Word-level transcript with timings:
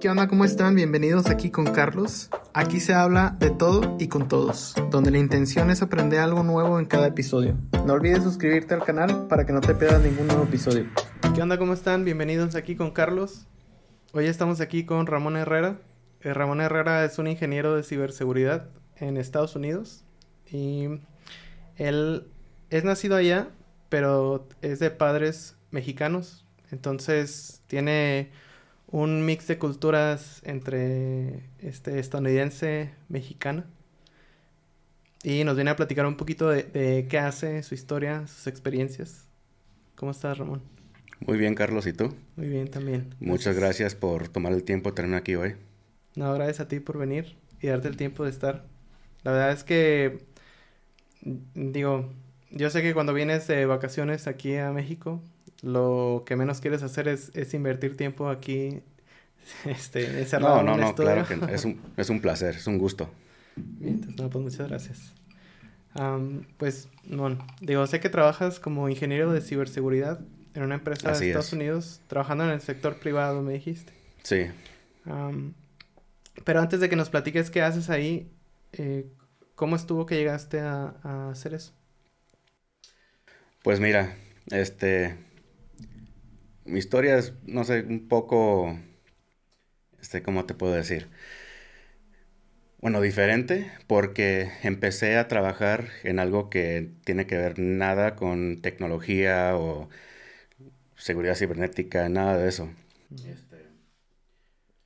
¿Qué 0.00 0.10
onda? 0.10 0.28
¿Cómo 0.28 0.44
están? 0.44 0.74
Bienvenidos 0.74 1.30
aquí 1.30 1.50
con 1.50 1.64
Carlos. 1.72 2.28
Aquí 2.52 2.80
se 2.80 2.92
habla 2.92 3.34
de 3.38 3.48
todo 3.48 3.96
y 3.98 4.08
con 4.08 4.28
todos, 4.28 4.74
donde 4.90 5.10
la 5.10 5.16
intención 5.16 5.70
es 5.70 5.80
aprender 5.80 6.20
algo 6.20 6.42
nuevo 6.42 6.78
en 6.78 6.84
cada 6.84 7.06
episodio. 7.06 7.56
No 7.86 7.94
olvides 7.94 8.22
suscribirte 8.22 8.74
al 8.74 8.84
canal 8.84 9.26
para 9.26 9.46
que 9.46 9.54
no 9.54 9.62
te 9.62 9.74
pierdas 9.74 10.02
ningún 10.02 10.26
nuevo 10.26 10.44
episodio. 10.44 10.86
¿Qué 11.34 11.40
onda? 11.40 11.56
¿Cómo 11.56 11.72
están? 11.72 12.04
Bienvenidos 12.04 12.56
aquí 12.56 12.76
con 12.76 12.90
Carlos. 12.90 13.46
Hoy 14.12 14.26
estamos 14.26 14.60
aquí 14.60 14.84
con 14.84 15.06
Ramón 15.06 15.34
Herrera. 15.34 15.78
Eh, 16.20 16.34
Ramón 16.34 16.60
Herrera 16.60 17.02
es 17.06 17.18
un 17.18 17.26
ingeniero 17.26 17.74
de 17.74 17.82
ciberseguridad 17.82 18.68
en 18.96 19.16
Estados 19.16 19.56
Unidos 19.56 20.04
y 20.46 20.88
él 21.76 22.28
es 22.68 22.84
nacido 22.84 23.16
allá, 23.16 23.48
pero 23.88 24.46
es 24.60 24.78
de 24.78 24.90
padres 24.90 25.56
mexicanos. 25.70 26.44
Entonces 26.70 27.62
tiene 27.66 28.30
un 28.88 29.24
mix 29.24 29.46
de 29.46 29.58
culturas 29.58 30.40
entre 30.44 31.42
este 31.58 31.98
estadounidense 31.98 32.92
mexicana. 33.08 33.66
Y 35.22 35.44
nos 35.44 35.56
viene 35.56 35.70
a 35.70 35.76
platicar 35.76 36.06
un 36.06 36.16
poquito 36.16 36.48
de, 36.48 36.62
de, 36.62 37.06
qué 37.08 37.18
hace, 37.18 37.62
su 37.62 37.74
historia, 37.74 38.26
sus 38.28 38.46
experiencias. 38.46 39.26
¿Cómo 39.96 40.12
estás, 40.12 40.38
Ramón? 40.38 40.62
Muy 41.20 41.38
bien, 41.38 41.54
Carlos, 41.54 41.86
¿y 41.86 41.92
tú? 41.92 42.14
Muy 42.36 42.48
bien 42.48 42.68
también. 42.68 43.14
Muchas 43.18 43.56
gracias, 43.56 43.94
por 43.94 44.28
tomar 44.28 44.52
el 44.52 44.62
tiempo 44.62 44.90
de 44.90 44.96
tenerme 44.96 45.16
aquí 45.16 45.34
hoy. 45.34 45.56
No, 46.14 46.32
gracias 46.34 46.60
a 46.60 46.68
ti 46.68 46.80
por 46.80 46.98
venir 46.98 47.36
y 47.60 47.68
darte 47.68 47.88
el 47.88 47.96
tiempo 47.96 48.24
de 48.24 48.30
estar. 48.30 48.66
La 49.22 49.32
verdad 49.32 49.52
es 49.52 49.64
que, 49.64 50.18
digo, 51.54 52.12
yo 52.50 52.70
sé 52.70 52.82
que 52.82 52.94
cuando 52.94 53.12
vienes 53.12 53.46
de 53.48 53.66
vacaciones 53.66 54.26
aquí 54.26 54.56
a 54.56 54.70
México, 54.70 55.20
lo 55.62 56.24
que 56.26 56.36
menos 56.36 56.60
quieres 56.60 56.82
hacer 56.82 57.08
es, 57.08 57.30
es 57.34 57.54
invertir 57.54 57.96
tiempo 57.96 58.28
aquí 58.28 58.82
este, 59.64 60.20
encerrado 60.20 60.62
No, 60.62 60.62
no, 60.62 60.76
no, 60.76 60.94
claro 60.94 61.26
que 61.26 61.40
es 61.48 61.64
un, 61.64 61.80
es 61.96 62.10
un 62.10 62.20
placer, 62.20 62.56
es 62.56 62.66
un 62.66 62.78
gusto. 62.78 63.10
Bien, 63.78 63.94
entonces, 63.94 64.16
no, 64.16 64.30
pues 64.30 64.44
muchas 64.44 64.68
gracias. 64.68 65.14
Um, 65.94 66.44
pues, 66.58 66.90
bueno, 67.04 67.46
digo, 67.60 67.86
sé 67.86 68.00
que 68.00 68.10
trabajas 68.10 68.60
como 68.60 68.88
ingeniero 68.88 69.32
de 69.32 69.40
ciberseguridad 69.40 70.20
en 70.54 70.62
una 70.62 70.76
empresa 70.76 71.10
Así 71.10 71.24
de 71.26 71.28
Estados 71.28 71.52
es. 71.52 71.54
Unidos, 71.54 72.02
trabajando 72.08 72.44
en 72.44 72.50
el 72.50 72.60
sector 72.60 72.98
privado, 73.00 73.42
me 73.42 73.54
dijiste. 73.54 73.94
Sí, 74.22 74.50
Um, 75.04 75.54
pero 76.44 76.60
antes 76.60 76.80
de 76.80 76.88
que 76.88 76.96
nos 76.96 77.10
platiques 77.10 77.50
qué 77.50 77.62
haces 77.62 77.90
ahí, 77.90 78.32
eh, 78.72 79.12
¿cómo 79.54 79.76
estuvo 79.76 80.06
que 80.06 80.16
llegaste 80.16 80.60
a, 80.60 80.96
a 81.02 81.30
hacer 81.30 81.54
eso? 81.54 81.74
pues 83.62 83.80
mira, 83.80 84.16
este, 84.50 85.16
mi 86.66 86.78
historia 86.78 87.18
es, 87.18 87.34
no 87.44 87.64
sé, 87.64 87.82
un 87.82 88.08
poco, 88.08 88.76
este, 90.00 90.22
¿cómo 90.22 90.46
te 90.46 90.54
puedo 90.54 90.72
decir? 90.74 91.08
Bueno, 92.80 93.00
diferente, 93.00 93.70
porque 93.86 94.50
empecé 94.62 95.16
a 95.16 95.28
trabajar 95.28 95.88
en 96.04 96.18
algo 96.18 96.50
que 96.50 96.90
tiene 97.04 97.26
que 97.26 97.36
ver 97.36 97.58
nada 97.58 98.14
con 98.16 98.60
tecnología 98.62 99.56
o 99.56 99.88
seguridad 100.96 101.36
cibernética, 101.36 102.08
nada 102.08 102.36
de 102.38 102.48
eso. 102.48 102.68
Este, 103.10 103.66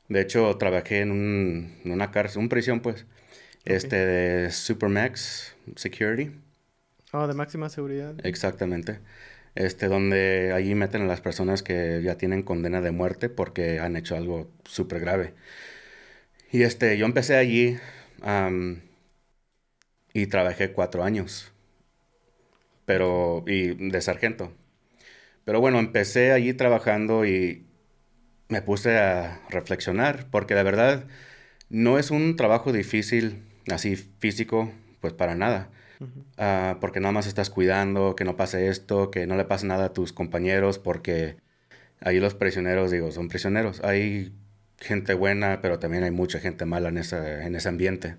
De 0.09 0.21
hecho, 0.21 0.55
trabajé 0.59 1.01
en, 1.01 1.11
un, 1.11 1.79
en 1.85 1.93
una 1.93 2.11
cárcel, 2.11 2.41
una 2.41 2.49
prisión, 2.49 2.81
pues, 2.81 3.07
este, 3.65 3.97
de 3.97 4.51
Supermax 4.51 5.55
Security. 5.77 6.33
Oh, 7.13 7.27
de 7.27 7.35
máxima 7.35 7.69
seguridad. 7.69 8.15
Exactamente. 8.25 9.01
Este, 9.55 9.89
donde 9.89 10.53
allí 10.55 10.75
meten 10.75 11.03
a 11.03 11.07
las 11.07 11.21
personas 11.21 11.63
que 11.63 12.01
ya 12.03 12.17
tienen 12.17 12.43
condena 12.43 12.81
de 12.81 12.93
muerte 12.93 13.29
porque 13.29 13.81
han 13.81 13.97
hecho 13.97 14.17
algo 14.17 14.51
súper 14.65 15.01
grave. 15.01 15.35
Y 16.53 16.63
este, 16.63 16.99
yo 16.99 17.07
empecé 17.07 17.37
allí 17.37 17.79
am, 18.23 18.83
y 20.13 20.27
trabajé 20.27 20.73
cuatro 20.73 21.03
años. 21.05 21.53
Pero, 22.85 23.45
y 23.47 23.91
de 23.91 24.01
sargento. 24.01 24.53
Pero 25.45 25.61
bueno, 25.61 25.79
empecé 25.79 26.33
allí 26.33 26.55
trabajando 26.55 27.25
y 27.27 27.67
me 28.49 28.63
puse 28.63 28.99
a 28.99 29.43
reflexionar 29.51 30.27
porque 30.31 30.55
la 30.55 30.63
verdad 30.63 31.07
no 31.71 31.99
es 31.99 32.11
un 32.11 32.37
trabajo 32.37 32.73
difícil, 32.73 33.45
así 33.71 33.97
físico, 33.97 34.73
pues 35.01 35.13
para 35.15 35.35
nada. 35.37 35.71
Ah, 36.37 36.79
porque 36.81 37.01
nada 37.01 37.13
más 37.13 37.27
estás 37.27 37.51
cuidando 37.51 38.17
que 38.17 38.25
no 38.25 38.37
pase 38.37 38.69
esto, 38.69 39.11
que 39.11 39.27
no 39.27 39.37
le 39.37 39.45
pase 39.45 39.67
nada 39.67 39.87
a 39.87 39.93
tus 39.93 40.13
compañeros, 40.13 40.79
porque 40.79 41.37
ahí 42.01 42.21
los 42.21 42.35
prisioneros, 42.35 42.91
digo, 42.91 43.11
son 43.13 43.29
prisioneros. 43.29 43.83
Hay 43.85 44.35
gente 44.79 45.15
buena, 45.15 45.61
pero 45.63 45.79
también 45.79 46.05
hay 46.05 46.11
mucha 46.13 46.41
gente 46.41 46.65
mala 46.67 46.91
en 46.91 46.99
ese, 46.99 47.43
en 47.45 47.55
ese 47.57 47.69
ambiente. 47.69 48.17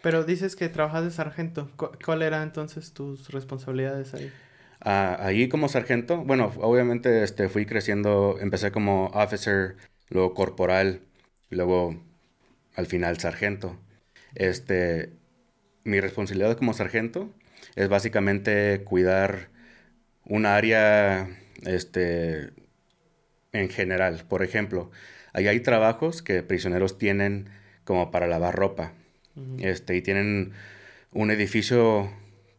Pero 0.00 0.22
dices 0.24 0.54
que 0.56 0.68
trabajas 0.68 1.02
de 1.04 1.10
sargento. 1.10 1.70
¿Cu- 1.76 1.90
¿Cuál 2.04 2.22
era 2.22 2.42
entonces 2.44 2.92
tus 2.92 3.30
responsabilidades 3.30 4.14
ahí? 4.14 4.32
Ah, 4.80 5.16
ahí 5.20 5.48
como 5.48 5.68
sargento, 5.68 6.18
bueno, 6.18 6.52
obviamente 6.60 7.22
este, 7.22 7.48
fui 7.48 7.64
creciendo, 7.66 8.36
empecé 8.40 8.70
como 8.70 9.06
officer, 9.14 9.76
luego 10.10 10.34
corporal, 10.34 11.00
y 11.50 11.56
luego 11.56 11.96
al 12.76 12.86
final 12.86 13.18
sargento. 13.18 13.78
Este, 14.34 15.12
mi 15.84 16.00
responsabilidad 16.00 16.56
como 16.56 16.74
sargento 16.74 17.30
es 17.76 17.88
básicamente 17.88 18.82
cuidar 18.84 19.50
un 20.24 20.46
área, 20.46 21.28
este, 21.64 22.52
en 23.52 23.68
general. 23.68 24.24
Por 24.28 24.42
ejemplo, 24.42 24.90
ahí 25.32 25.48
hay 25.48 25.60
trabajos 25.60 26.22
que 26.22 26.42
prisioneros 26.42 26.98
tienen 26.98 27.48
como 27.84 28.10
para 28.10 28.26
lavar 28.26 28.54
ropa. 28.54 28.92
Este, 29.58 29.96
y 29.96 30.02
tienen 30.02 30.52
un 31.12 31.30
edificio 31.30 32.10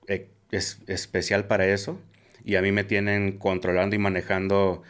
eh, 0.07 0.29
es- 0.51 0.79
especial 0.87 1.47
para 1.47 1.67
eso. 1.67 1.99
Y 2.45 2.55
a 2.55 2.61
mí 2.61 2.71
me 2.71 2.83
tienen 2.83 3.37
controlando 3.39 3.95
y 3.95 3.99
manejando 3.99 4.83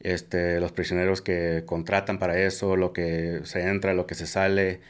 este, 0.00 0.60
los 0.60 0.72
prisioneros 0.72 1.22
que 1.22 1.64
contratan 1.66 2.18
para 2.18 2.38
eso, 2.40 2.76
lo 2.76 2.92
que 2.92 3.40
se 3.44 3.68
entra, 3.68 3.94
lo 3.94 4.06
que 4.06 4.14
se 4.14 4.26
sale. 4.26 4.80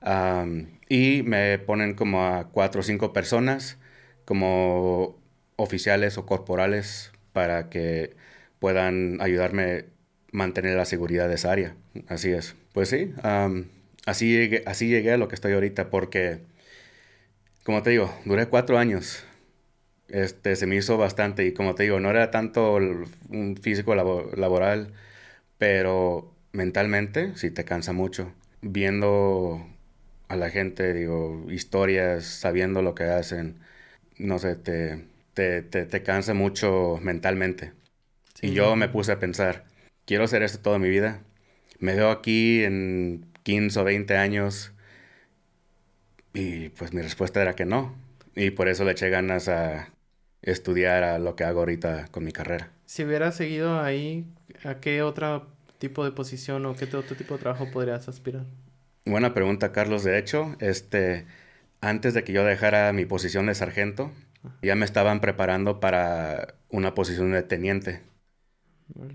Am, 0.00 0.78
y 0.88 1.22
me 1.22 1.58
ponen 1.58 1.94
como 1.94 2.24
a 2.26 2.48
cuatro 2.50 2.80
o 2.80 2.84
cinco 2.84 3.12
personas 3.12 3.78
como 4.24 5.18
oficiales 5.56 6.18
o 6.18 6.26
corporales 6.26 7.12
para 7.32 7.68
que 7.70 8.16
puedan 8.58 9.20
ayudarme 9.20 9.64
a 9.80 9.84
mantener 10.32 10.76
la 10.76 10.84
seguridad 10.84 11.28
de 11.28 11.34
esa 11.36 11.52
área. 11.52 11.76
Así 12.08 12.30
es. 12.32 12.56
Pues 12.72 12.88
sí, 12.90 13.12
am, 13.22 13.66
así 14.06 14.30
llegué, 14.32 14.62
así 14.66 14.88
llegué 14.88 15.12
a 15.12 15.16
lo 15.18 15.28
que 15.28 15.34
estoy 15.34 15.52
ahorita 15.54 15.90
porque, 15.90 16.40
como 17.64 17.82
te 17.82 17.90
digo, 17.90 18.12
duré 18.24 18.46
cuatro 18.48 18.78
años. 18.78 19.24
Este, 20.08 20.56
se 20.56 20.66
me 20.66 20.76
hizo 20.76 20.98
bastante 20.98 21.46
y 21.46 21.54
como 21.54 21.74
te 21.74 21.84
digo, 21.84 22.00
no 22.00 22.10
era 22.10 22.30
tanto 22.30 22.74
un 22.76 23.58
físico 23.62 23.94
labo- 23.94 24.30
laboral, 24.36 24.94
pero 25.58 26.34
mentalmente 26.52 27.36
sí 27.36 27.50
te 27.50 27.64
cansa 27.64 27.92
mucho. 27.94 28.32
Viendo 28.62 29.66
a 30.28 30.36
la 30.36 30.50
gente, 30.50 30.92
digo, 30.92 31.46
historias, 31.50 32.24
sabiendo 32.24 32.82
lo 32.82 32.94
que 32.94 33.04
hacen, 33.04 33.60
no 34.18 34.38
sé, 34.38 34.56
te, 34.56 35.04
te, 35.34 35.62
te, 35.62 35.86
te 35.86 36.02
cansa 36.02 36.34
mucho 36.34 36.98
mentalmente. 37.02 37.72
Sí. 38.34 38.48
Y 38.48 38.52
yo 38.52 38.76
me 38.76 38.88
puse 38.88 39.12
a 39.12 39.18
pensar, 39.18 39.64
quiero 40.04 40.24
hacer 40.24 40.42
esto 40.42 40.60
toda 40.60 40.78
mi 40.78 40.88
vida. 40.88 41.22
Me 41.78 41.94
veo 41.94 42.10
aquí 42.10 42.64
en 42.64 43.26
15 43.42 43.80
o 43.80 43.84
20 43.84 44.16
años 44.16 44.72
y 46.34 46.68
pues 46.70 46.92
mi 46.92 47.00
respuesta 47.00 47.40
era 47.40 47.54
que 47.54 47.64
no. 47.64 47.94
Y 48.34 48.50
por 48.50 48.68
eso 48.68 48.84
le 48.84 48.92
eché 48.92 49.08
ganas 49.08 49.48
a 49.48 49.92
estudiar 50.42 51.02
a 51.02 51.18
lo 51.18 51.34
que 51.34 51.44
hago 51.44 51.60
ahorita 51.60 52.08
con 52.10 52.24
mi 52.24 52.32
carrera. 52.32 52.70
Si 52.84 53.04
hubieras 53.04 53.36
seguido 53.36 53.80
ahí, 53.80 54.26
¿a 54.64 54.74
qué 54.80 55.02
otro 55.02 55.46
tipo 55.78 56.04
de 56.04 56.12
posición 56.12 56.66
o 56.66 56.76
qué 56.76 56.84
otro 56.84 57.16
tipo 57.16 57.34
de 57.34 57.40
trabajo 57.40 57.70
podrías 57.70 58.08
aspirar? 58.08 58.44
Buena 59.06 59.34
pregunta, 59.34 59.70
Carlos. 59.70 60.02
De 60.02 60.18
hecho, 60.18 60.56
este, 60.58 61.26
antes 61.80 62.12
de 62.12 62.24
que 62.24 62.32
yo 62.32 62.44
dejara 62.44 62.92
mi 62.92 63.06
posición 63.06 63.46
de 63.46 63.54
sargento, 63.54 64.12
ya 64.62 64.74
me 64.74 64.84
estaban 64.84 65.20
preparando 65.20 65.78
para 65.78 66.56
una 66.68 66.94
posición 66.94 67.30
de 67.30 67.44
teniente. 67.44 68.02
Vale. 68.88 69.14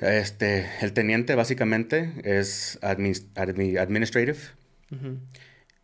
Este, 0.00 0.66
el 0.80 0.92
teniente 0.92 1.34
básicamente 1.34 2.12
es 2.22 2.80
admin- 2.80 3.28
admi- 3.34 3.78
administrative 3.78 4.38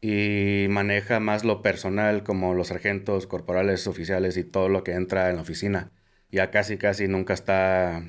y 0.01 0.67
maneja 0.69 1.19
más 1.19 1.45
lo 1.45 1.61
personal 1.61 2.23
como 2.23 2.55
los 2.55 2.69
sargentos, 2.69 3.27
corporales, 3.27 3.87
oficiales 3.89 4.37
y 4.37 4.45
todo 4.45 4.69
lo 4.69 4.85
que 4.85 4.93
entra 4.93 5.29
en 5.29 5.37
la 5.37 5.43
oficina. 5.43 5.91
Ya 6.31 6.51
casi 6.53 6.77
casi 6.79 7.09
nunca 7.09 7.35
está 7.35 8.05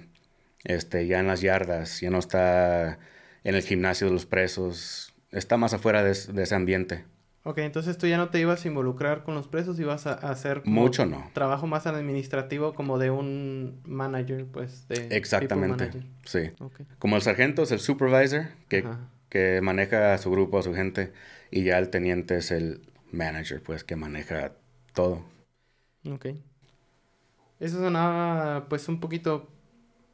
este, 0.63 1.07
ya 1.07 1.19
en 1.19 1.27
las 1.27 1.41
yardas, 1.41 1.99
ya 1.99 2.11
no 2.11 2.19
está 2.19 2.99
en 3.43 3.55
el 3.55 3.63
gimnasio 3.63 4.07
de 4.07 4.13
los 4.13 4.25
presos, 4.27 5.10
está 5.31 5.57
más 5.57 5.73
afuera 5.73 6.03
de, 6.03 6.11
es- 6.11 6.33
de 6.33 6.43
ese 6.43 6.55
ambiente. 6.55 7.05
Ok, 7.43 7.57
entonces 7.59 7.97
tú 7.97 8.05
ya 8.05 8.17
no 8.17 8.29
te 8.29 8.39
ibas 8.39 8.63
a 8.63 8.67
involucrar 8.67 9.23
con 9.23 9.33
los 9.33 9.47
presos, 9.47 9.79
ibas 9.79 10.05
a, 10.05 10.13
a 10.13 10.29
hacer 10.31 10.61
Mucho 10.65 11.07
no. 11.07 11.27
trabajo 11.33 11.65
más 11.65 11.87
administrativo 11.87 12.73
como 12.73 12.99
de 12.99 13.09
un 13.09 13.81
manager, 13.85 14.45
pues, 14.45 14.87
de 14.87 15.07
Exactamente, 15.09 15.85
manager. 15.85 16.03
sí. 16.23 16.51
Como 16.99 17.15
el 17.15 17.23
sargento 17.23 17.63
es 17.63 17.71
el 17.71 17.79
supervisor, 17.79 18.45
que 18.67 18.79
Ajá. 18.79 18.99
que 19.29 19.59
maneja 19.61 20.13
a 20.13 20.17
su 20.17 20.29
grupo, 20.29 20.59
a 20.59 20.61
su 20.61 20.73
gente, 20.75 21.13
y 21.51 21.63
ya 21.63 21.79
el 21.79 21.89
teniente 21.89 22.37
es 22.37 22.51
el 22.51 22.81
manager, 23.11 23.63
pues, 23.63 23.83
que 23.83 23.95
maneja 23.95 24.51
todo. 24.93 25.23
Ok. 26.05 26.25
Eso 27.59 27.77
sonaba, 27.79 28.67
pues, 28.69 28.87
un 28.87 28.99
poquito, 28.99 29.47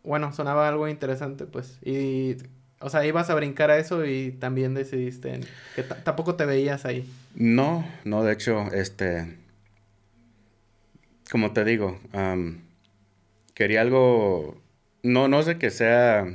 bueno, 0.03 0.33
sonaba 0.33 0.67
algo 0.67 0.87
interesante, 0.87 1.45
pues, 1.45 1.79
y, 1.83 2.37
o 2.79 2.89
sea, 2.89 3.06
ibas 3.06 3.29
a 3.29 3.35
brincar 3.35 3.71
a 3.71 3.77
eso 3.77 4.06
y 4.06 4.31
también 4.31 4.74
decidiste 4.74 5.39
que 5.75 5.83
tampoco 5.83 6.35
te 6.35 6.45
veías 6.45 6.85
ahí. 6.85 7.09
No, 7.35 7.85
no, 8.03 8.24
de 8.24 8.33
hecho, 8.33 8.71
este, 8.71 9.38
como 11.31 11.53
te 11.53 11.63
digo, 11.63 12.00
quería 13.53 13.81
algo, 13.81 14.62
no, 15.03 15.27
no 15.27 15.44
sé 15.44 15.57
que 15.57 15.69
sea 15.69 16.25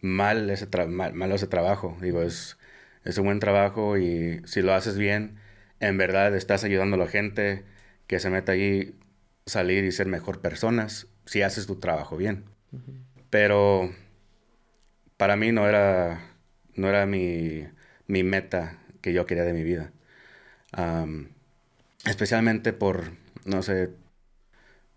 mal 0.00 0.50
ese, 0.50 0.66
mal, 0.86 1.32
ese 1.32 1.46
trabajo, 1.46 1.96
digo, 2.00 2.22
es, 2.22 2.58
es 3.04 3.18
un 3.18 3.26
buen 3.26 3.40
trabajo 3.40 3.98
y 3.98 4.40
si 4.46 4.62
lo 4.62 4.74
haces 4.74 4.98
bien, 4.98 5.38
en 5.80 5.98
verdad 5.98 6.34
estás 6.34 6.64
ayudando 6.64 6.96
a 6.96 7.00
la 7.00 7.06
gente 7.08 7.64
que 8.06 8.20
se 8.20 8.30
mete 8.30 8.52
allí, 8.52 8.94
salir 9.46 9.84
y 9.84 9.92
ser 9.92 10.06
mejor 10.06 10.40
personas, 10.40 11.08
si 11.26 11.42
haces 11.42 11.66
tu 11.66 11.76
trabajo 11.76 12.16
bien. 12.16 12.44
Pero 13.30 13.90
para 15.16 15.36
mí 15.36 15.52
no 15.52 15.68
era, 15.68 16.20
no 16.74 16.88
era 16.88 17.06
mi, 17.06 17.66
mi, 18.06 18.22
meta 18.22 18.78
que 19.02 19.12
yo 19.12 19.26
quería 19.26 19.44
de 19.44 19.52
mi 19.52 19.62
vida. 19.62 19.92
especialmente 22.04 22.72
por, 22.72 23.04
no 23.44 23.62
sé, 23.62 23.90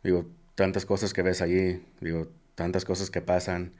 digo, 0.04 0.30
tantas 0.56 0.86
cosas 0.86 1.14
que 1.14 1.22
ves 1.22 1.42
allí, 1.42 1.84
digo, 2.02 2.32
tantas 2.56 2.86
cosas 2.86 3.10
que 3.12 3.22
pasan. 3.22 3.74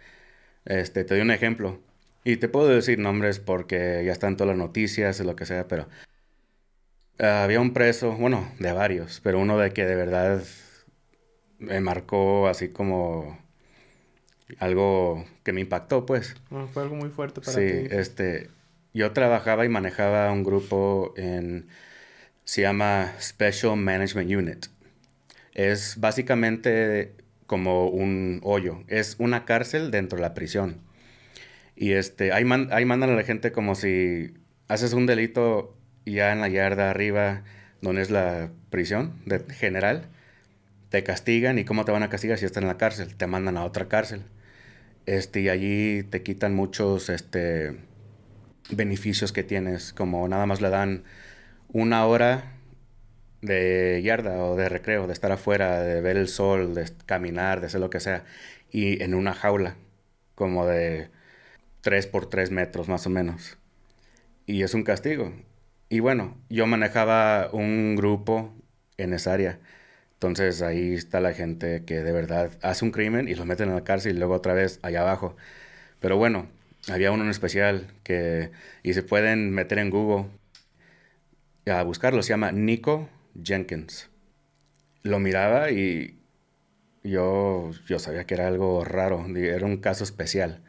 Este, 0.66 1.04
te 1.04 1.16
doy 1.16 1.22
un 1.22 1.32
ejemplo. 1.32 1.80
Y 2.24 2.38
te 2.38 2.50
puedo 2.50 2.68
decir 2.68 3.00
nombres 3.00 3.40
porque 3.40 4.04
ya 4.06 4.12
están 4.12 4.38
todas 4.38 4.50
las 4.50 4.58
noticias 4.58 5.20
y 5.20 5.24
lo 5.24 5.36
que 5.36 5.46
sea, 5.46 5.68
pero 5.68 5.88
había 7.20 7.60
un 7.60 7.74
preso, 7.74 8.14
bueno, 8.14 8.52
de 8.60 8.72
varios, 8.74 9.20
pero 9.22 9.40
uno 9.40 9.58
de 9.58 9.72
que 9.72 9.86
de 9.86 9.96
verdad 9.96 10.42
me 11.60 11.82
marcó 11.82 12.48
así 12.48 12.70
como 12.70 13.38
algo 14.58 15.26
que 15.44 15.54
me 15.54 15.62
impactó, 15.62 16.06
pues. 16.06 16.36
fue 16.74 16.84
algo 16.84 16.96
muy 16.96 17.10
fuerte 17.10 17.42
para 17.42 17.58
ti. 17.58 17.68
Sí, 17.68 17.88
este, 17.92 18.50
yo 18.94 19.12
trabajaba 19.12 19.66
y 19.66 19.70
manejaba 19.70 20.32
un 20.32 20.44
grupo 20.44 21.14
en, 21.16 21.68
se 22.44 22.62
llama 22.64 23.14
Special 23.22 23.78
Management 23.78 24.32
Unit. 24.32 24.66
Es 25.54 26.00
básicamente 26.00 27.14
como 27.46 27.88
un 27.90 28.40
hoyo, 28.44 28.84
es 28.88 29.16
una 29.20 29.46
cárcel 29.46 29.92
dentro 29.92 30.18
de 30.18 30.22
la 30.24 30.34
prisión. 30.34 30.78
Y 31.76 31.94
este, 31.94 32.34
ahí, 32.34 32.44
ahí 32.72 32.86
mandan 32.86 33.10
a 33.12 33.16
la 33.16 33.24
gente 33.24 33.52
como 33.52 33.76
si 33.76 34.34
haces 34.68 34.94
un 34.94 35.06
delito 35.06 35.76
ya 36.06 36.32
en 36.32 36.42
la 36.42 36.50
yarda 36.50 36.90
arriba, 36.90 37.44
donde 37.82 38.02
es 38.02 38.10
la 38.10 38.52
prisión 38.70 39.14
de 39.26 39.40
general, 39.54 40.08
te 40.90 41.04
castigan 41.04 41.60
y 41.60 41.66
cómo 41.66 41.86
te 41.86 41.92
van 41.92 42.04
a 42.04 42.10
castigar 42.10 42.38
si 42.38 42.46
estás 42.46 42.62
en 42.62 42.68
la 42.68 42.78
cárcel, 42.78 43.16
te 43.16 43.28
mandan 43.28 43.58
a 43.58 43.64
otra 43.64 43.88
cárcel. 43.88 44.24
Este, 45.10 45.42
y 45.42 45.50
allí 45.50 46.04
te 46.04 46.22
quitan 46.22 46.54
muchos 46.54 47.10
este, 47.10 47.80
beneficios 48.70 49.32
que 49.32 49.42
tienes, 49.42 49.92
como 49.92 50.28
nada 50.28 50.46
más 50.46 50.62
le 50.62 50.70
dan 50.70 51.04
una 51.70 52.06
hora 52.06 52.54
de 53.42 54.02
yarda 54.04 54.44
o 54.44 54.56
de 54.56 54.70
recreo, 54.70 55.08
de 55.08 55.14
estar 55.14 55.32
afuera, 55.32 55.82
de 55.82 56.00
ver 56.02 56.16
el 56.16 56.28
sol, 56.28 56.76
de 56.76 56.88
caminar, 57.08 57.60
de 57.60 57.66
hacer 57.66 57.82
lo 57.82 57.90
que 57.90 58.00
sea, 58.00 58.24
y 58.70 59.02
en 59.02 59.16
una 59.16 59.34
jaula, 59.34 59.78
como 60.36 60.68
de 60.68 61.10
3 61.82 62.06
por 62.06 62.30
3 62.30 62.52
metros 62.52 62.88
más 62.88 63.08
o 63.08 63.10
menos. 63.10 63.58
Y 64.46 64.62
es 64.62 64.76
un 64.76 64.84
castigo. 64.84 65.34
Y 65.90 66.02
bueno, 66.02 66.38
yo 66.50 66.68
manejaba 66.68 67.50
un 67.52 67.96
grupo 67.96 68.54
en 68.98 69.14
esa 69.14 69.34
área. 69.34 69.60
Entonces 70.20 70.62
ahí 70.62 70.96
está 70.96 71.22
la 71.22 71.34
gente 71.34 71.86
que 71.86 72.04
de 72.04 72.12
verdad 72.12 72.52
hace 72.62 72.84
un 72.84 72.92
crimen 72.92 73.30
y 73.30 73.36
los 73.36 73.46
meten 73.46 73.70
en 73.70 73.76
la 73.76 73.86
cárcel 73.86 74.18
y 74.18 74.20
luego 74.20 74.34
otra 74.34 74.54
vez 74.54 74.80
allá 74.82 75.00
abajo. 75.00 75.38
Pero 76.02 76.18
bueno, 76.18 76.48
había 76.90 77.12
uno 77.12 77.24
en 77.24 77.30
especial 77.30 77.88
que, 78.04 78.52
y 78.84 78.94
se 78.94 79.02
pueden 79.02 79.52
meter 79.52 79.80
en 79.80 79.90
Google 79.90 80.26
a 81.68 81.84
buscarlo, 81.84 82.22
se 82.22 82.30
llama 82.32 82.52
Nico 82.52 83.08
Jenkins. 83.42 84.10
Lo 85.04 85.20
miraba 85.20 85.72
y 85.72 86.20
yo, 87.04 87.72
yo 87.88 88.00
sabía 88.00 88.26
que 88.26 88.34
era 88.34 88.48
algo 88.48 88.84
raro, 88.84 89.26
era 89.38 89.66
un 89.66 89.78
caso 89.78 90.04
especial. 90.04 90.64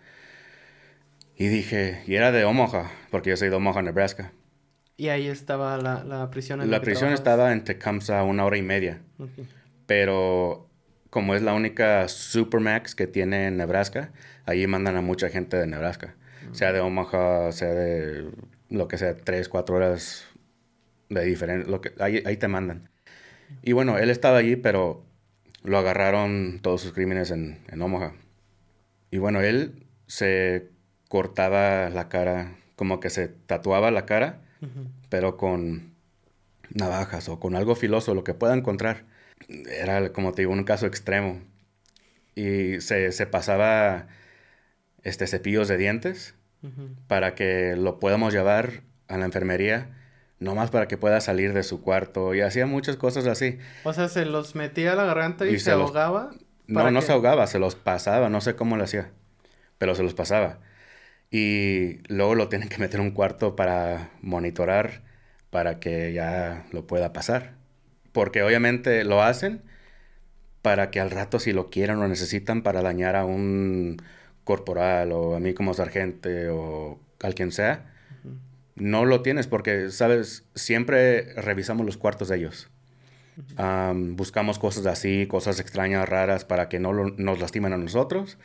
Y 1.36 1.48
dije, 1.48 2.02
y 2.06 2.14
era 2.14 2.30
de 2.30 2.44
Omaha, 2.44 2.92
porque 3.10 3.30
yo 3.30 3.36
soy 3.36 3.48
de 3.48 3.56
Omaha, 3.56 3.82
Nebraska. 3.82 4.32
Y 5.00 5.08
ahí 5.08 5.28
estaba 5.28 5.78
la, 5.78 6.04
la 6.04 6.30
prisión. 6.30 6.60
En 6.60 6.70
la, 6.70 6.82
prisión 6.82 7.14
estaba 7.14 7.52
en 7.52 7.64
Tecumseh 7.64 8.20
una 8.20 8.44
hora 8.44 8.58
y 8.58 8.62
media. 8.62 9.00
Pero 9.86 10.68
como 11.08 11.34
es 11.34 11.40
la 11.40 11.54
única 11.54 12.06
Supermax 12.06 12.94
que 12.94 13.06
tiene 13.06 13.46
en 13.46 13.56
Nebraska, 13.56 14.12
ahí 14.44 14.66
mandan 14.66 14.96
a 14.96 15.00
mucha 15.00 15.30
gente 15.30 15.56
de 15.56 15.66
Nebraska. 15.66 16.16
Sea 16.52 16.72
de 16.72 16.80
Omaha, 16.80 17.50
sea 17.50 17.72
de 17.72 18.30
lo 18.68 18.88
que 18.88 18.98
sea, 18.98 19.16
tres, 19.16 19.48
cuatro 19.48 19.76
horas 19.76 20.26
de 21.08 21.24
diferente. 21.24 21.70
Lo 21.70 21.80
que, 21.80 21.94
ahí, 21.98 22.22
ahí 22.26 22.36
te 22.36 22.48
mandan. 22.48 22.90
Y 23.62 23.72
bueno, 23.72 23.96
él 23.96 24.10
estaba 24.10 24.36
allí, 24.36 24.56
pero 24.56 25.02
lo 25.64 25.78
agarraron 25.78 26.58
todos 26.60 26.82
sus 26.82 26.92
crímenes 26.92 27.30
en, 27.30 27.58
en 27.68 27.80
Omaha. 27.80 28.12
Y 29.10 29.16
bueno, 29.16 29.40
él 29.40 29.86
se 30.08 30.68
cortaba 31.08 31.88
la 31.88 32.10
cara, 32.10 32.58
como 32.76 33.00
que 33.00 33.08
se 33.08 33.28
tatuaba 33.28 33.90
la 33.90 34.04
cara, 34.04 34.42
pero 35.08 35.36
con 35.36 35.94
navajas 36.74 37.28
o 37.28 37.40
con 37.40 37.56
algo 37.56 37.74
filoso, 37.74 38.14
lo 38.14 38.24
que 38.24 38.34
pueda 38.34 38.54
encontrar. 38.54 39.04
Era, 39.48 40.12
como 40.12 40.32
te 40.32 40.42
digo, 40.42 40.52
un 40.52 40.64
caso 40.64 40.86
extremo. 40.86 41.40
Y 42.34 42.80
se, 42.80 43.12
se 43.12 43.26
pasaba 43.26 44.06
este, 45.02 45.26
cepillos 45.26 45.68
de 45.68 45.76
dientes 45.76 46.34
para 47.06 47.34
que 47.34 47.74
lo 47.76 47.98
podamos 47.98 48.34
llevar 48.34 48.82
a 49.08 49.16
la 49.16 49.24
enfermería, 49.24 49.96
nomás 50.40 50.70
para 50.70 50.88
que 50.88 50.98
pueda 50.98 51.20
salir 51.20 51.54
de 51.54 51.62
su 51.62 51.80
cuarto. 51.82 52.34
Y 52.34 52.42
hacía 52.42 52.66
muchas 52.66 52.96
cosas 52.96 53.26
así. 53.26 53.58
O 53.84 53.92
sea, 53.92 54.08
se 54.08 54.26
los 54.26 54.54
metía 54.54 54.92
a 54.92 54.96
la 54.96 55.04
garganta 55.04 55.46
y, 55.46 55.58
se, 55.58 55.72
ahogaba. 55.72 56.30
No, 56.66 56.90
no 56.90 57.02
se 57.02 57.12
ahogaba, 57.12 57.46
se 57.46 57.58
los 57.58 57.74
pasaba, 57.74 58.28
no 58.28 58.40
sé 58.40 58.54
cómo 58.54 58.76
lo 58.76 58.84
hacía, 58.84 59.10
pero 59.78 59.94
se 59.94 60.02
los 60.02 60.14
pasaba 60.14 60.58
y 61.30 61.98
luego 62.08 62.34
lo 62.34 62.48
tienen 62.48 62.68
que 62.68 62.78
meter 62.78 63.00
en 63.00 63.06
un 63.06 63.12
cuarto 63.12 63.56
para 63.56 64.10
monitorar 64.20 65.02
para 65.50 65.80
que 65.80 66.12
ya 66.12 66.66
lo 66.72 66.86
pueda 66.86 67.12
pasar. 67.12 67.54
Porque 68.12 68.42
obviamente 68.42 69.04
lo 69.04 69.22
hacen 69.22 69.62
para 70.62 70.90
que 70.90 71.00
al 71.00 71.10
rato 71.10 71.38
si 71.38 71.52
lo 71.52 71.70
quieran 71.70 71.98
o 71.98 72.08
necesitan 72.08 72.62
para 72.62 72.82
dañar 72.82 73.16
a 73.16 73.24
un 73.24 73.98
corporal 74.44 75.12
o 75.12 75.36
a 75.36 75.40
mí 75.40 75.54
como 75.54 75.74
sargente 75.74 76.48
o 76.48 77.00
a 77.22 77.30
quien 77.32 77.52
sea, 77.52 77.86
no 78.74 79.04
lo 79.04 79.22
tienes 79.22 79.46
porque, 79.46 79.90
sabes, 79.90 80.44
siempre 80.54 81.34
revisamos 81.34 81.86
los 81.86 81.96
cuartos 81.96 82.28
de 82.28 82.38
ellos. 82.38 82.68
buscamos 84.16 84.58
cosas 84.58 84.86
así, 84.86 85.26
cosas 85.26 85.60
extrañas, 85.60 86.08
raras, 86.08 86.44
para 86.44 86.68
que 86.68 86.80
no 86.80 86.92
nos 86.92 87.40
lastimen 87.40 87.72
a 87.72 87.76
nosotros 87.78 88.38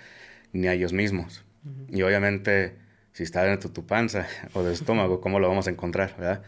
ni 0.53 0.67
a 0.67 0.73
ellos 0.73 0.93
mismos. 0.93 1.45
Y 1.89 2.01
obviamente, 2.03 2.75
si 3.13 3.23
está 3.23 3.43
dentro 3.43 3.69
de 3.69 3.73
tu 3.73 3.85
panza 3.85 4.27
o 4.53 4.63
del 4.63 4.73
estómago, 4.73 5.21
¿cómo 5.21 5.39
lo 5.39 5.47
vamos 5.47 5.67
a 5.67 5.71
encontrar, 5.71 6.15
verdad? 6.17 6.43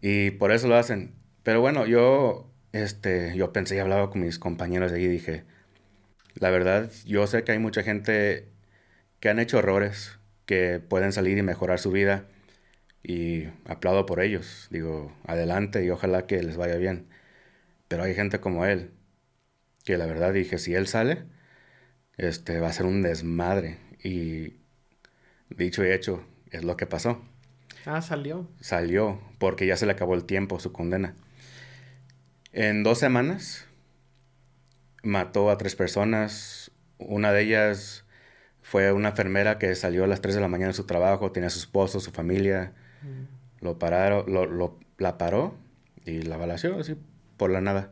Y 0.00 0.30
por 0.32 0.52
eso 0.52 0.68
lo 0.68 0.76
hacen. 0.76 1.14
Pero 1.42 1.60
bueno, 1.60 1.86
yo, 1.86 2.50
este, 2.72 3.34
yo 3.36 3.52
pensé 3.52 3.76
y 3.76 3.78
hablaba 3.78 4.10
con 4.10 4.22
mis 4.22 4.38
compañeros 4.38 4.92
de 4.92 4.98
ahí 4.98 5.04
y 5.04 5.08
dije, 5.08 5.44
la 6.34 6.50
verdad, 6.50 6.90
yo 7.04 7.26
sé 7.26 7.42
que 7.44 7.52
hay 7.52 7.58
mucha 7.58 7.82
gente 7.82 8.48
que 9.20 9.28
han 9.28 9.38
hecho 9.38 9.58
errores, 9.58 10.18
que 10.46 10.80
pueden 10.80 11.12
salir 11.12 11.38
y 11.38 11.42
mejorar 11.42 11.78
su 11.78 11.90
vida. 11.90 12.26
Y 13.02 13.44
aplaudo 13.66 14.06
por 14.06 14.20
ellos. 14.20 14.68
Digo, 14.70 15.12
adelante 15.26 15.84
y 15.84 15.90
ojalá 15.90 16.26
que 16.26 16.42
les 16.42 16.56
vaya 16.56 16.76
bien. 16.76 17.06
Pero 17.88 18.02
hay 18.04 18.14
gente 18.14 18.40
como 18.40 18.66
él, 18.66 18.90
que 19.84 19.96
la 19.98 20.06
verdad 20.06 20.32
dije, 20.32 20.58
si 20.58 20.74
él 20.74 20.86
sale, 20.86 21.24
este, 22.18 22.60
va 22.60 22.68
a 22.68 22.72
ser 22.72 22.86
un 22.86 23.02
desmadre. 23.02 23.78
Y 24.02 24.54
dicho 25.50 25.84
y 25.84 25.90
hecho, 25.90 26.24
es 26.50 26.64
lo 26.64 26.76
que 26.76 26.86
pasó. 26.86 27.22
Ah, 27.84 28.02
salió. 28.02 28.48
Salió, 28.60 29.20
porque 29.38 29.66
ya 29.66 29.76
se 29.76 29.86
le 29.86 29.92
acabó 29.92 30.14
el 30.14 30.24
tiempo, 30.24 30.60
su 30.60 30.72
condena. 30.72 31.14
En 32.52 32.82
dos 32.82 32.98
semanas 32.98 33.66
mató 35.02 35.50
a 35.50 35.58
tres 35.58 35.74
personas. 35.76 36.70
Una 36.98 37.32
de 37.32 37.42
ellas 37.42 38.04
fue 38.62 38.92
una 38.92 39.10
enfermera 39.10 39.58
que 39.58 39.74
salió 39.74 40.04
a 40.04 40.06
las 40.06 40.20
3 40.20 40.34
de 40.34 40.40
la 40.40 40.48
mañana 40.48 40.68
de 40.68 40.74
su 40.74 40.84
trabajo, 40.84 41.32
tenía 41.32 41.46
a 41.46 41.50
su 41.50 41.58
esposo, 41.58 42.00
su 42.00 42.10
familia. 42.10 42.72
Mm. 43.02 43.64
Lo 43.64 43.78
pararon, 43.78 44.24
lo, 44.30 44.78
la 44.98 45.16
paró 45.16 45.56
y 46.04 46.22
la 46.22 46.36
balació 46.36 46.78
así 46.78 46.96
por 47.36 47.50
la 47.50 47.60
nada. 47.60 47.90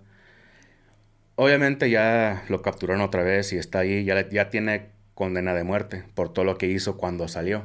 Obviamente 1.37 1.89
ya 1.91 2.45
lo 2.49 2.63
capturaron 2.63 3.03
otra 3.03 3.23
vez 3.23 3.53
y 3.53 3.59
está 3.59 3.81
ahí, 3.81 4.05
ya, 4.05 4.29
ya 4.29 4.51
tiene 4.51 4.91
condena 5.17 5.55
de 5.55 5.65
muerte 5.65 6.05
por 6.15 6.31
todo 6.31 6.45
lo 6.45 6.59
que 6.59 6.69
hizo 6.69 6.99
cuando 6.99 7.27
salió. 7.27 7.65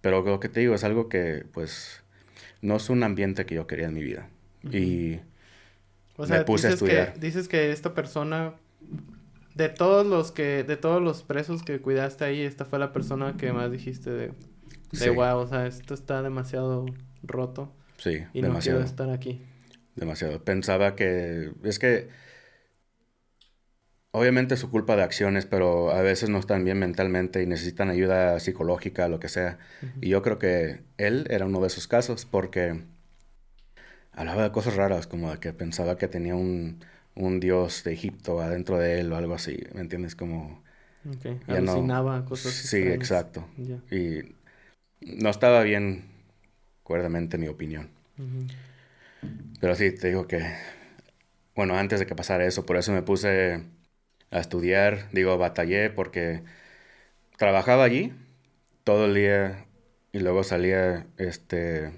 Pero 0.00 0.22
lo 0.22 0.40
que 0.40 0.48
te 0.48 0.60
digo 0.60 0.74
es 0.74 0.82
algo 0.82 1.08
que, 1.08 1.44
pues, 1.52 2.02
no 2.60 2.76
es 2.76 2.90
un 2.90 3.04
ambiente 3.04 3.46
que 3.46 3.54
yo 3.54 3.66
quería 3.66 3.86
en 3.86 3.94
mi 3.94 4.02
vida. 4.02 4.28
Y 4.64 5.20
o 6.16 6.26
sea, 6.26 6.38
me 6.38 6.44
puse 6.44 6.66
a 6.66 6.70
estudiar. 6.70 7.12
Que, 7.12 7.20
dices 7.20 7.46
que 7.46 7.70
esta 7.70 7.94
persona, 7.94 8.54
de 9.54 9.68
todos 9.68 10.04
los 10.04 10.32
que, 10.32 10.64
de 10.64 10.76
todos 10.76 11.00
los 11.00 11.22
presos 11.22 11.62
que 11.62 11.80
cuidaste 11.80 12.24
ahí, 12.24 12.40
esta 12.40 12.64
fue 12.64 12.80
la 12.80 12.92
persona 12.92 13.36
que 13.36 13.52
más 13.52 13.70
dijiste 13.70 14.10
de, 14.10 14.32
de 14.90 15.10
wow, 15.10 15.38
o 15.38 15.46
sea, 15.46 15.66
esto 15.66 15.94
está 15.94 16.20
demasiado 16.22 16.86
roto. 17.22 17.72
Sí, 17.98 18.24
y 18.32 18.42
no 18.42 18.58
quiero 18.58 18.80
estar 18.80 19.08
aquí. 19.10 19.40
Demasiado. 19.94 20.42
Pensaba 20.42 20.96
que, 20.96 21.52
es 21.62 21.78
que 21.78 22.08
Obviamente 24.12 24.54
es 24.54 24.60
su 24.60 24.70
culpa 24.70 24.96
de 24.96 25.04
acciones, 25.04 25.46
pero 25.46 25.92
a 25.92 26.02
veces 26.02 26.30
no 26.30 26.38
están 26.38 26.64
bien 26.64 26.78
mentalmente 26.78 27.42
y 27.42 27.46
necesitan 27.46 27.90
ayuda 27.90 28.40
psicológica, 28.40 29.08
lo 29.08 29.20
que 29.20 29.28
sea. 29.28 29.58
Y 30.00 30.08
yo 30.08 30.20
creo 30.22 30.38
que 30.38 30.80
él 30.98 31.26
era 31.30 31.46
uno 31.46 31.60
de 31.60 31.68
esos 31.68 31.86
casos 31.86 32.24
porque 32.24 32.82
hablaba 34.12 34.42
de 34.42 34.50
cosas 34.50 34.74
raras, 34.74 35.06
como 35.06 35.30
de 35.30 35.38
que 35.38 35.52
pensaba 35.52 35.96
que 35.96 36.08
tenía 36.08 36.34
un, 36.34 36.80
un 37.14 37.38
dios 37.38 37.84
de 37.84 37.92
Egipto 37.92 38.40
adentro 38.40 38.78
de 38.78 39.00
él 39.00 39.12
o 39.12 39.16
algo 39.16 39.34
así, 39.34 39.62
¿me 39.74 39.80
entiendes? 39.80 40.16
Como... 40.16 40.62
Okay. 41.16 41.40
Alucinaba 41.46 42.24
cosas 42.24 42.52
Sí, 42.52 42.78
exacto. 42.78 43.46
Y 43.90 44.34
no 45.00 45.30
estaba 45.30 45.62
bien, 45.62 46.04
cuerdamente, 46.82 47.38
mi 47.38 47.46
opinión. 47.46 47.90
Pero 49.60 49.74
sí, 49.76 49.92
te 49.92 50.08
digo 50.08 50.26
que... 50.26 50.44
Bueno, 51.54 51.76
antes 51.76 52.00
de 52.00 52.06
que 52.06 52.14
pasara 52.14 52.44
eso, 52.44 52.66
por 52.66 52.76
eso 52.76 52.92
me 52.92 53.02
puse 53.02 53.62
a 54.30 54.40
estudiar. 54.40 55.08
Digo, 55.12 55.36
batallé 55.38 55.90
porque 55.90 56.42
trabajaba 57.36 57.84
allí 57.84 58.12
todo 58.84 59.06
el 59.06 59.14
día 59.14 59.66
y 60.12 60.20
luego 60.20 60.44
salía 60.44 61.06
este 61.16 61.92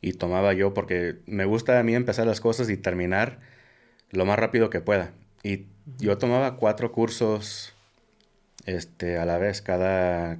y 0.00 0.14
tomaba 0.14 0.54
yo 0.54 0.72
porque 0.72 1.18
me 1.26 1.44
gusta 1.44 1.78
a 1.78 1.82
mí 1.82 1.94
empezar 1.94 2.26
las 2.26 2.40
cosas 2.40 2.70
y 2.70 2.76
terminar 2.76 3.40
lo 4.10 4.24
más 4.24 4.38
rápido 4.38 4.70
que 4.70 4.80
pueda. 4.80 5.12
Y 5.42 5.66
yo 5.98 6.18
tomaba 6.18 6.56
cuatro 6.56 6.92
cursos 6.92 7.74
este 8.66 9.18
a 9.18 9.24
la 9.24 9.38
vez 9.38 9.62
cada 9.62 10.38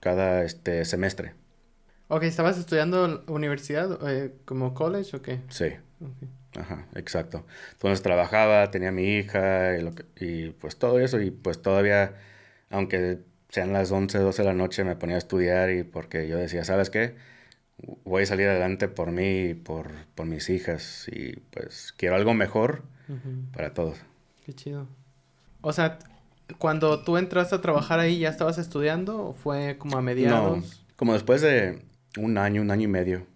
cada 0.00 0.44
este 0.44 0.84
semestre. 0.84 1.34
Ok, 2.08 2.22
¿estabas 2.22 2.58
estudiando 2.58 3.22
universidad 3.26 3.98
eh, 4.08 4.32
como 4.44 4.72
college 4.72 5.16
o 5.16 5.22
qué? 5.22 5.40
Sí. 5.50 5.74
Ajá, 6.56 6.86
exacto. 6.94 7.44
Entonces 7.72 8.02
trabajaba, 8.02 8.70
tenía 8.70 8.90
mi 8.92 9.18
hija 9.18 9.76
y, 9.76 9.82
lo 9.82 9.92
y 10.16 10.50
pues 10.50 10.76
todo 10.76 10.98
eso 11.00 11.20
y 11.20 11.30
pues 11.30 11.60
todavía, 11.62 12.14
aunque 12.70 13.18
sean 13.48 13.72
las 13.72 13.90
11, 13.92 14.18
12 14.18 14.42
de 14.42 14.48
la 14.48 14.54
noche, 14.54 14.84
me 14.84 14.96
ponía 14.96 15.16
a 15.16 15.18
estudiar 15.18 15.70
y 15.70 15.82
porque 15.82 16.28
yo 16.28 16.36
decía, 16.36 16.64
¿sabes 16.64 16.90
qué? 16.90 17.16
Voy 18.04 18.22
a 18.22 18.26
salir 18.26 18.48
adelante 18.48 18.88
por 18.88 19.12
mí 19.12 19.50
y 19.50 19.54
por, 19.54 19.90
por 20.14 20.26
mis 20.26 20.50
hijas 20.50 21.06
y 21.12 21.36
pues 21.50 21.92
quiero 21.96 22.16
algo 22.16 22.34
mejor 22.34 22.82
para 23.52 23.72
todos. 23.72 23.98
Qué 24.44 24.52
chido. 24.52 24.86
O 25.60 25.72
sea, 25.72 25.98
cuando 26.58 27.02
tú 27.04 27.16
entraste 27.16 27.54
a 27.54 27.60
trabajar 27.60 28.00
ahí, 28.00 28.20
¿ya 28.20 28.30
estabas 28.30 28.58
estudiando 28.58 29.28
o 29.28 29.32
fue 29.32 29.76
como 29.78 29.96
a 29.96 30.02
mediados? 30.02 30.58
No, 30.58 30.64
como 30.96 31.12
después 31.12 31.40
de 31.40 31.82
un 32.18 32.38
año, 32.38 32.62
un 32.62 32.70
año 32.70 32.84
y 32.84 32.88
medio. 32.88 33.26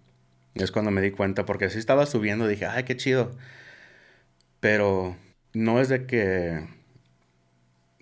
Es 0.55 0.71
cuando 0.71 0.91
me 0.91 1.01
di 1.01 1.11
cuenta, 1.11 1.45
porque 1.45 1.69
sí 1.69 1.79
estaba 1.79 2.05
subiendo, 2.05 2.47
dije, 2.47 2.65
ay, 2.65 2.83
qué 2.83 2.95
chido. 2.95 3.31
Pero 4.59 5.17
no 5.53 5.81
es 5.81 5.89
de 5.89 6.05
que, 6.05 6.67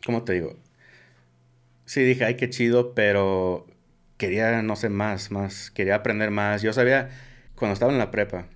¿cómo 0.06 0.24
te 0.24 0.34
digo? 0.34 0.58
Sí, 1.86 2.04
dije, 2.04 2.26
ay, 2.26 2.36
qué 2.36 2.50
chido, 2.50 2.94
pero 2.94 3.68
quería, 4.18 4.62
no 4.62 4.76
sé, 4.76 4.90
más, 4.90 5.32
más, 5.32 5.72
quería 5.72 5.96
aprender 5.96 6.32
más. 6.32 6.62
Yo 6.62 6.74
sabía, 6.74 7.10
cuando 7.56 7.74
estaba 7.74 7.92
en 7.92 7.98
la 7.98 8.12
prepa, 8.12 8.48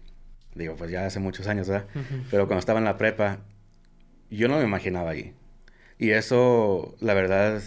digo, 0.54 0.76
pues 0.76 0.92
ya 0.92 1.06
hace 1.06 1.20
muchos 1.20 1.48
años, 1.48 1.68
¿verdad? 1.68 1.88
Pero 2.32 2.48
cuando 2.48 2.60
estaba 2.60 2.80
en 2.80 2.86
la 2.86 2.98
prepa, 2.98 3.40
yo 4.30 4.48
no 4.48 4.58
me 4.58 4.64
imaginaba 4.64 5.12
ahí. 5.12 5.34
Y 5.98 6.12
eso, 6.12 6.96
la 7.00 7.14
verdad, 7.14 7.62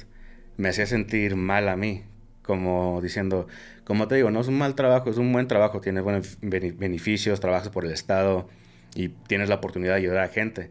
me 0.57 0.69
hacía 0.69 0.87
sentir 0.87 1.37
mal 1.37 1.69
a 1.69 1.77
mí, 1.77 2.05
como 2.49 3.03
diciendo, 3.03 3.47
como 3.85 4.09
te 4.09 4.15
digo, 4.15 4.31
no 4.31 4.41
es 4.41 4.49
un 4.49 4.57
mal 4.57 4.75
trabajo, 4.75 5.11
es 5.11 5.19
un 5.19 5.31
buen 5.35 5.47
trabajo, 5.49 5.83
tienes 5.83 6.03
buenos 6.03 6.39
beneficios, 6.41 7.41
trabajas 7.41 7.69
por 7.69 7.85
el 7.85 7.93
Estado 7.93 8.49
y 8.95 9.11
tienes 9.11 9.51
la 9.51 9.57
oportunidad 9.57 9.93
de 9.93 9.99
ayudar 9.99 10.25
a 10.25 10.29
gente, 10.29 10.71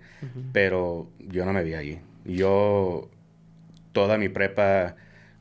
pero 0.54 1.08
yo 1.20 1.46
no 1.46 1.54
me 1.54 1.64
vi 1.64 1.76
allí. 1.76 2.00
Yo, 2.26 3.12
toda 3.92 4.18
mi 4.18 4.28
prepa, 4.28 4.96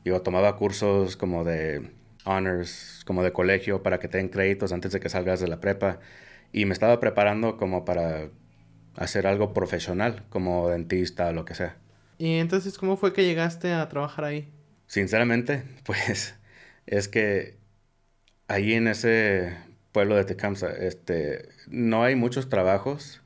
yo 0.05 0.21
tomaba 0.21 0.57
cursos 0.57 1.17
como 1.17 1.43
de 1.43 1.89
honors, 2.23 3.01
como 3.07 3.23
de 3.23 3.33
colegio, 3.33 3.81
para 3.81 3.97
que 3.97 4.07
te 4.07 4.19
den 4.19 4.29
créditos 4.29 4.71
antes 4.71 4.91
de 4.91 4.99
que 4.99 5.09
salgas 5.09 5.39
de 5.39 5.47
la 5.47 5.59
prepa, 5.59 5.97
y 6.53 6.65
me 6.65 6.73
estaba 6.73 6.99
preparando 6.99 7.57
como 7.57 7.83
para 7.83 8.29
hacer 8.95 9.25
algo 9.25 9.53
profesional, 9.53 10.23
como 10.29 10.69
dentista 10.69 11.29
o 11.29 11.33
lo 11.33 11.45
que 11.45 11.55
sea. 11.55 11.77
¿Y 12.19 12.35
entonces 12.35 12.77
cómo 12.77 12.95
fue 12.95 13.11
que 13.11 13.23
llegaste 13.23 13.73
a 13.73 13.89
trabajar 13.89 14.25
ahí? 14.25 14.51
Sinceramente, 14.87 15.63
pues 15.85 16.35
es 16.85 17.07
que 17.07 17.57
Allí 18.47 18.73
en 18.75 18.87
ese 18.87 19.57
pueblo 19.91 20.15
de 20.15 20.25
Tecamsa, 20.25 20.71
este, 20.71 21.49
no 21.67 22.03
hay 22.03 22.15
muchos 22.15 22.49
trabajos. 22.49 23.21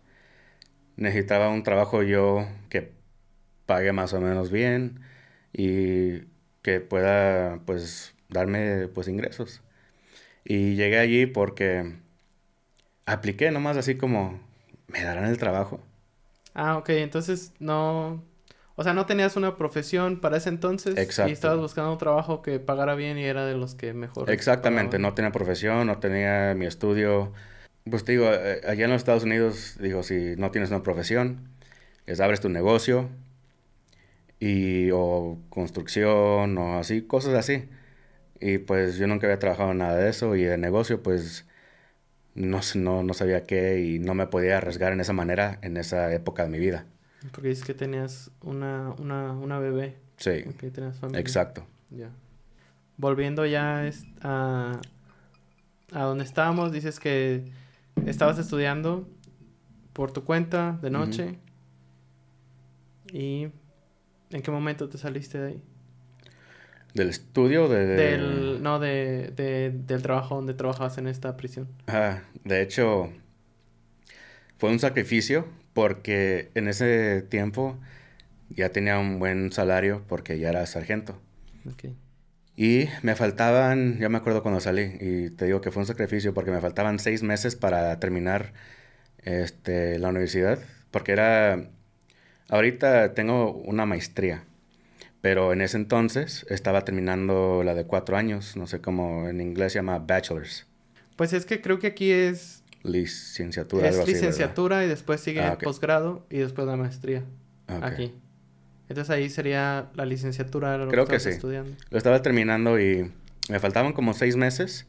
Necesitaba 0.97 1.49
un 1.49 1.63
trabajo 1.63 2.03
yo 2.03 2.47
que 2.69 2.91
pague 3.67 3.93
más 3.93 4.13
o 4.13 4.21
menos 4.21 4.51
bien 4.51 5.01
y 5.53 6.21
que 6.63 6.81
pueda, 6.81 7.61
pues, 7.65 8.15
darme, 8.29 8.87
pues, 8.89 9.07
ingresos. 9.07 9.61
Y 10.45 10.75
llegué 10.75 10.99
allí 10.99 11.25
porque 11.27 11.95
apliqué 13.05 13.51
nomás 13.51 13.77
así 13.77 13.95
como, 13.97 14.39
¿me 14.87 15.03
darán 15.03 15.25
el 15.25 15.37
trabajo? 15.37 15.81
Ah, 16.53 16.77
ok, 16.77 16.89
entonces 16.89 17.53
no, 17.59 18.23
o 18.81 18.83
sea, 18.83 18.95
no 18.95 19.05
tenías 19.05 19.35
una 19.35 19.57
profesión 19.57 20.19
para 20.19 20.37
ese 20.37 20.49
entonces. 20.49 20.97
Exacto. 20.97 21.29
Y 21.29 21.33
estabas 21.33 21.59
buscando 21.59 21.91
un 21.91 21.99
trabajo 21.99 22.41
que 22.41 22.59
pagara 22.59 22.95
bien 22.95 23.19
y 23.19 23.23
era 23.23 23.45
de 23.45 23.55
los 23.55 23.75
que 23.75 23.93
mejor. 23.93 24.31
Exactamente, 24.31 24.97
no 24.97 25.13
tenía 25.13 25.31
profesión, 25.31 25.85
no 25.85 25.99
tenía 25.99 26.55
mi 26.55 26.65
estudio. 26.65 27.31
Pues 27.87 28.03
te 28.03 28.13
digo, 28.13 28.25
eh, 28.33 28.61
allá 28.67 28.85
en 28.85 28.91
los 28.91 29.01
Estados 29.01 29.23
Unidos, 29.23 29.77
digo, 29.79 30.01
si 30.01 30.35
no 30.35 30.49
tienes 30.49 30.71
una 30.71 30.81
profesión, 30.81 31.47
es 32.07 32.19
abres 32.21 32.41
tu 32.41 32.49
negocio 32.49 33.07
y 34.39 34.89
o 34.91 35.37
construcción 35.49 36.57
o 36.57 36.79
así, 36.79 37.03
cosas 37.03 37.35
así. 37.35 37.69
Y 38.39 38.57
pues 38.57 38.97
yo 38.97 39.05
nunca 39.05 39.27
había 39.27 39.37
trabajado 39.37 39.73
en 39.73 39.77
nada 39.77 39.95
de 39.95 40.09
eso 40.09 40.35
y 40.35 40.41
de 40.43 40.57
negocio 40.57 41.03
pues 41.03 41.45
no, 42.33 42.61
no, 42.73 43.03
no 43.03 43.13
sabía 43.13 43.43
qué 43.45 43.79
y 43.79 43.99
no 43.99 44.15
me 44.15 44.25
podía 44.25 44.57
arriesgar 44.57 44.91
en 44.91 45.01
esa 45.01 45.13
manera 45.13 45.59
en 45.61 45.77
esa 45.77 46.11
época 46.11 46.41
de 46.45 46.49
mi 46.49 46.57
vida. 46.57 46.87
Porque 47.31 47.49
dices 47.49 47.63
que 47.63 47.73
tenías 47.73 48.31
una, 48.41 48.95
una, 48.97 49.33
una 49.33 49.59
bebé. 49.59 49.97
Sí. 50.17 50.43
Exacto. 51.19 51.65
Ya. 51.89 52.09
Volviendo 52.97 53.45
ya 53.45 53.89
a, 54.21 54.79
a 55.91 56.03
donde 56.03 56.23
estábamos, 56.23 56.71
dices 56.71 56.99
que 56.99 57.45
estabas 58.05 58.39
estudiando 58.39 59.07
por 59.93 60.11
tu 60.11 60.23
cuenta 60.23 60.79
de 60.81 60.89
noche. 60.89 61.39
¿Y 63.11 63.49
en 64.31 64.41
qué 64.41 64.51
momento 64.51 64.89
te 64.89 64.97
saliste 64.97 65.39
de 65.39 65.47
ahí? 65.47 65.63
¿Del 66.93 67.09
estudio 67.09 67.69
de, 67.69 67.85
Del, 67.85 68.63
no, 68.63 68.79
de, 68.79 69.31
de, 69.35 69.71
del 69.71 70.01
trabajo 70.01 70.35
donde 70.35 70.53
trabajabas 70.53 70.97
en 70.97 71.07
esta 71.07 71.37
prisión. 71.37 71.67
Ah, 71.87 72.21
de 72.43 72.61
hecho, 72.61 73.09
fue 74.57 74.69
un 74.71 74.79
sacrificio 74.79 75.47
porque 75.73 76.51
en 76.55 76.67
ese 76.67 77.21
tiempo 77.21 77.77
ya 78.49 78.69
tenía 78.69 78.99
un 78.99 79.19
buen 79.19 79.51
salario 79.51 80.03
porque 80.07 80.39
ya 80.39 80.49
era 80.49 80.65
sargento. 80.65 81.19
Y 82.55 82.89
me 83.01 83.15
faltaban, 83.15 83.99
ya 83.99 84.09
me 84.09 84.17
acuerdo 84.17 84.43
cuando 84.43 84.59
salí, 84.59 84.97
y 84.99 85.29
te 85.29 85.45
digo 85.45 85.61
que 85.61 85.71
fue 85.71 85.81
un 85.81 85.87
sacrificio 85.87 86.33
porque 86.33 86.51
me 86.51 86.59
faltaban 86.59 86.99
seis 86.99 87.23
meses 87.23 87.55
para 87.55 87.97
terminar 87.99 88.53
este, 89.23 89.97
la 89.99 90.09
universidad, 90.09 90.59
porque 90.91 91.13
era, 91.13 91.69
ahorita 92.49 93.13
tengo 93.13 93.53
una 93.53 93.85
maestría, 93.85 94.43
pero 95.21 95.53
en 95.53 95.61
ese 95.61 95.77
entonces 95.77 96.45
estaba 96.49 96.83
terminando 96.83 97.63
la 97.63 97.73
de 97.73 97.85
cuatro 97.85 98.17
años, 98.17 98.57
no 98.57 98.67
sé 98.67 98.81
cómo 98.81 99.29
en 99.29 99.39
inglés 99.39 99.73
se 99.73 99.79
llama 99.79 99.99
bachelor's. 99.99 100.67
Pues 101.15 101.33
es 101.33 101.45
que 101.45 101.61
creo 101.61 101.79
que 101.79 101.87
aquí 101.87 102.11
es 102.11 102.60
licenciatura. 102.83 103.87
Es 103.87 104.07
licenciatura 104.07 104.83
y 104.83 104.87
después 104.87 105.21
sigue 105.21 105.41
ah, 105.41 105.57
posgrado 105.57 106.25
y 106.29 106.37
después 106.37 106.67
la 106.67 106.75
maestría. 106.75 107.23
Aquí. 107.67 108.13
Entonces 108.89 109.09
ahí 109.09 109.29
sería 109.29 109.89
la 109.95 110.05
licenciatura. 110.05 110.77
Lo 110.77 110.89
Creo 110.89 111.07
que, 111.07 111.19
sí. 111.19 111.29
Estudiando. 111.29 111.71
Lo 111.89 111.97
estaba 111.97 112.21
terminando 112.21 112.79
y 112.79 113.09
me 113.49 113.59
faltaban 113.59 113.93
como 113.93 114.13
seis 114.13 114.35
meses. 114.35 114.85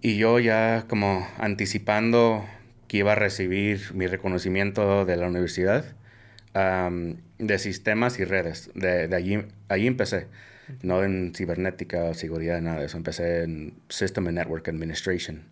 Y 0.00 0.16
yo 0.16 0.38
ya 0.38 0.86
como 0.88 1.26
anticipando 1.38 2.44
que 2.86 2.98
iba 2.98 3.12
a 3.12 3.16
recibir 3.16 3.92
mi 3.94 4.06
reconocimiento 4.06 5.04
de 5.04 5.16
la 5.16 5.26
universidad 5.26 5.84
de 6.54 7.58
sistemas 7.58 8.18
y 8.18 8.24
redes. 8.24 8.70
De, 8.74 9.08
de 9.08 9.16
allí, 9.16 9.42
allí 9.68 9.86
empecé. 9.86 10.28
no 10.82 11.02
en 11.02 11.32
cibernética 11.34 12.04
o 12.04 12.14
seguridad, 12.14 12.60
nada 12.60 12.80
de 12.80 12.86
eso. 12.86 12.96
Empecé 12.96 13.42
en 13.42 13.74
System 13.88 14.28
and 14.28 14.38
Network 14.38 14.68
Administration. 14.68 15.42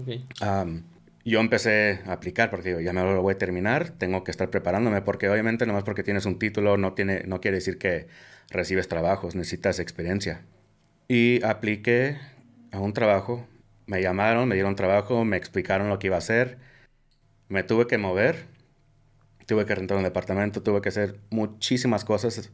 Okay. 0.00 0.26
Um, 0.42 0.82
yo 1.24 1.40
empecé 1.40 2.02
a 2.06 2.12
aplicar 2.12 2.50
porque 2.50 2.68
digo, 2.68 2.80
ya 2.80 2.92
me 2.92 3.02
lo 3.02 3.20
voy 3.20 3.34
a 3.34 3.38
terminar, 3.38 3.90
tengo 3.90 4.22
que 4.22 4.30
estar 4.30 4.48
preparándome 4.50 5.02
porque 5.02 5.28
obviamente 5.28 5.66
nomás 5.66 5.82
porque 5.82 6.04
tienes 6.04 6.24
un 6.24 6.38
título 6.38 6.76
no, 6.76 6.92
tiene, 6.92 7.24
no 7.26 7.40
quiere 7.40 7.56
decir 7.56 7.78
que 7.78 8.06
recibes 8.50 8.88
trabajos, 8.88 9.34
necesitas 9.34 9.80
experiencia. 9.80 10.42
Y 11.08 11.42
apliqué 11.44 12.16
a 12.72 12.78
un 12.78 12.92
trabajo, 12.92 13.46
me 13.86 14.02
llamaron, 14.02 14.48
me 14.48 14.54
dieron 14.54 14.76
trabajo, 14.76 15.24
me 15.24 15.36
explicaron 15.36 15.88
lo 15.88 15.98
que 15.98 16.08
iba 16.08 16.16
a 16.16 16.20
hacer, 16.20 16.58
me 17.48 17.62
tuve 17.62 17.86
que 17.86 17.98
mover, 17.98 18.46
tuve 19.46 19.66
que 19.66 19.74
rentar 19.74 19.96
un 19.96 20.04
departamento, 20.04 20.62
tuve 20.62 20.80
que 20.80 20.90
hacer 20.90 21.18
muchísimas 21.30 22.04
cosas. 22.04 22.52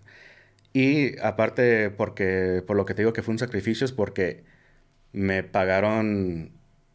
Y 0.73 1.19
aparte, 1.21 1.91
porque, 1.91 2.63
por 2.67 2.77
lo 2.77 2.87
que 2.87 2.95
te 2.95 3.03
digo 3.03 3.13
que 3.13 3.23
fue 3.23 3.33
un 3.33 3.39
sacrificio, 3.39 3.85
es 3.85 3.93
porque 3.93 4.45
me 5.13 5.43
pagaron 5.43 6.53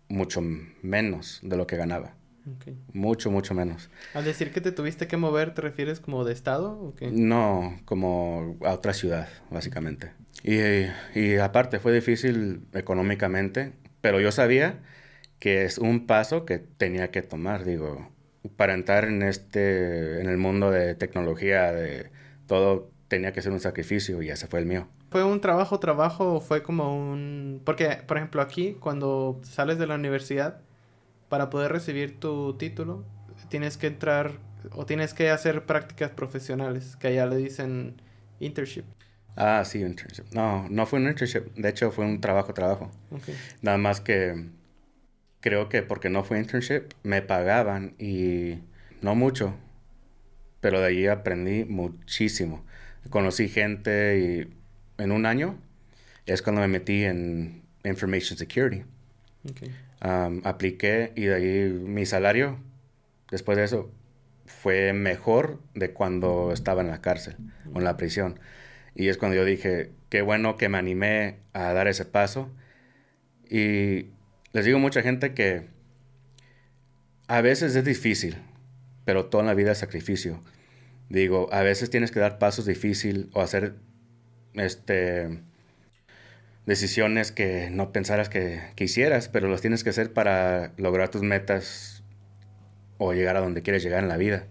mucho 0.09 0.41
menos 0.81 1.39
de 1.43 1.57
lo 1.57 1.67
que 1.67 1.77
ganaba. 1.77 2.15
Okay. 2.57 2.77
Mucho, 2.93 3.29
mucho 3.29 3.53
menos. 3.53 3.89
Al 4.13 4.23
decir 4.23 4.53
que 4.53 4.61
te 4.61 4.71
tuviste 4.71 5.07
que 5.07 5.17
mover, 5.17 5.53
¿te 5.53 5.61
refieres 5.61 5.99
como 5.99 6.23
de 6.23 6.31
estado 6.31 6.79
o 6.79 6.95
qué? 6.95 7.11
No, 7.11 7.77
como 7.83 8.57
a 8.63 8.71
otra 8.71 8.93
ciudad, 8.93 9.27
básicamente. 9.51 10.13
Y, 10.43 10.59
y 11.19 11.35
aparte 11.37 11.79
fue 11.79 11.93
difícil 11.93 12.61
económicamente, 12.73 13.73
pero 13.99 14.21
yo 14.21 14.31
sabía 14.31 14.79
que 15.39 15.65
es 15.65 15.77
un 15.77 16.07
paso 16.07 16.45
que 16.45 16.59
tenía 16.59 17.11
que 17.11 17.21
tomar, 17.21 17.65
digo, 17.65 18.09
para 18.55 18.73
entrar 18.73 19.05
en 19.05 19.23
este, 19.23 20.21
en 20.21 20.29
el 20.29 20.37
mundo 20.37 20.71
de 20.71 20.95
tecnología, 20.95 21.71
de 21.73 22.09
todo, 22.47 22.89
tenía 23.07 23.33
que 23.33 23.41
ser 23.41 23.51
un 23.51 23.59
sacrificio 23.59 24.21
y 24.21 24.29
ese 24.29 24.47
fue 24.47 24.59
el 24.59 24.65
mío. 24.65 24.87
¿Fue 25.09 25.23
un 25.23 25.39
trabajo, 25.41 25.79
trabajo 25.79 26.35
o 26.35 26.41
fue 26.41 26.63
como 26.63 26.97
un...? 26.97 27.61
Porque, 27.63 28.01
por 28.07 28.17
ejemplo, 28.17 28.41
aquí, 28.41 28.75
cuando 28.79 29.39
sales 29.43 29.77
de 29.77 29.87
la 29.87 29.95
universidad, 29.95 30.61
para 31.29 31.49
poder 31.49 31.71
recibir 31.71 32.19
tu 32.19 32.57
título, 32.57 33.05
tienes 33.49 33.77
que 33.77 33.87
entrar 33.87 34.31
o 34.73 34.85
tienes 34.85 35.13
que 35.13 35.29
hacer 35.29 35.65
prácticas 35.65 36.11
profesionales, 36.11 36.95
que 36.97 37.07
allá 37.07 37.25
le 37.25 37.37
dicen 37.37 38.01
internship. 38.39 38.83
Ah, 39.35 39.63
sí, 39.65 39.81
internship. 39.81 40.25
No, 40.33 40.67
no 40.69 40.85
fue 40.85 40.99
un 40.99 41.07
internship. 41.07 41.53
De 41.55 41.69
hecho, 41.69 41.91
fue 41.91 42.05
un 42.05 42.19
trabajo, 42.19 42.53
trabajo. 42.53 42.91
Okay. 43.11 43.35
Nada 43.61 43.77
más 43.77 44.01
que 44.01 44.49
creo 45.39 45.69
que 45.69 45.83
porque 45.83 46.09
no 46.09 46.23
fue 46.23 46.39
internship, 46.39 46.93
me 47.03 47.21
pagaban 47.21 47.95
y 47.99 48.59
no 49.01 49.15
mucho. 49.15 49.55
Pero 50.59 50.81
de 50.81 50.87
allí 50.87 51.07
aprendí 51.07 51.65
muchísimo. 51.65 52.65
Conocí 53.09 53.47
gente 53.47 54.19
y 54.19 54.56
en 54.97 55.11
un 55.11 55.25
año 55.25 55.59
es 56.25 56.41
cuando 56.41 56.61
me 56.61 56.67
metí 56.67 57.03
en 57.03 57.63
Information 57.83 58.37
Security. 58.37 58.83
Okay. 59.49 59.73
Um, 60.03 60.41
apliqué 60.43 61.13
y 61.15 61.23
de 61.23 61.35
ahí 61.35 61.69
mi 61.69 62.05
salario, 62.05 62.59
después 63.31 63.57
de 63.57 63.63
eso, 63.63 63.91
fue 64.45 64.93
mejor 64.93 65.59
de 65.73 65.91
cuando 65.91 66.51
estaba 66.53 66.81
en 66.81 66.87
la 66.87 67.01
cárcel 67.01 67.35
o 67.73 67.79
en 67.79 67.83
la 67.83 67.97
prisión. 67.97 68.39
Y 68.95 69.09
es 69.09 69.17
cuando 69.17 69.35
yo 69.35 69.45
dije, 69.45 69.91
qué 70.09 70.21
bueno 70.21 70.57
que 70.57 70.69
me 70.69 70.77
animé 70.77 71.37
a 71.53 71.73
dar 71.73 71.87
ese 71.87 72.05
paso. 72.05 72.49
Y 73.49 74.07
les 74.53 74.65
digo 74.65 74.77
a 74.77 74.81
mucha 74.81 75.01
gente 75.01 75.33
que 75.33 75.67
a 77.27 77.41
veces 77.41 77.75
es 77.75 77.85
difícil, 77.85 78.37
pero 79.05 79.25
toda 79.25 79.43
la 79.43 79.53
vida 79.53 79.71
es 79.71 79.77
sacrificio. 79.77 80.41
Digo, 81.09 81.49
a 81.53 81.61
veces 81.61 81.89
tienes 81.89 82.11
que 82.11 82.19
dar 82.19 82.39
pasos 82.39 82.65
difíciles 82.65 83.27
o 83.33 83.41
hacer 83.41 83.75
este 84.59 85.41
decisiones 86.65 87.31
que 87.31 87.69
no 87.69 87.91
pensaras 87.91 88.27
que 88.27 88.61
quisieras, 88.75 89.29
pero 89.29 89.47
los 89.47 89.61
tienes 89.61 89.83
que 89.83 89.89
hacer 89.89 90.11
para 90.11 90.73
lograr 90.77 91.09
tus 91.09 91.21
metas 91.21 92.03
o 92.97 93.13
llegar 93.13 93.37
a 93.37 93.41
donde 93.41 93.61
quieres 93.61 93.83
llegar 93.83 94.03
en 94.03 94.09
la 94.09 94.17
vida 94.17 94.47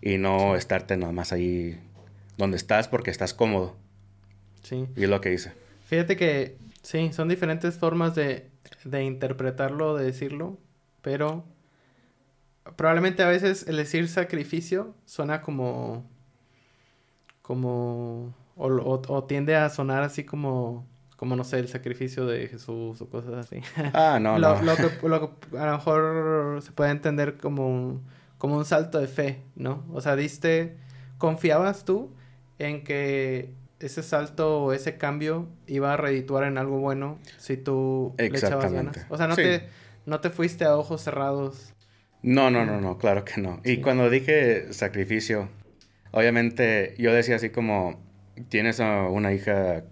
y 0.00 0.16
no 0.16 0.56
estarte 0.56 0.96
nada 0.96 1.12
más 1.12 1.32
ahí 1.32 1.78
donde 2.38 2.56
estás 2.56 2.88
porque 2.88 3.10
estás 3.10 3.34
cómodo. 3.34 3.76
Sí. 4.62 4.86
Y 4.96 5.04
es 5.04 5.10
lo 5.10 5.20
que 5.20 5.32
hice. 5.32 5.52
Fíjate 5.84 6.16
que 6.16 6.56
sí, 6.82 7.12
son 7.12 7.28
diferentes 7.28 7.76
formas 7.76 8.14
de, 8.14 8.48
de 8.84 9.04
interpretarlo, 9.04 9.96
de 9.96 10.06
decirlo, 10.06 10.58
pero 11.02 11.44
probablemente 12.76 13.22
a 13.22 13.28
veces 13.28 13.66
el 13.68 13.76
decir 13.76 14.08
sacrificio 14.08 14.94
suena 15.04 15.42
como 15.42 16.08
como 17.42 18.34
o, 18.58 18.66
o, 18.68 19.02
o 19.08 19.24
tiende 19.24 19.56
a 19.56 19.68
sonar 19.70 20.02
así 20.02 20.24
como 20.24 20.86
como 21.16 21.34
no 21.34 21.42
sé, 21.42 21.58
el 21.58 21.66
sacrificio 21.66 22.26
de 22.26 22.46
Jesús 22.46 23.00
o 23.00 23.08
cosas 23.10 23.34
así. 23.34 23.60
Ah, 23.92 24.18
no, 24.20 24.38
lo, 24.38 24.54
no. 24.54 24.62
Lo 24.62 24.76
que, 24.76 25.08
lo 25.08 25.20
que 25.50 25.58
a 25.58 25.66
lo 25.66 25.72
mejor 25.72 26.62
se 26.62 26.70
puede 26.70 26.92
entender 26.92 27.38
como 27.38 27.66
un, 27.68 28.02
como 28.38 28.56
un 28.56 28.64
salto 28.64 29.00
de 29.00 29.08
fe, 29.08 29.42
¿no? 29.56 29.84
O 29.92 30.00
sea, 30.00 30.14
diste, 30.14 30.76
confiabas 31.18 31.84
tú 31.84 32.14
en 32.60 32.84
que 32.84 33.52
ese 33.80 34.04
salto 34.04 34.62
o 34.62 34.72
ese 34.72 34.96
cambio 34.96 35.48
iba 35.66 35.92
a 35.92 35.96
redituar 35.96 36.44
en 36.44 36.56
algo 36.56 36.78
bueno 36.78 37.18
si 37.38 37.56
tú 37.56 38.14
le 38.16 38.26
echabas 38.26 38.72
ganas. 38.72 39.04
O 39.08 39.16
sea, 39.16 39.26
no, 39.26 39.34
Sí. 39.34 39.42
te, 39.42 39.68
no 40.06 40.20
te 40.20 40.30
fuiste 40.30 40.64
a 40.66 40.76
ojos 40.76 41.00
cerrados. 41.02 41.74
No, 42.22 42.48
no, 42.48 42.64
no, 42.64 42.80
no, 42.80 42.96
claro 42.96 43.24
que 43.24 43.40
no. 43.40 43.60
Y 43.64 43.74
Sí. 43.76 43.80
cuando 43.80 44.08
dije 44.08 44.72
sacrificio, 44.72 45.48
obviamente 46.12 46.94
yo 46.98 47.12
decía 47.12 47.36
así 47.36 47.50
como, 47.50 48.00
tienes 48.40 48.80
a 48.80 49.08
una 49.08 49.32
hija 49.32 49.84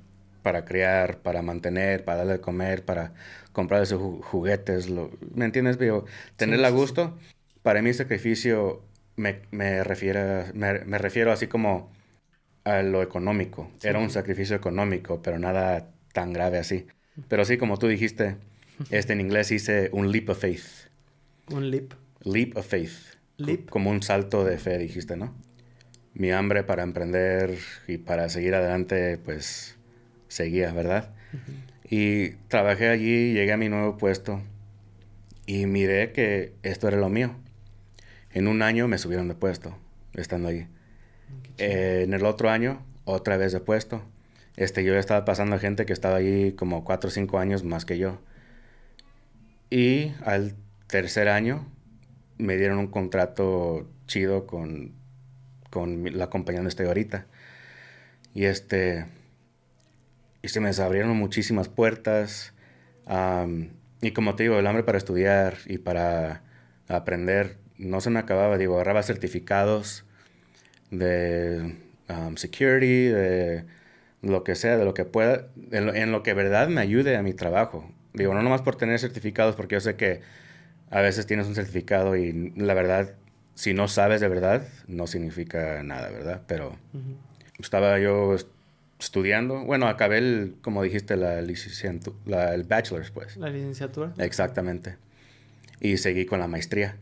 para 0.42 0.64
criar, 0.64 1.18
para 1.22 1.42
mantener, 1.42 2.04
para 2.04 2.18
darle 2.18 2.32
de 2.34 2.40
comer, 2.40 2.84
para 2.84 3.14
comprarle 3.52 3.86
sus 3.86 4.00
ju- 4.00 4.22
juguetes, 4.22 4.88
lo- 4.88 5.10
¿me 5.34 5.44
entiendes? 5.44 5.76
Pero 5.76 6.04
tenerla 6.36 6.68
a 6.68 6.70
gusto, 6.70 7.18
para 7.62 7.82
mí 7.82 7.92
sacrificio 7.92 8.82
me, 9.16 9.40
me, 9.50 9.82
refiere, 9.84 10.52
me, 10.54 10.84
me 10.84 10.98
refiero 10.98 11.32
así 11.32 11.46
como 11.48 11.90
a 12.64 12.82
lo 12.82 13.02
económico. 13.02 13.70
Sí. 13.78 13.88
Era 13.88 13.98
un 13.98 14.10
sacrificio 14.10 14.56
económico, 14.56 15.22
pero 15.22 15.38
nada 15.38 15.88
tan 16.12 16.32
grave 16.32 16.58
así. 16.58 16.86
Pero 17.28 17.44
sí, 17.44 17.56
como 17.58 17.78
tú 17.78 17.88
dijiste, 17.88 18.36
este 18.90 19.12
en 19.14 19.20
inglés 19.20 19.50
hice 19.52 19.88
un 19.92 20.12
leap 20.12 20.28
of 20.30 20.40
faith. 20.40 20.64
Un 21.50 21.70
leap. 21.70 21.92
Leap 22.24 22.56
of 22.56 22.66
faith. 22.66 22.92
Leap. 23.38 23.68
Como 23.70 23.90
un 23.90 24.02
salto 24.02 24.44
de 24.44 24.58
fe, 24.58 24.78
dijiste, 24.78 25.16
¿no? 25.16 25.34
Mi 26.16 26.30
hambre 26.30 26.64
para 26.64 26.82
emprender 26.82 27.58
y 27.86 27.98
para 27.98 28.30
seguir 28.30 28.54
adelante, 28.54 29.18
pues 29.18 29.76
seguía, 30.28 30.72
¿verdad? 30.72 31.10
Y 31.88 32.30
trabajé 32.48 32.88
allí, 32.88 33.34
llegué 33.34 33.52
a 33.52 33.58
mi 33.58 33.68
nuevo 33.68 33.98
puesto 33.98 34.42
y 35.46 35.66
miré 35.66 36.12
que 36.12 36.54
esto 36.62 36.88
era 36.88 36.96
lo 36.96 37.10
mío. 37.10 37.36
En 38.32 38.48
un 38.48 38.62
año 38.62 38.88
me 38.88 38.98
subieron 38.98 39.28
de 39.28 39.34
puesto, 39.34 39.76
estando 40.14 40.48
allí. 40.48 40.66
Eh, 41.58 42.02
en 42.04 42.14
el 42.14 42.24
otro 42.24 42.50
año, 42.50 42.84
otra 43.04 43.36
vez 43.36 43.52
de 43.52 43.60
puesto. 43.60 44.02
Este, 44.56 44.84
yo 44.84 44.96
estaba 44.96 45.24
pasando 45.24 45.56
a 45.56 45.58
gente 45.58 45.84
que 45.84 45.92
estaba 45.92 46.16
allí 46.16 46.52
como 46.52 46.84
4 46.84 47.08
o 47.08 47.10
5 47.10 47.38
años 47.38 47.62
más 47.62 47.84
que 47.84 47.98
yo. 47.98 48.18
Y 49.70 50.12
al 50.24 50.54
tercer 50.86 51.28
año 51.28 51.66
me 52.38 52.56
dieron 52.56 52.78
un 52.78 52.86
contrato 52.88 53.88
chido 54.06 54.46
con, 54.46 54.92
con 55.76 56.18
la 56.18 56.30
compañía 56.30 56.60
donde 56.60 56.70
estoy 56.70 56.86
ahorita. 56.86 57.26
Y 58.32 58.46
este. 58.46 59.04
Y 60.40 60.48
se 60.48 60.60
me 60.60 60.70
abrieron 60.70 61.14
muchísimas 61.18 61.68
puertas. 61.68 62.54
am, 63.04 63.72
y 64.00 64.12
como 64.12 64.36
te 64.36 64.44
digo, 64.44 64.58
el 64.58 64.66
hambre 64.66 64.84
para 64.84 64.96
estudiar 64.96 65.58
y 65.66 65.76
para 65.76 66.42
aprender 66.88 67.58
no 67.76 68.00
se 68.00 68.08
me 68.08 68.18
acababa. 68.18 68.56
Digo, 68.56 68.76
agarraba 68.76 69.02
certificados 69.02 70.06
de 70.90 71.76
um, 72.08 72.36
security, 72.36 73.08
de 73.08 73.64
lo 74.22 74.44
que 74.44 74.54
sea, 74.54 74.78
de 74.78 74.86
lo 74.86 74.94
que 74.94 75.04
pueda, 75.04 75.48
en 75.72 75.84
lo, 75.84 75.94
en 75.94 76.10
lo 76.10 76.22
que 76.22 76.32
verdad 76.32 76.68
me 76.68 76.80
ayude 76.80 77.16
a 77.16 77.22
mi 77.22 77.34
trabajo. 77.34 77.92
Digo, 78.14 78.32
no 78.32 78.40
nomás 78.42 78.62
por 78.62 78.76
tener 78.76 78.98
certificados, 78.98 79.56
porque 79.56 79.74
yo 79.74 79.80
sé 79.80 79.96
que 79.96 80.22
a 80.90 81.02
veces 81.02 81.26
tienes 81.26 81.46
un 81.48 81.54
certificado 81.54 82.16
y 82.16 82.52
la 82.56 82.72
verdad, 82.72 83.14
si 83.56 83.74
no 83.74 83.88
sabes 83.88 84.20
de 84.20 84.28
verdad, 84.28 84.68
no 84.86 85.08
significa 85.08 85.82
nada, 85.82 86.08
¿verdad? 86.10 86.42
Pero 86.46 86.76
estaba 87.58 87.98
yo 87.98 88.34
est- 88.34 88.46
estudiando, 89.00 89.64
bueno, 89.64 89.88
acabé, 89.88 90.18
el, 90.18 90.54
como 90.62 90.82
dijiste, 90.84 91.16
la 91.16 91.42
licenciatura, 91.42 92.16
la, 92.26 92.54
el 92.54 92.62
bachelor's, 92.62 93.10
pues. 93.10 93.36
La 93.36 93.48
licenciatura. 93.50 94.12
Exactamente. 94.18 94.96
Y 95.80 95.96
seguí 95.96 96.24
con 96.26 96.38
la 96.38 96.46
maestría. 96.46 96.96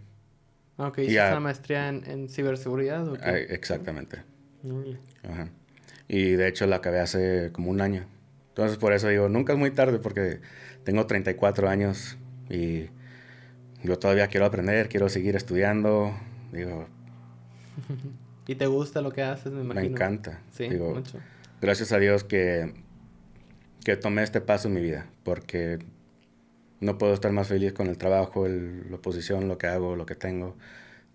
Ah, 0.79 0.89
ok. 0.89 0.99
¿Hiciste 0.99 1.29
una 1.29 1.41
maestría 1.41 1.89
en, 1.89 2.03
en 2.11 2.29
ciberseguridad 2.29 3.07
o 3.09 3.15
qué? 3.15 3.47
Exactamente. 3.51 4.23
Ajá. 5.23 5.49
Y 6.09 6.31
de 6.33 6.49
hecho 6.49 6.67
la 6.67 6.77
acabé 6.77 7.01
hace 7.01 7.51
como 7.53 7.71
un 7.71 7.81
año. 7.81 8.07
Entonces 8.49 8.79
por 8.79 8.93
eso 8.93 9.09
digo, 9.09 9.29
nunca 9.29 9.53
es 9.53 9.59
muy 9.59 9.71
tarde 9.73 9.99
porque 9.99 10.41
tengo 10.85 11.07
34 11.07 11.69
años 11.69 12.17
y 12.49 12.87
yo 13.83 13.99
todavía 13.99 14.29
quiero 14.29 14.47
aprender, 14.47 14.89
quiero 14.89 15.09
seguir 15.09 15.37
estudiando. 15.37 16.15
Digo, 16.55 16.87
¿Y 18.47 18.55
te 18.57 18.67
gusta 18.67 19.01
lo 19.01 19.13
que 19.13 19.23
haces, 19.23 19.53
me 19.53 19.63
imagino? 19.63 19.75
me 19.81 19.83
encanta. 19.87 20.41
Sí, 20.51 20.69
Digo, 20.69 20.93
mucho. 20.93 21.23
gracias 21.61 21.93
a 21.93 21.99
Dios 21.99 22.25
que 22.25 22.75
que 23.85 23.97
tomé 23.97 24.23
este 24.23 24.41
paso 24.41 24.69
en 24.69 24.75
mi 24.75 24.81
vida, 24.81 25.07
porque 25.25 25.79
no 26.81 26.99
puedo 26.99 27.15
estar 27.15 27.33
más 27.33 27.49
feliz 27.49 27.73
con 27.73 27.89
el 27.89 27.99
trabajo, 27.99 28.47
la 28.49 28.99
posición, 28.99 29.49
lo 29.49 29.59
que 29.59 29.67
hago, 29.67 29.97
lo 29.97 30.07
que 30.07 30.15
tengo, 30.15 30.57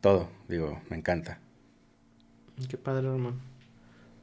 todo. 0.02 0.30
Digo, 0.50 0.82
me 0.90 0.98
encanta. 0.98 1.40
Qué 2.70 2.78
padre, 2.78 3.08
hermano. 3.08 3.38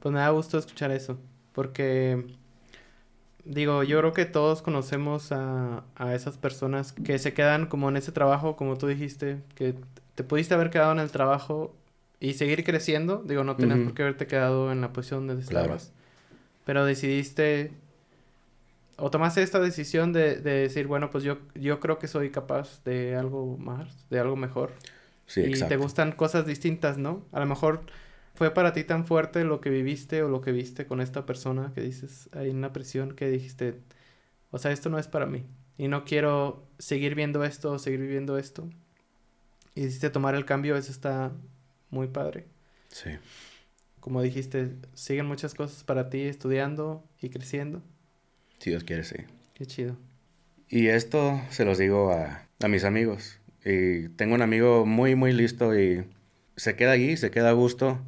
Pues 0.00 0.12
me 0.14 0.20
da 0.20 0.30
gusto 0.30 0.58
escuchar 0.58 0.90
eso, 0.92 1.18
porque 1.52 2.26
digo, 3.44 3.82
yo 3.84 3.98
creo 4.00 4.12
que 4.12 4.24
todos 4.26 4.62
conocemos 4.62 5.32
a, 5.32 5.84
a 5.96 6.14
esas 6.14 6.38
personas 6.38 6.92
que 6.92 7.18
se 7.18 7.34
quedan 7.34 7.66
como 7.66 7.88
en 7.88 7.96
ese 7.96 8.12
trabajo, 8.12 8.56
como 8.56 8.76
tú 8.78 8.86
dijiste, 8.86 9.42
que 9.54 9.74
te 10.16 10.24
pudiste 10.24 10.54
haber 10.54 10.70
quedado 10.70 10.90
en 10.92 10.98
el 10.98 11.12
trabajo 11.12 11.76
y 12.18 12.32
seguir 12.32 12.64
creciendo. 12.64 13.22
Digo, 13.24 13.44
no 13.44 13.54
tenías 13.54 13.78
por 13.78 13.94
qué 13.94 14.02
haberte 14.02 14.26
quedado 14.26 14.72
en 14.72 14.80
la 14.80 14.92
posición 14.92 15.28
donde 15.28 15.42
estabas. 15.42 15.92
Pero 16.64 16.84
decidiste 16.84 17.70
o 18.98 19.10
tomaste 19.10 19.42
esta 19.42 19.60
decisión 19.60 20.12
de, 20.12 20.36
de, 20.36 20.52
decir, 20.52 20.86
bueno, 20.86 21.10
pues 21.10 21.22
yo, 21.22 21.38
yo 21.54 21.80
creo 21.80 21.98
que 21.98 22.08
soy 22.08 22.30
capaz 22.30 22.82
de 22.84 23.14
algo 23.14 23.58
más, 23.58 24.08
de 24.08 24.18
algo 24.18 24.36
mejor. 24.36 24.72
Sí, 25.26 25.42
y 25.42 25.52
te 25.52 25.76
gustan 25.76 26.12
cosas 26.12 26.46
distintas, 26.46 26.96
¿no? 26.96 27.22
A 27.32 27.40
lo 27.40 27.46
mejor 27.46 27.82
fue 28.34 28.52
para 28.52 28.72
ti 28.72 28.84
tan 28.84 29.04
fuerte 29.04 29.44
lo 29.44 29.60
que 29.60 29.70
viviste 29.70 30.22
o 30.22 30.28
lo 30.28 30.40
que 30.40 30.52
viste 30.52 30.86
con 30.86 31.00
esta 31.00 31.26
persona 31.26 31.72
que 31.74 31.82
dices, 31.82 32.30
hay 32.32 32.48
una 32.48 32.72
presión 32.72 33.14
que 33.14 33.28
dijiste, 33.28 33.80
o 34.50 34.58
sea, 34.58 34.72
esto 34.72 34.88
no 34.88 34.98
es 34.98 35.08
para 35.08 35.26
mí. 35.26 35.44
Y 35.76 35.88
no 35.88 36.04
quiero 36.04 36.64
seguir 36.78 37.14
viendo 37.14 37.44
esto 37.44 37.72
o 37.72 37.78
seguir 37.78 38.00
viviendo 38.00 38.38
esto. 38.38 38.68
Y 39.76 39.82
decidiste 39.82 40.10
tomar 40.10 40.34
el 40.34 40.46
cambio, 40.46 40.76
eso 40.76 40.90
está 40.90 41.32
muy 41.90 42.08
padre. 42.08 42.46
Sí. 42.88 43.10
Como 44.00 44.22
dijiste, 44.22 44.74
siguen 44.94 45.26
muchas 45.26 45.54
cosas 45.54 45.84
para 45.84 46.08
ti 46.08 46.22
estudiando 46.22 47.04
y 47.20 47.28
creciendo. 47.28 47.82
Si 48.58 48.70
Dios 48.70 48.84
quiere, 48.84 49.04
sí. 49.04 49.16
Qué 49.52 49.66
chido. 49.66 49.98
Y 50.68 50.88
esto 50.88 51.40
se 51.50 51.66
los 51.66 51.76
digo 51.76 52.10
a, 52.10 52.48
a 52.60 52.68
mis 52.68 52.84
amigos. 52.84 53.38
Y 53.66 54.08
tengo 54.08 54.34
un 54.34 54.40
amigo 54.40 54.86
muy, 54.86 55.14
muy 55.14 55.32
listo 55.32 55.78
y 55.78 56.06
se 56.56 56.74
queda 56.74 56.92
allí, 56.92 57.18
se 57.18 57.30
queda 57.30 57.50
a 57.50 57.52
gusto. 57.52 58.00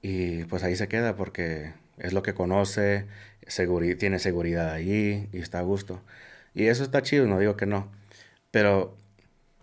Y 0.00 0.44
pues 0.44 0.62
ahí 0.62 0.76
se 0.76 0.88
queda 0.88 1.14
porque 1.14 1.74
es 1.98 2.14
lo 2.14 2.22
que 2.22 2.32
conoce, 2.32 3.06
tiene 3.98 4.18
seguridad 4.18 4.72
allí 4.72 5.28
y 5.30 5.40
está 5.40 5.58
a 5.58 5.62
gusto. 5.62 6.02
Y 6.54 6.68
eso 6.68 6.84
está 6.84 7.02
chido, 7.02 7.26
no 7.26 7.38
digo 7.38 7.56
que 7.58 7.66
no. 7.66 7.92
Pero 8.50 8.96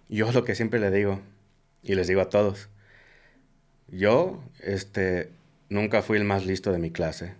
yo 0.09 0.31
lo 0.31 0.43
que 0.43 0.55
siempre 0.55 0.79
le 0.79 0.91
digo, 0.91 1.21
y 1.83 1.95
les 1.95 2.07
digo 2.07 2.21
a 2.21 2.29
todos, 2.29 2.69
yo 3.87 4.43
este, 4.61 5.31
nunca 5.69 6.01
fui 6.01 6.17
el 6.17 6.23
más 6.23 6.45
listo 6.45 6.71
de 6.71 6.79
mi 6.79 6.91
clase. 6.91 7.33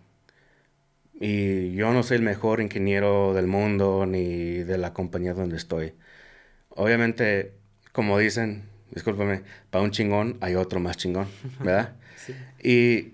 Y 1.20 1.74
yo 1.74 1.92
no 1.94 2.04
soy 2.04 2.18
el 2.18 2.24
mejor 2.24 2.62
ingeniero 2.62 3.34
del 3.34 3.48
mundo 3.48 4.06
ni 4.06 4.64
de 4.64 4.78
la 4.78 4.94
compañía 4.94 5.34
donde 5.34 5.58
estoy. 5.58 5.94
Obviamente, 6.70 7.54
como 7.92 8.20
dicen, 8.20 8.64
discúlpame, 8.92 9.42
para 9.72 9.84
un 9.84 9.92
chingón 9.92 10.38
hay 10.42 10.56
otro 10.56 10.80
más 10.80 10.98
chingón, 10.98 11.28
¿verdad? 11.60 11.96
sí. 12.16 12.36
Y 12.62 13.14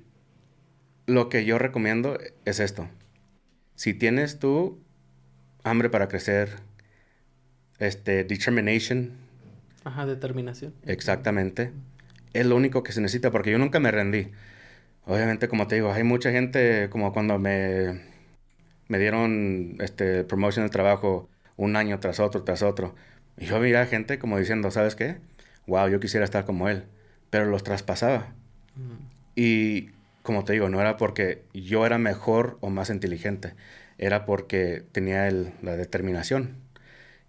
lo 1.06 1.30
que 1.30 1.46
yo 1.46 1.58
recomiendo 1.58 2.18
es 2.46 2.60
esto. 2.60 2.90
Si 3.76 3.94
tienes 3.94 4.40
tú 4.40 4.80
hambre 5.64 5.90
para 5.90 6.08
crecer, 6.08 6.50
este, 7.80 8.24
determination. 8.24 9.23
Ajá, 9.84 10.06
determinación. 10.06 10.74
Exactamente. 10.86 11.72
Es 12.34 12.46
lo 12.46 12.56
único 12.56 12.84
que 12.84 12.92
se 12.92 13.02
necesita 13.02 13.32
porque 13.32 13.52
yo 13.52 13.58
nunca 13.60 13.80
me 13.80 13.92
rendí 13.92 14.32
obviamente, 15.06 15.48
como 15.48 15.68
te 15.68 15.76
digo, 15.76 15.92
hay 15.92 16.04
mucha 16.04 16.32
gente, 16.32 16.90
como 16.90 17.14
cuando 17.14 17.40
me, 17.40 18.02
me 18.88 19.00
dieron 19.00 19.78
este 19.80 20.24
promotion 20.24 20.64
del 20.64 20.72
trabajo 20.72 21.30
un 21.58 21.76
año 21.76 22.00
tras 22.00 22.20
otro, 22.20 22.44
tras 22.44 22.64
otro. 22.64 22.96
Y 23.38 23.46
yo 23.46 23.60
veía 23.60 23.86
gente 23.86 24.20
como 24.20 24.38
diciendo, 24.38 24.72
¿sabes 24.72 24.96
qué? 24.96 25.18
Wow, 25.68 25.90
yo 25.90 26.00
quisiera 26.00 26.26
estar 26.26 26.46
como 26.46 26.70
él. 26.70 26.84
Pero 27.30 27.46
los 27.46 27.64
traspasaba. 27.64 28.34
Y 29.36 29.90
como 30.22 30.44
te 30.46 30.54
digo, 30.54 30.70
no 30.70 30.80
era 30.82 30.98
porque 30.98 31.44
yo 31.54 31.86
era 31.86 31.98
mejor 31.98 32.58
o 32.62 32.70
más 32.70 32.90
inteligente. 32.90 33.56
Era 33.98 34.26
porque 34.26 34.84
tenía 34.92 35.28
el, 35.28 35.54
la 35.62 35.76
determinación. 35.76 36.58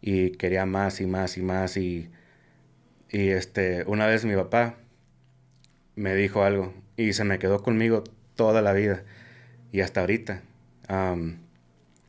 Y 0.03 0.33
quería 0.33 0.67
más 0.67 1.01
y 1.01 1.07
más 1.07 1.39
y 1.39 1.43
más. 1.43 1.77
Y, 1.77 2.11
y 3.15 3.31
este, 3.31 3.85
una 3.87 4.09
vez 4.09 4.25
mi 4.25 4.35
papá 4.35 4.75
me 5.95 6.17
dijo 6.17 6.43
algo 6.43 6.75
y 6.97 7.13
se 7.13 7.23
me 7.23 7.39
quedó 7.39 7.63
conmigo 7.63 8.03
toda 8.35 8.61
la 8.61 8.73
vida 8.73 9.05
y 9.71 9.83
hasta 9.83 10.01
ahorita. 10.01 10.43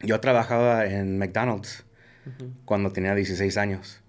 yo 0.02 0.20
trabajaba 0.20 0.88
en 0.88 1.20
McDonald's 1.20 1.86
cuando 2.66 2.92
tenía 2.92 3.14
16 3.14 3.56
años 3.58 4.02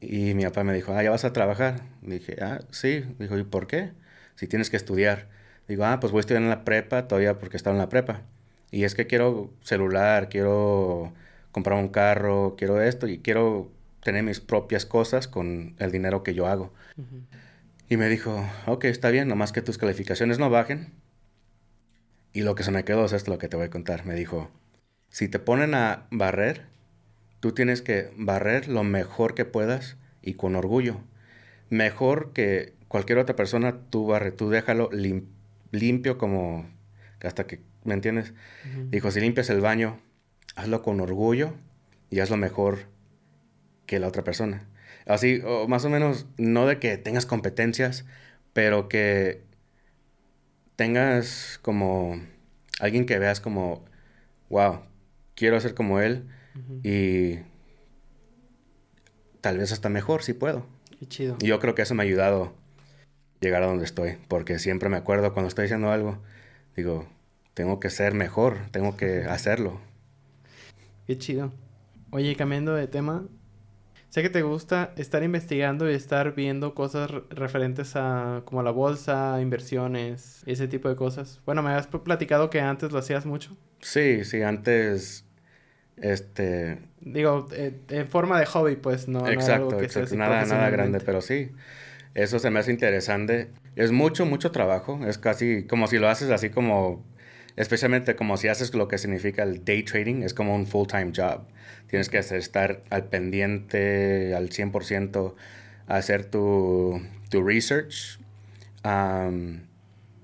y 0.00 0.32
mi 0.32 0.44
papá 0.44 0.64
me 0.64 0.72
dijo, 0.72 0.94
ah, 0.94 1.02
¿ya 1.02 1.10
vas 1.10 1.26
a 1.26 1.34
trabajar? 1.34 1.82
dije, 2.00 2.36
ah, 2.40 2.60
sí. 2.70 3.04
Dijo, 3.18 3.36
¿y 3.36 3.44
por 3.44 3.66
qué? 3.66 3.90
Si 4.36 4.46
tienes 4.46 4.70
que 4.70 4.78
estudiar. 4.78 5.28
Digo, 5.68 5.84
ah, 5.84 6.00
pues 6.00 6.12
voy 6.12 6.20
a 6.20 6.22
estudiar 6.22 6.42
en 6.42 6.48
la 6.48 6.64
prepa 6.64 7.08
todavía 7.08 7.38
porque 7.38 7.58
estaba 7.58 7.76
en 7.76 7.80
la 7.80 7.90
prepa. 7.90 8.22
Y 8.70 8.84
es 8.84 8.94
que 8.94 9.06
quiero 9.06 9.50
celular, 9.62 10.30
quiero 10.30 11.12
comprar 11.52 11.78
un 11.78 11.88
carro, 11.88 12.54
quiero 12.56 12.80
esto 12.80 13.06
y 13.06 13.18
quiero 13.18 13.70
tener 14.02 14.22
mis 14.22 14.40
propias 14.40 14.86
cosas 14.86 15.28
con 15.28 15.74
el 15.78 15.92
dinero 15.92 16.22
que 16.22 16.34
yo 16.34 16.46
hago. 16.46 16.72
Y 17.88 17.96
me 17.96 18.08
dijo, 18.08 18.44
ok, 18.66 18.84
está 18.84 19.10
bien, 19.10 19.28
nomás 19.28 19.52
que 19.52 19.62
tus 19.62 19.78
calificaciones 19.78 20.38
no 20.38 20.50
bajen. 20.50 20.92
Y 22.32 22.42
lo 22.42 22.54
que 22.54 22.62
se 22.62 22.70
me 22.70 22.84
quedó 22.84 23.04
es 23.04 23.12
esto 23.12 23.32
lo 23.32 23.38
que 23.38 23.48
te 23.48 23.56
voy 23.56 23.66
a 23.66 23.70
contar. 23.70 24.06
Me 24.06 24.14
dijo, 24.14 24.50
si 25.08 25.28
te 25.28 25.38
ponen 25.38 25.74
a 25.74 26.06
barrer, 26.10 26.66
tú 27.40 27.52
tienes 27.52 27.82
que 27.82 28.12
barrer 28.16 28.68
lo 28.68 28.84
mejor 28.84 29.34
que 29.34 29.44
puedas 29.44 29.96
y 30.22 30.34
con 30.34 30.54
orgullo. 30.54 31.00
Mejor 31.68 32.32
que 32.32 32.74
cualquier 32.88 33.18
otra 33.18 33.36
persona, 33.36 33.78
tú 33.90 34.06
barre, 34.06 34.30
tú 34.30 34.50
déjalo 34.50 34.90
limpio 35.72 36.18
como 36.18 36.68
hasta 37.22 37.46
que, 37.46 37.60
¿me 37.84 37.94
entiendes? 37.94 38.32
Dijo, 38.90 39.10
si 39.10 39.20
limpias 39.20 39.50
el 39.50 39.60
baño, 39.60 39.98
hazlo 40.54 40.82
con 40.82 41.00
orgullo 41.00 41.54
y 42.08 42.20
hazlo 42.20 42.36
mejor 42.36 42.86
que 43.90 43.98
la 43.98 44.06
otra 44.06 44.22
persona. 44.22 44.68
Así, 45.04 45.42
o 45.44 45.66
más 45.66 45.84
o 45.84 45.90
menos, 45.90 46.26
no 46.38 46.64
de 46.64 46.78
que 46.78 46.96
tengas 46.96 47.26
competencias, 47.26 48.04
pero 48.52 48.88
que 48.88 49.42
tengas 50.76 51.58
como 51.60 52.20
alguien 52.78 53.04
que 53.04 53.18
veas 53.18 53.40
como, 53.40 53.84
wow, 54.48 54.82
quiero 55.34 55.60
ser 55.60 55.74
como 55.74 55.98
él 55.98 56.28
y 56.84 57.40
tal 59.40 59.58
vez 59.58 59.72
hasta 59.72 59.88
mejor 59.88 60.22
si 60.22 60.34
puedo. 60.34 60.64
Qué 60.96 61.08
chido. 61.08 61.36
Y 61.40 61.48
yo 61.48 61.58
creo 61.58 61.74
que 61.74 61.82
eso 61.82 61.96
me 61.96 62.04
ha 62.04 62.06
ayudado 62.06 62.44
a 62.44 62.52
llegar 63.40 63.64
a 63.64 63.66
donde 63.66 63.84
estoy, 63.84 64.18
porque 64.28 64.60
siempre 64.60 64.88
me 64.88 64.98
acuerdo 64.98 65.32
cuando 65.32 65.48
estoy 65.48 65.64
haciendo 65.64 65.90
algo, 65.90 66.22
digo, 66.76 67.08
tengo 67.54 67.80
que 67.80 67.90
ser 67.90 68.14
mejor, 68.14 68.58
tengo 68.70 68.96
que 68.96 69.24
hacerlo. 69.24 69.80
Qué 71.08 71.18
chido. 71.18 71.52
Oye, 72.12 72.36
cambiando 72.36 72.76
de 72.76 72.86
tema, 72.86 73.26
Sé 74.10 74.22
que 74.22 74.28
te 74.28 74.42
gusta 74.42 74.92
estar 74.96 75.22
investigando 75.22 75.88
y 75.88 75.94
estar 75.94 76.34
viendo 76.34 76.74
cosas 76.74 77.12
referentes 77.30 77.94
a 77.94 78.42
como 78.44 78.64
la 78.64 78.72
bolsa, 78.72 79.40
inversiones, 79.40 80.42
ese 80.46 80.66
tipo 80.66 80.88
de 80.88 80.96
cosas. 80.96 81.40
Bueno, 81.46 81.62
me 81.62 81.70
has 81.70 81.86
platicado 81.86 82.50
que 82.50 82.60
antes 82.60 82.90
lo 82.90 82.98
hacías 82.98 83.24
mucho. 83.24 83.56
Sí, 83.80 84.24
sí, 84.24 84.42
antes 84.42 85.24
este 85.96 86.78
digo 87.00 87.46
eh, 87.52 87.78
en 87.88 88.08
forma 88.08 88.40
de 88.40 88.46
hobby, 88.46 88.74
pues 88.74 89.06
no 89.06 89.28
Exacto, 89.28 89.80
exacto. 89.80 90.16
nada 90.16 90.44
nada 90.44 90.70
grande, 90.70 90.98
pero 90.98 91.20
sí. 91.20 91.52
Eso 92.14 92.40
se 92.40 92.50
me 92.50 92.58
hace 92.58 92.72
interesante. 92.72 93.50
Es 93.76 93.92
mucho 93.92 94.26
mucho 94.26 94.50
trabajo, 94.50 94.98
es 95.06 95.18
casi 95.18 95.68
como 95.68 95.86
si 95.86 95.98
lo 95.98 96.08
haces 96.08 96.30
así 96.30 96.50
como 96.50 97.04
especialmente 97.60 98.16
como 98.16 98.38
si 98.38 98.48
haces 98.48 98.74
lo 98.74 98.88
que 98.88 98.96
significa 98.96 99.42
el 99.42 99.64
day 99.64 99.82
trading, 99.82 100.22
es 100.22 100.32
como 100.32 100.54
un 100.54 100.66
full-time 100.66 101.12
job. 101.14 101.42
Tienes 101.88 102.08
que 102.08 102.18
estar 102.18 102.82
al 102.88 103.04
pendiente 103.04 104.34
al 104.34 104.48
100%, 104.48 105.34
hacer 105.86 106.24
tu, 106.24 107.02
tu 107.28 107.42
research. 107.42 108.18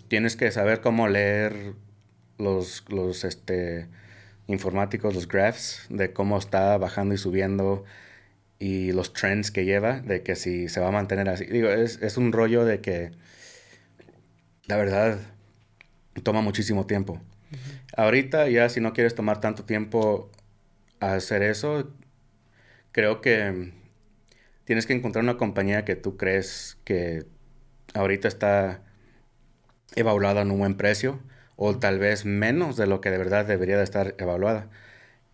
tienes 0.09 0.37
que 0.37 0.51
saber 0.51 0.81
cómo 0.81 1.09
leer 1.09 1.75
los, 2.39 2.85
los 2.89 3.25
este, 3.25 3.87
informáticos, 4.47 5.15
los 5.15 5.29
graphs, 5.29 5.87
de 5.91 6.15
cómo 6.15 6.39
está 6.39 6.79
bajando 6.79 7.15
y 7.15 7.19
subiendo 7.19 7.85
y 8.59 8.93
los 8.93 9.13
trends 9.13 9.51
que 9.51 9.67
lleva, 9.67 10.01
de 10.01 10.23
que 10.23 10.37
si 10.37 10.69
se 10.71 10.81
va 10.81 10.89
a 10.89 10.93
mantener 10.93 11.29
así. 11.29 11.45
Digo, 11.45 11.69
es, 11.69 12.01
es 12.01 12.17
un 12.17 12.33
rollo 12.33 12.65
de 12.65 12.81
que, 12.81 13.11
la 14.67 14.77
verdad, 14.77 15.19
toma 16.23 16.41
muchísimo 16.41 16.87
tiempo. 16.87 17.21
Ahorita 17.97 18.49
ya 18.49 18.69
si 18.69 18.81
no 18.81 18.93
quieres 18.93 19.15
tomar 19.15 19.41
tanto 19.41 19.65
tiempo 19.65 20.31
a 21.01 21.15
hacer 21.15 21.43
eso, 21.43 21.93
creo 22.93 23.21
que 23.21 23.73
tienes 24.65 24.87
que 24.87 24.93
encontrar 24.93 25.23
una 25.23 25.37
compañía 25.37 25.85
que 25.85 25.97
tú 25.97 26.17
crees 26.17 26.79
que 26.85 27.25
ahorita 27.95 28.29
está 28.29 28.83
evaluada 29.95 30.43
en 30.43 30.51
un 30.51 30.59
buen 30.59 30.77
precio 30.77 31.21
o 31.57 31.79
tal 31.79 31.99
vez 31.99 32.25
menos 32.25 32.77
de 32.77 32.87
lo 32.87 33.01
que 33.01 33.11
de 33.11 33.19
verdad 33.19 33.47
debería 33.47 33.79
de 33.79 33.85
estar 33.85 34.15
evaluada. 34.19 34.69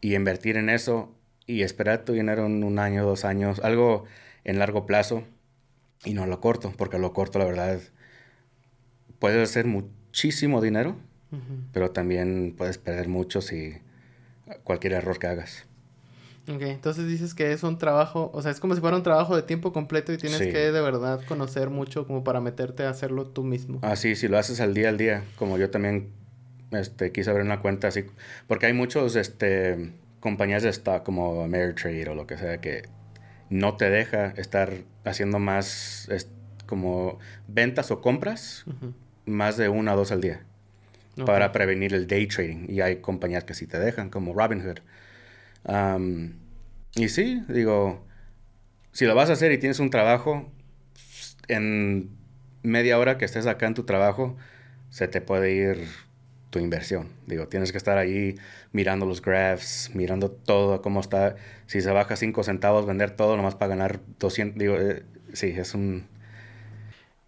Y 0.00 0.14
invertir 0.14 0.56
en 0.56 0.68
eso 0.68 1.14
y 1.46 1.62
esperar 1.62 2.04
tu 2.04 2.12
dinero 2.12 2.46
en 2.46 2.62
un 2.64 2.78
año, 2.78 3.04
dos 3.04 3.24
años, 3.24 3.60
algo 3.60 4.04
en 4.44 4.58
largo 4.58 4.86
plazo 4.86 5.24
y 6.04 6.14
no 6.14 6.26
lo 6.26 6.40
corto, 6.40 6.72
porque 6.76 6.98
lo 6.98 7.12
corto 7.12 7.38
la 7.38 7.44
verdad 7.44 7.80
puede 9.18 9.46
ser 9.46 9.66
muchísimo 10.12 10.60
dinero, 10.60 10.94
pero 11.72 11.90
también 11.90 12.54
puedes 12.56 12.76
perder 12.76 13.08
mucho 13.08 13.40
si 13.40 13.78
cualquier 14.62 14.92
error 14.92 15.18
que 15.18 15.26
hagas. 15.26 15.64
Ok, 16.46 16.60
entonces 16.62 17.06
dices 17.08 17.32
que 17.32 17.52
es 17.52 17.62
un 17.62 17.78
trabajo, 17.78 18.30
o 18.34 18.42
sea, 18.42 18.50
es 18.50 18.60
como 18.60 18.74
si 18.74 18.82
fuera 18.82 18.94
un 18.98 19.02
trabajo 19.02 19.34
de 19.34 19.42
tiempo 19.42 19.72
completo 19.72 20.12
y 20.12 20.18
tienes 20.18 20.40
que 20.40 20.70
de 20.70 20.80
verdad 20.82 21.22
conocer 21.26 21.70
mucho 21.70 22.06
como 22.06 22.24
para 22.24 22.42
meterte 22.42 22.82
a 22.82 22.90
hacerlo 22.90 23.26
tú 23.26 23.42
mismo. 23.42 23.78
Ah, 23.80 23.96
sí, 23.96 24.14
si 24.14 24.28
lo 24.28 24.36
haces 24.36 24.60
al 24.60 24.74
día 24.74 24.90
al 24.90 24.98
día, 24.98 25.24
como 25.38 25.56
yo 25.56 25.70
también 25.70 26.10
este, 26.72 27.10
quise 27.10 27.30
abrir 27.30 27.46
una 27.46 27.60
cuenta 27.60 27.88
así, 27.88 28.04
porque 28.48 28.66
hay 28.66 28.74
muchos 28.74 29.16
este, 29.16 29.94
compañías 30.20 30.62
de 30.62 30.68
stock 30.68 31.04
como 31.04 31.42
Ameritrade 31.42 32.06
o 32.10 32.14
lo 32.14 32.26
que 32.26 32.36
sea 32.36 32.60
que 32.60 32.82
no 33.48 33.78
te 33.78 33.88
deja 33.88 34.26
estar 34.36 34.74
haciendo 35.06 35.38
más 35.38 36.06
como 36.66 37.18
ventas 37.48 37.90
o 37.90 38.02
compras 38.02 38.66
más 39.26 39.56
de 39.56 39.68
una 39.68 39.94
o 39.94 39.96
dos 39.96 40.12
al 40.12 40.20
día 40.20 40.42
para 41.26 41.52
prevenir 41.52 41.94
el 41.94 42.06
day 42.06 42.26
trading. 42.26 42.66
Y 42.68 42.80
hay 42.80 42.96
compañías 42.96 43.44
que 43.44 43.54
sí 43.54 43.66
te 43.66 43.78
dejan, 43.78 44.10
como 44.10 44.32
Robinhood. 44.34 44.78
y 46.94 47.08
sí, 47.08 47.42
digo, 47.48 48.04
si 48.92 49.06
lo 49.06 49.14
vas 49.14 49.30
a 49.30 49.34
hacer 49.34 49.52
y 49.52 49.58
tienes 49.58 49.78
un 49.78 49.90
trabajo, 49.90 50.50
en 51.48 52.10
media 52.62 52.98
hora 52.98 53.18
que 53.18 53.24
estés 53.24 53.46
acá 53.46 53.66
en 53.66 53.74
tu 53.74 53.84
trabajo, 53.84 54.36
se 54.90 55.08
te 55.08 55.20
puede 55.20 55.52
ir 55.52 55.88
tu 56.50 56.58
inversión. 56.58 57.08
Digo, 57.26 57.48
tienes 57.48 57.72
que 57.72 57.78
estar 57.78 57.96
ahí 57.98 58.36
mirando 58.72 59.06
los 59.06 59.22
graphs, 59.22 59.90
mirando 59.94 60.30
todo, 60.30 60.82
cómo 60.82 61.00
está. 61.00 61.36
Si 61.66 61.80
se 61.80 61.90
baja 61.90 62.16
5 62.16 62.44
centavos, 62.44 62.86
vender 62.86 63.10
todo 63.12 63.36
nomás 63.36 63.54
para 63.54 63.70
ganar 63.70 64.00
200. 64.18 64.58
Digo, 64.58 64.76
eh, 64.76 65.02
sí, 65.32 65.54
es 65.56 65.74
un, 65.74 66.06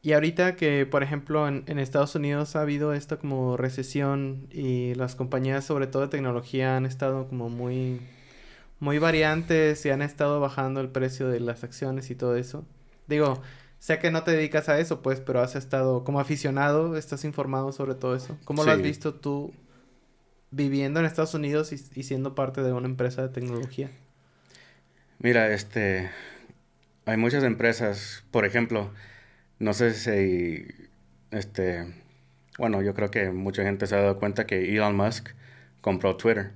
y 0.04 0.12
ahorita 0.12 0.54
que, 0.54 0.84
por 0.84 1.02
ejemplo, 1.02 1.48
en, 1.48 1.64
en, 1.66 1.78
Estados 1.78 2.14
Unidos 2.14 2.56
ha 2.56 2.60
habido 2.60 2.92
esta 2.92 3.16
como 3.16 3.56
recesión 3.56 4.46
y 4.50 4.94
las 4.96 5.14
compañías, 5.14 5.64
sobre 5.64 5.86
todo 5.86 6.02
de 6.02 6.08
tecnología, 6.08 6.76
han 6.76 6.84
estado 6.84 7.26
como 7.26 7.48
muy, 7.48 8.02
muy 8.80 8.98
variantes 8.98 9.86
y 9.86 9.88
han 9.88 10.02
estado 10.02 10.40
bajando 10.40 10.82
el 10.82 10.90
precio 10.90 11.28
de 11.28 11.40
las 11.40 11.64
acciones 11.64 12.10
y 12.10 12.14
todo 12.16 12.36
eso. 12.36 12.66
Digo, 13.06 13.40
sé 13.78 13.98
que 13.98 14.10
no 14.10 14.24
te 14.24 14.32
dedicas 14.32 14.68
a 14.68 14.78
eso, 14.78 15.00
pues, 15.00 15.20
pero 15.20 15.40
has 15.40 15.56
estado 15.56 16.04
como 16.04 16.20
aficionado, 16.20 16.98
estás 16.98 17.24
informado 17.24 17.72
sobre 17.72 17.94
todo 17.94 18.14
eso. 18.14 18.36
¿Cómo 18.44 18.62
lo 18.62 18.72
has 18.72 18.82
visto 18.82 19.14
tú 19.14 19.54
viviendo 20.50 21.00
en 21.00 21.06
Estados 21.06 21.32
Unidos 21.32 21.72
y, 21.72 21.76
y 21.98 22.02
siendo 22.02 22.34
parte 22.34 22.62
de 22.62 22.74
una 22.74 22.88
empresa 22.88 23.22
de 23.22 23.30
tecnología? 23.30 23.90
Mira, 25.18 25.50
este, 25.50 26.10
hay 27.06 27.16
muchas 27.16 27.42
empresas, 27.42 28.22
por 28.30 28.44
ejemplo, 28.44 28.90
no 29.64 29.72
sé 29.72 29.94
si, 29.94 30.66
este, 31.30 31.86
bueno, 32.58 32.82
yo 32.82 32.92
creo 32.92 33.10
que 33.10 33.30
mucha 33.30 33.62
gente 33.62 33.86
se 33.86 33.94
ha 33.94 34.02
dado 34.02 34.18
cuenta 34.18 34.46
que 34.46 34.74
Elon 34.74 34.94
Musk 34.94 35.30
compró 35.80 36.16
Twitter. 36.16 36.52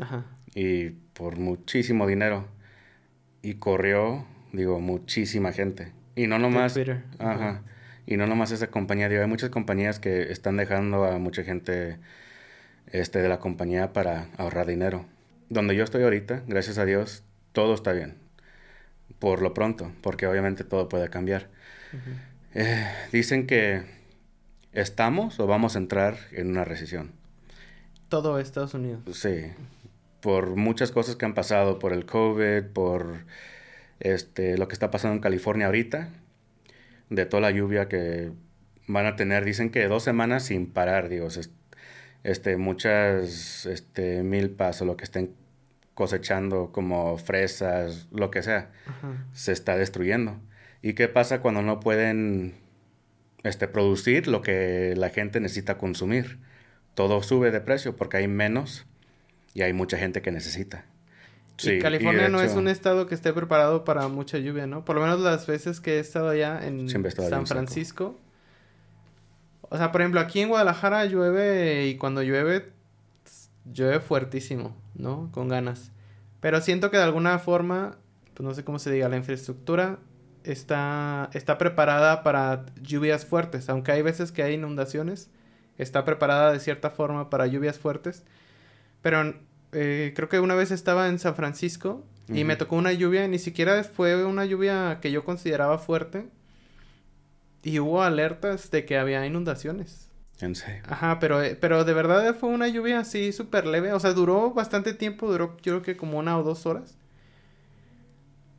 Ajá. 0.00 0.24
Y 0.54 0.88
por 1.12 1.38
muchísimo 1.38 2.06
dinero. 2.06 2.48
Y 3.42 3.56
corrió, 3.56 4.26
digo, 4.52 4.80
muchísima 4.80 5.52
gente. 5.52 5.92
Y 6.14 6.28
no 6.28 6.38
nomás... 6.38 6.72
Twitter. 6.72 7.04
Ajá. 7.18 7.62
Y 8.06 8.16
no 8.16 8.26
nomás 8.26 8.52
esa 8.52 8.68
compañía, 8.68 9.10
digo, 9.10 9.20
hay 9.20 9.28
muchas 9.28 9.50
compañías 9.50 9.98
que 9.98 10.32
están 10.32 10.56
dejando 10.56 11.04
a 11.04 11.18
mucha 11.18 11.42
gente 11.42 11.98
este, 12.86 13.20
de 13.20 13.28
la 13.28 13.38
compañía 13.38 13.92
para 13.92 14.28
ahorrar 14.38 14.66
dinero. 14.66 15.04
Donde 15.50 15.76
yo 15.76 15.84
estoy 15.84 16.04
ahorita, 16.04 16.42
gracias 16.46 16.78
a 16.78 16.86
Dios, 16.86 17.22
todo 17.52 17.74
está 17.74 17.92
bien. 17.92 18.14
Por 19.18 19.42
lo 19.42 19.52
pronto, 19.52 19.92
porque 20.00 20.26
obviamente 20.26 20.64
todo 20.64 20.88
puede 20.88 21.10
cambiar. 21.10 21.48
Eh, 22.58 22.88
dicen 23.12 23.46
que 23.46 23.82
estamos 24.72 25.38
o 25.40 25.46
vamos 25.46 25.76
a 25.76 25.78
entrar 25.78 26.16
en 26.32 26.48
una 26.48 26.64
recesión. 26.64 27.12
Todo 28.08 28.38
Estados 28.38 28.72
Unidos. 28.72 29.02
Sí, 29.12 29.52
por 30.22 30.56
muchas 30.56 30.90
cosas 30.90 31.16
que 31.16 31.26
han 31.26 31.34
pasado, 31.34 31.78
por 31.78 31.92
el 31.92 32.06
COVID, 32.06 32.62
por 32.72 33.26
este, 34.00 34.56
lo 34.56 34.68
que 34.68 34.72
está 34.72 34.90
pasando 34.90 35.16
en 35.16 35.20
California 35.20 35.66
ahorita, 35.66 36.08
de 37.10 37.26
toda 37.26 37.42
la 37.42 37.50
lluvia 37.50 37.88
que 37.88 38.32
van 38.86 39.04
a 39.04 39.16
tener, 39.16 39.44
dicen 39.44 39.68
que 39.68 39.86
dos 39.86 40.02
semanas 40.02 40.44
sin 40.44 40.66
parar, 40.66 41.10
digo, 41.10 41.28
este, 42.24 42.56
muchas 42.56 43.66
este, 43.66 44.22
milpas 44.22 44.80
o 44.80 44.86
lo 44.86 44.96
que 44.96 45.04
estén 45.04 45.34
cosechando 45.92 46.72
como 46.72 47.18
fresas, 47.18 48.08
lo 48.12 48.30
que 48.30 48.42
sea, 48.42 48.70
se 49.34 49.52
está 49.52 49.76
destruyendo. 49.76 50.40
¿Y 50.86 50.94
qué 50.94 51.08
pasa 51.08 51.40
cuando 51.40 51.62
no 51.62 51.80
pueden 51.80 52.54
este, 53.42 53.66
producir 53.66 54.28
lo 54.28 54.40
que 54.40 54.94
la 54.96 55.10
gente 55.10 55.40
necesita 55.40 55.78
consumir? 55.78 56.38
Todo 56.94 57.24
sube 57.24 57.50
de 57.50 57.60
precio 57.60 57.96
porque 57.96 58.18
hay 58.18 58.28
menos 58.28 58.86
y 59.52 59.62
hay 59.62 59.72
mucha 59.72 59.98
gente 59.98 60.22
que 60.22 60.30
necesita. 60.30 60.84
Sí, 61.56 61.80
California 61.80 62.28
no 62.28 62.40
es 62.40 62.52
un 62.52 62.68
estado 62.68 63.08
que 63.08 63.16
esté 63.16 63.32
preparado 63.32 63.82
para 63.82 64.06
mucha 64.06 64.38
lluvia, 64.38 64.68
¿no? 64.68 64.84
Por 64.84 64.94
lo 64.94 65.02
menos 65.02 65.18
las 65.18 65.48
veces 65.48 65.80
que 65.80 65.96
he 65.96 65.98
estado 65.98 66.28
allá 66.28 66.64
en 66.64 66.88
San 66.88 67.48
Francisco. 67.48 68.16
O 69.62 69.76
sea, 69.76 69.90
por 69.90 70.02
ejemplo, 70.02 70.20
aquí 70.20 70.38
en 70.38 70.50
Guadalajara 70.50 71.04
llueve 71.06 71.88
y 71.88 71.96
cuando 71.96 72.22
llueve, 72.22 72.70
llueve 73.64 73.98
fuertísimo, 73.98 74.76
¿no? 74.94 75.30
Con 75.32 75.48
ganas. 75.48 75.90
Pero 76.38 76.60
siento 76.60 76.92
que 76.92 76.96
de 76.96 77.02
alguna 77.02 77.40
forma, 77.40 77.98
pues 78.34 78.46
no 78.46 78.54
sé 78.54 78.62
cómo 78.62 78.78
se 78.78 78.92
diga, 78.92 79.08
la 79.08 79.16
infraestructura 79.16 79.98
está, 80.46 81.30
está 81.32 81.58
preparada 81.58 82.22
para 82.22 82.66
lluvias 82.80 83.26
fuertes, 83.26 83.68
aunque 83.68 83.92
hay 83.92 84.02
veces 84.02 84.32
que 84.32 84.42
hay 84.42 84.54
inundaciones, 84.54 85.30
está 85.78 86.04
preparada 86.04 86.52
de 86.52 86.60
cierta 86.60 86.90
forma 86.90 87.30
para 87.30 87.46
lluvias 87.46 87.78
fuertes. 87.78 88.24
Pero 89.02 89.34
eh, 89.72 90.12
creo 90.16 90.28
que 90.28 90.40
una 90.40 90.54
vez 90.54 90.70
estaba 90.70 91.08
en 91.08 91.18
San 91.18 91.34
Francisco 91.34 92.04
y 92.28 92.44
me 92.44 92.56
tocó 92.56 92.76
una 92.76 92.92
lluvia, 92.92 93.28
ni 93.28 93.38
siquiera 93.38 93.84
fue 93.84 94.24
una 94.24 94.44
lluvia 94.44 94.98
que 95.00 95.12
yo 95.12 95.24
consideraba 95.24 95.78
fuerte. 95.78 96.26
Y 97.62 97.78
hubo 97.80 98.02
alertas 98.02 98.70
de 98.70 98.84
que 98.84 98.96
había 98.96 99.26
inundaciones. 99.26 100.08
En 100.40 100.54
serio. 100.54 100.82
Ajá, 100.88 101.18
pero, 101.18 101.42
eh, 101.42 101.56
pero 101.60 101.84
de 101.84 101.94
verdad 101.94 102.34
fue 102.34 102.48
una 102.48 102.68
lluvia 102.68 103.00
así 103.00 103.32
súper 103.32 103.66
leve. 103.66 103.92
O 103.92 104.00
sea, 104.00 104.12
duró 104.12 104.52
bastante 104.52 104.92
tiempo, 104.92 105.30
duró 105.30 105.56
yo 105.62 105.72
creo 105.72 105.82
que 105.82 105.96
como 105.96 106.18
una 106.18 106.38
o 106.38 106.42
dos 106.42 106.66
horas. 106.66 106.96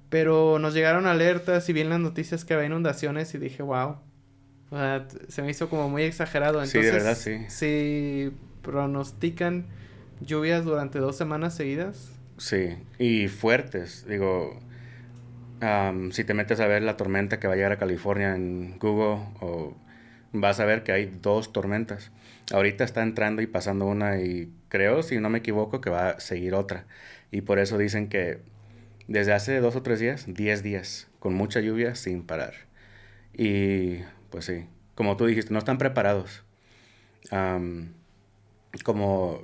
Pero 0.10 0.58
nos 0.60 0.74
llegaron 0.74 1.06
alertas 1.06 1.68
y 1.70 1.74
vi 1.74 1.82
en 1.82 1.90
las 1.90 2.00
noticias 2.00 2.46
que 2.46 2.54
había 2.54 2.68
inundaciones 2.68 3.34
y 3.36 3.38
dije, 3.38 3.62
wow. 3.64 3.98
O 4.70 4.78
sea, 4.78 5.08
se 5.28 5.42
me 5.42 5.50
hizo 5.50 5.70
como 5.70 5.90
muy 5.90 6.04
exagerado. 6.04 6.64
Entonces, 6.64 6.82
sí, 6.82 6.86
de 6.86 6.92
verdad, 6.92 7.16
sí. 7.16 7.46
Si 7.50 8.32
pronostican 8.62 9.66
lluvias 10.22 10.66
durante 10.66 11.00
dos 11.00 11.16
semanas 11.16 11.56
seguidas. 11.56 12.12
Sí, 12.38 12.78
y 13.00 13.28
fuertes. 13.28 14.06
Digo, 14.08 14.60
si 16.12 16.24
te 16.24 16.34
metes 16.34 16.60
a 16.60 16.68
ver 16.68 16.84
la 16.84 16.98
tormenta 16.98 17.40
que 17.40 17.48
va 17.48 17.54
a 17.54 17.56
llegar 17.56 17.72
a 17.72 17.78
California 17.78 18.36
en 18.36 18.78
Google, 18.80 19.26
o 19.42 19.76
vas 20.34 20.60
a 20.60 20.66
ver 20.66 20.84
que 20.84 20.92
hay 20.92 21.06
dos 21.22 21.52
tormentas. 21.52 22.12
Ahorita 22.52 22.84
está 22.84 23.04
entrando 23.04 23.42
y 23.42 23.48
pasando 23.48 23.86
una 23.86 24.22
y 24.22 24.52
creo, 24.70 25.04
si 25.04 25.20
no 25.20 25.30
me 25.30 25.40
equivoco, 25.40 25.82
que 25.82 25.90
va 25.90 26.10
a 26.10 26.20
seguir 26.20 26.54
otra. 26.54 26.86
Y 27.32 27.42
por 27.42 27.60
eso 27.60 27.78
dicen 27.78 28.08
que 28.08 28.40
desde 29.08 29.34
hace 29.34 29.60
dos 29.60 29.76
o 29.76 29.82
tres 29.82 30.00
días, 30.00 30.26
diez 30.28 30.64
días, 30.64 31.08
con 31.20 31.34
mucha 31.34 31.60
lluvia 31.62 31.96
sin 31.96 32.24
parar. 32.24 32.54
Y 33.34 34.00
pues 34.30 34.46
sí, 34.46 34.66
como 34.96 35.16
tú 35.18 35.26
dijiste, 35.26 35.54
no 35.54 35.60
están 35.60 35.78
preparados. 35.78 36.44
como 38.84 39.42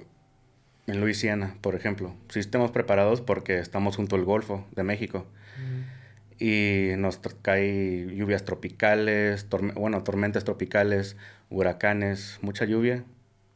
en 0.88 0.99
Luisiana, 0.99 1.56
por 1.62 1.76
ejemplo. 1.76 2.15
Sí 2.30 2.39
estamos 2.39 2.71
preparados 2.71 3.21
porque 3.21 3.60
estamos 3.60 3.95
junto 3.95 4.15
al 4.15 4.26
Golfo 4.26 4.65
de 4.76 4.84
México. 4.84 5.26
Y 6.39 6.89
nos 6.97 7.19
cae 7.41 8.08
lluvias 8.15 8.43
tropicales, 8.43 9.47
bueno, 9.76 10.04
tormentas 10.04 10.43
tropicales, 10.43 11.15
huracanes, 11.49 12.39
mucha 12.41 12.65
lluvia. 12.65 13.06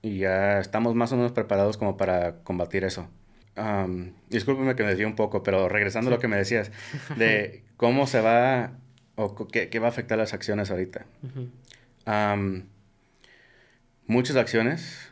Y 0.01 0.19
ya 0.19 0.59
estamos 0.59 0.95
más 0.95 1.11
o 1.11 1.17
menos 1.17 1.31
preparados 1.33 1.77
como 1.77 1.97
para 1.97 2.43
combatir 2.43 2.83
eso. 2.85 3.09
Um, 3.57 4.11
discúlpeme 4.29 4.75
que 4.75 4.83
me 4.83 4.89
decía 4.89 5.07
un 5.07 5.15
poco, 5.15 5.41
pero 5.43 5.67
regresando 5.67 6.09
a 6.09 6.13
lo 6.13 6.19
que 6.19 6.27
me 6.27 6.37
decías, 6.37 6.71
de 7.17 7.63
cómo 7.75 8.07
se 8.07 8.21
va 8.21 8.71
o 9.15 9.47
qué, 9.47 9.79
va 9.79 9.87
a 9.87 9.89
afectar 9.89 10.17
las 10.17 10.33
acciones 10.33 10.69
ahorita. 10.69 11.05
muchas 14.05 14.35
acciones, 14.35 15.11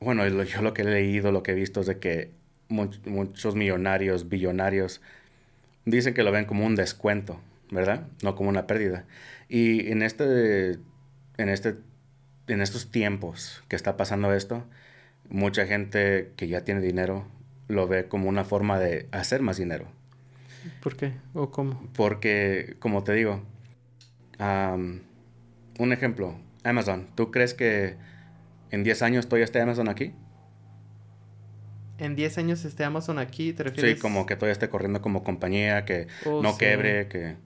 bueno, 0.00 0.26
yo 0.44 0.62
lo 0.62 0.72
que 0.72 0.82
he 0.82 0.84
leído, 0.86 1.30
lo 1.30 1.42
que 1.42 1.52
he 1.52 1.54
visto 1.54 1.80
es 1.80 1.86
de 1.86 1.98
que 1.98 2.30
muchos 2.68 3.54
millonarios, 3.54 4.28
billonarios, 4.28 5.02
dicen 5.84 6.14
que 6.14 6.22
lo 6.22 6.32
ven 6.32 6.46
como 6.46 6.64
un 6.64 6.74
descuento, 6.74 7.40
¿verdad? 7.70 8.08
No 8.22 8.34
como 8.34 8.48
una 8.48 8.66
pérdida. 8.66 9.04
Y 9.48 9.90
en 9.90 10.02
este, 10.02 10.78
en 11.36 11.48
este 11.48 11.76
en 12.48 12.62
estos 12.62 12.90
tiempos 12.90 13.62
que 13.68 13.76
está 13.76 13.96
pasando 13.96 14.32
esto, 14.32 14.64
mucha 15.28 15.66
gente 15.66 16.32
que 16.36 16.48
ya 16.48 16.62
tiene 16.62 16.80
dinero 16.80 17.26
lo 17.68 17.86
ve 17.86 18.08
como 18.08 18.28
una 18.28 18.44
forma 18.44 18.78
de 18.78 19.08
hacer 19.12 19.42
más 19.42 19.58
dinero. 19.58 19.86
¿Por 20.82 20.96
qué? 20.96 21.12
¿O 21.34 21.50
cómo? 21.50 21.88
Porque, 21.94 22.76
como 22.80 23.04
te 23.04 23.12
digo, 23.12 23.42
un 24.38 25.92
ejemplo, 25.92 26.38
Amazon. 26.64 27.08
¿Tú 27.14 27.30
crees 27.30 27.54
que 27.54 27.96
en 28.70 28.84
10 28.84 29.02
años 29.02 29.26
todavía 29.26 29.44
esté 29.44 29.60
Amazon 29.60 29.88
aquí? 29.88 30.12
En 31.98 32.14
10 32.14 32.38
años 32.38 32.64
esté 32.64 32.84
Amazon 32.84 33.18
aquí, 33.18 33.52
¿te 33.52 33.64
refieres? 33.64 33.96
Sí, 33.96 34.00
como 34.00 34.26
que 34.26 34.36
todavía 34.36 34.52
esté 34.52 34.68
corriendo 34.68 35.02
como 35.02 35.24
compañía, 35.24 35.84
que 35.84 36.06
oh, 36.26 36.42
no 36.42 36.56
quebre, 36.56 37.08
que... 37.08 37.36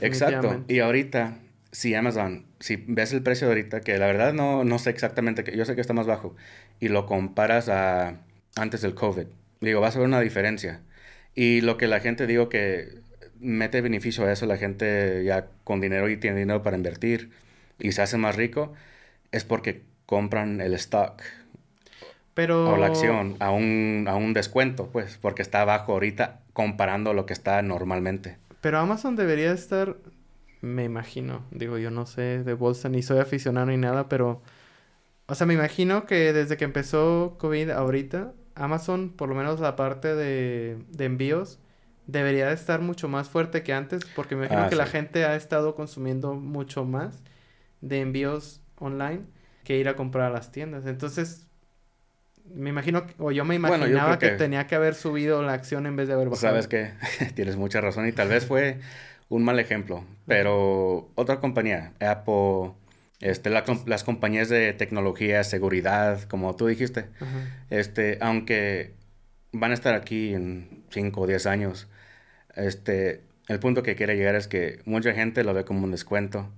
Exacto. 0.00 0.64
Y 0.68 0.80
ahorita, 0.80 1.38
si 1.70 1.94
Amazon, 1.94 2.46
si 2.60 2.76
ves 2.76 3.12
el 3.12 3.22
precio 3.22 3.46
de 3.46 3.54
ahorita, 3.54 3.80
que 3.80 3.98
la 3.98 4.06
verdad 4.06 4.32
no, 4.32 4.64
no 4.64 4.78
sé 4.78 4.90
exactamente, 4.90 5.44
que 5.44 5.56
yo 5.56 5.64
sé 5.64 5.74
que 5.74 5.80
está 5.80 5.92
más 5.92 6.06
bajo, 6.06 6.34
y 6.80 6.88
lo 6.88 7.06
comparas 7.06 7.68
a 7.68 8.20
antes 8.56 8.82
del 8.82 8.94
COVID, 8.94 9.26
digo, 9.68 9.80
vas 9.80 9.96
a 9.96 9.98
ver 9.98 10.08
una 10.08 10.20
diferencia. 10.20 10.80
Y 11.34 11.60
lo 11.62 11.76
que 11.78 11.86
la 11.86 12.00
gente 12.00 12.26
digo 12.26 12.48
que 12.48 13.00
mete 13.40 13.80
beneficio 13.80 14.24
a 14.24 14.32
eso, 14.32 14.46
la 14.46 14.56
gente 14.56 15.24
ya 15.24 15.46
con 15.64 15.80
dinero 15.80 16.08
y 16.08 16.16
tiene 16.16 16.40
dinero 16.40 16.62
para 16.62 16.76
invertir 16.76 17.30
y 17.78 17.92
se 17.92 18.02
hace 18.02 18.16
más 18.16 18.36
rico, 18.36 18.72
es 19.32 19.44
porque 19.44 19.82
compran 20.06 20.60
el 20.60 20.74
stock. 20.74 21.22
Pero... 22.34 22.72
O 22.72 22.76
la 22.76 22.86
acción 22.86 23.36
a 23.40 23.50
un, 23.50 24.06
a 24.08 24.14
un 24.14 24.32
descuento, 24.32 24.88
pues, 24.92 25.18
porque 25.20 25.42
está 25.42 25.64
bajo 25.64 25.92
ahorita 25.92 26.40
comparando 26.52 27.14
lo 27.14 27.26
que 27.26 27.32
está 27.32 27.60
normalmente. 27.62 28.36
Pero 28.60 28.78
Amazon 28.78 29.16
debería 29.16 29.52
estar, 29.52 29.96
me 30.60 30.84
imagino, 30.84 31.44
digo, 31.50 31.78
yo 31.78 31.90
no 31.90 32.06
sé 32.06 32.44
de 32.44 32.54
bolsa 32.54 32.88
ni 32.88 33.02
soy 33.02 33.18
aficionado 33.18 33.66
ni 33.66 33.76
nada, 33.76 34.08
pero, 34.08 34.40
o 35.26 35.34
sea, 35.34 35.46
me 35.46 35.54
imagino 35.54 36.06
que 36.06 36.32
desde 36.32 36.56
que 36.56 36.64
empezó 36.64 37.36
COVID 37.38 37.70
ahorita, 37.70 38.32
Amazon, 38.54 39.10
por 39.10 39.28
lo 39.28 39.34
menos 39.34 39.60
la 39.60 39.76
parte 39.76 40.14
de, 40.14 40.78
de 40.90 41.04
envíos, 41.04 41.58
debería 42.06 42.52
estar 42.52 42.80
mucho 42.80 43.08
más 43.08 43.28
fuerte 43.28 43.62
que 43.62 43.72
antes, 43.72 44.04
porque 44.16 44.36
me 44.36 44.46
imagino 44.46 44.66
ah, 44.66 44.68
que 44.68 44.76
la 44.76 44.86
gente 44.86 45.24
ha 45.24 45.36
estado 45.36 45.74
consumiendo 45.74 46.34
mucho 46.34 46.84
más 46.84 47.22
de 47.80 48.00
envíos 48.00 48.60
online 48.78 49.22
que 49.64 49.78
ir 49.78 49.88
a 49.88 49.96
comprar 49.96 50.30
a 50.30 50.30
las 50.30 50.50
tiendas. 50.50 50.86
Entonces, 50.86 51.46
me 52.54 52.70
imagino, 52.70 53.06
o 53.18 53.30
yo 53.30 53.44
me 53.44 53.54
imaginaba 53.54 54.18
que, 54.18 54.30
tenía 54.30 54.66
que 54.66 54.74
haber 54.74 54.94
subido 54.94 55.42
la 55.42 55.52
acción 55.52 55.86
en 55.86 55.96
vez 55.96 56.08
de 56.08 56.14
haber 56.14 56.28
bajado. 56.28 56.48
Sabes 56.48 56.68
que 56.68 56.90
tienes 57.34 57.56
mucha 57.56 57.80
razón 57.80 58.06
y 58.08 58.12
tal 58.12 58.28
vez 58.28 58.46
fue 58.46 58.80
un 59.28 59.44
mal 59.44 59.58
ejemplo, 59.58 60.04
pero 60.26 61.10
otra 61.14 61.40
compañía, 61.40 61.92
Apple, 62.00 62.72
este, 63.22 63.50
las 63.50 64.04
compañías 64.04 64.48
de 64.48 64.72
tecnología, 64.72 65.44
seguridad, 65.44 66.22
como 66.24 66.54
tú 66.56 66.66
dijiste, 66.66 67.06
este, 67.70 68.18
aunque 68.20 68.94
van 69.52 69.70
a 69.70 69.74
estar 69.74 69.94
aquí 69.94 70.34
en 70.34 70.82
5 70.90 71.20
o 71.20 71.26
10 71.28 71.46
años, 71.46 71.88
este, 72.56 73.22
el 73.46 73.60
punto 73.60 73.84
que 73.84 73.94
quiere 73.94 74.16
llegar 74.16 74.34
es 74.34 74.48
que 74.48 74.80
mucha 74.86 75.12
gente 75.14 75.44
lo 75.44 75.54
ve 75.54 75.64
como 75.64 75.84
un 75.84 75.92
descuento. 75.92 76.50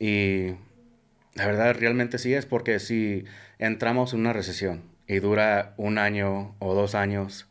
Y 0.00 0.56
la 1.34 1.46
verdad 1.46 1.76
realmente 1.78 2.18
sí 2.18 2.34
es 2.34 2.46
porque 2.46 2.80
si 2.80 3.24
entramos 3.58 4.12
en 4.12 4.20
una 4.20 4.32
recesión 4.32 4.82
y 5.06 5.20
dura 5.20 5.74
un 5.76 5.98
año 5.98 6.56
o 6.58 6.74
dos 6.74 6.96
años, 6.96 7.48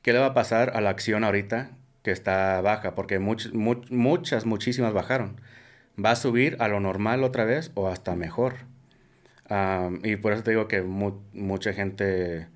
¿qué 0.00 0.14
le 0.14 0.20
va 0.20 0.26
a 0.26 0.34
pasar 0.34 0.72
a 0.74 0.80
la 0.80 0.88
acción 0.90 1.22
ahorita 1.22 1.70
que 2.02 2.12
está 2.12 2.62
baja? 2.62 2.94
Porque 2.94 3.18
muchas, 3.18 3.52
muchísimas 4.46 4.94
bajaron. 4.94 5.40
¿Va 6.02 6.10
a 6.10 6.16
subir 6.16 6.56
a 6.60 6.68
lo 6.68 6.80
normal 6.80 7.24
otra 7.24 7.44
vez 7.44 7.70
o 7.74 7.88
hasta 7.88 8.14
mejor? 8.16 8.54
y 10.02 10.16
por 10.16 10.32
eso 10.32 10.42
te 10.42 10.50
digo 10.50 10.66
que 10.66 10.82
mucha 10.82 11.72
gente 11.72 12.48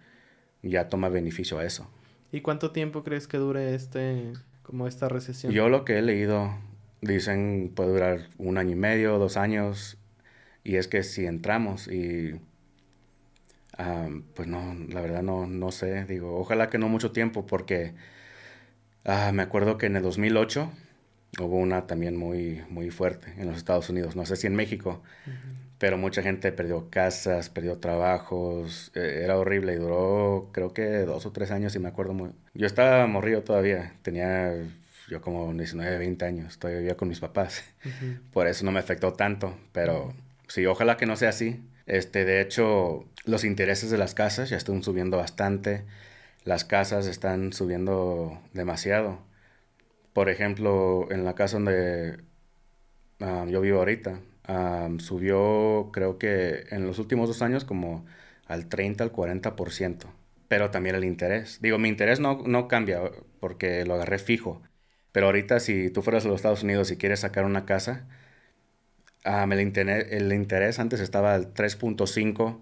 ya 0.62 0.88
toma 0.88 1.08
beneficio 1.08 1.58
a 1.58 1.64
eso. 1.64 1.88
¿Y 2.32 2.40
cuánto 2.40 2.72
tiempo 2.72 3.04
crees 3.04 3.26
que 3.28 3.38
dure 3.38 3.74
este, 3.74 4.32
como 4.62 4.86
esta 4.86 5.08
recesión? 5.08 5.52
Yo 5.52 5.68
lo 5.68 5.84
que 5.84 5.98
he 5.98 6.02
leído, 6.02 6.52
dicen 7.00 7.72
puede 7.74 7.90
durar 7.90 8.28
un 8.38 8.58
año 8.58 8.72
y 8.72 8.76
medio, 8.76 9.18
dos 9.18 9.36
años, 9.36 9.98
y 10.64 10.76
es 10.76 10.88
que 10.88 11.02
si 11.02 11.26
entramos 11.26 11.88
y, 11.88 12.40
pues 14.34 14.48
no, 14.48 14.74
la 14.88 15.00
verdad 15.00 15.22
no, 15.22 15.46
no 15.46 15.70
sé, 15.70 16.04
digo, 16.04 16.38
ojalá 16.38 16.68
que 16.68 16.78
no 16.78 16.88
mucho 16.88 17.12
tiempo, 17.12 17.46
porque 17.46 17.94
ah, 19.04 19.30
me 19.32 19.42
acuerdo 19.42 19.78
que 19.78 19.86
en 19.86 19.96
el 19.96 20.02
2008 20.02 20.70
hubo 21.38 21.56
una 21.56 21.86
también 21.86 22.16
muy, 22.16 22.62
muy 22.68 22.90
fuerte 22.90 23.32
en 23.36 23.46
los 23.46 23.56
Estados 23.56 23.88
Unidos, 23.88 24.16
no 24.16 24.26
sé 24.26 24.36
si 24.36 24.46
en 24.46 24.56
México, 24.56 25.02
pero 25.78 25.96
mucha 25.96 26.22
gente 26.22 26.52
perdió 26.52 26.90
casas, 26.90 27.48
perdió 27.50 27.78
trabajos, 27.78 28.90
eh, 28.94 29.22
era 29.24 29.38
horrible 29.38 29.74
y 29.74 29.76
duró 29.76 30.50
creo 30.52 30.72
que 30.72 30.86
dos 31.00 31.26
o 31.26 31.32
tres 31.32 31.50
años 31.50 31.74
y 31.74 31.78
me 31.78 31.88
acuerdo 31.88 32.12
muy... 32.12 32.30
Yo 32.54 32.66
estaba 32.66 33.06
morrido 33.06 33.42
todavía, 33.42 33.94
tenía 34.02 34.54
yo 35.08 35.20
como 35.20 35.52
19, 35.52 35.98
20 35.98 36.24
años, 36.24 36.58
todavía 36.58 36.80
vivía 36.80 36.96
con 36.96 37.08
mis 37.08 37.20
papás, 37.20 37.64
por 38.32 38.46
eso 38.46 38.64
no 38.64 38.72
me 38.72 38.80
afectó 38.80 39.12
tanto, 39.12 39.56
pero 39.72 40.14
sí, 40.48 40.66
ojalá 40.66 40.96
que 40.96 41.06
no 41.06 41.16
sea 41.16 41.30
así. 41.30 41.60
Este, 41.86 42.24
de 42.24 42.40
hecho, 42.40 43.04
los 43.24 43.44
intereses 43.44 43.90
de 43.90 43.98
las 43.98 44.14
casas 44.14 44.50
ya 44.50 44.56
están 44.56 44.82
subiendo 44.82 45.16
bastante, 45.16 45.84
las 46.44 46.64
casas 46.64 47.06
están 47.06 47.52
subiendo 47.52 48.40
demasiado. 48.52 49.18
Por 50.12 50.28
ejemplo, 50.28 51.08
en 51.10 51.24
la 51.24 51.34
casa 51.34 51.56
donde 51.56 52.20
ah, 53.20 53.46
yo 53.48 53.60
vivo 53.60 53.78
ahorita, 53.78 54.20
subió 54.98 55.90
creo 55.92 56.18
que 56.18 56.64
en 56.70 56.86
los 56.86 56.98
últimos 56.98 57.28
dos 57.28 57.42
años 57.42 57.64
como 57.64 58.04
al 58.46 58.68
30 58.68 59.04
al 59.04 59.12
40%, 59.12 60.06
pero 60.48 60.70
también 60.70 60.96
el 60.96 61.04
interés. 61.04 61.60
Digo, 61.62 61.78
mi 61.78 61.88
interés 61.88 62.20
no, 62.20 62.42
no 62.46 62.68
cambia 62.68 63.00
porque 63.38 63.84
lo 63.84 63.94
agarré 63.94 64.18
fijo, 64.18 64.62
pero 65.12 65.26
ahorita 65.26 65.60
si 65.60 65.90
tú 65.90 66.02
fueras 66.02 66.24
a 66.24 66.28
los 66.28 66.36
Estados 66.36 66.62
Unidos 66.62 66.90
y 66.90 66.96
quieres 66.96 67.20
sacar 67.20 67.44
una 67.44 67.64
casa, 67.64 68.06
el, 69.24 69.60
interés, 69.60 70.06
el 70.10 70.32
interés 70.32 70.78
antes 70.78 71.00
estaba 71.00 71.34
al 71.34 71.52
3.5, 71.54 72.60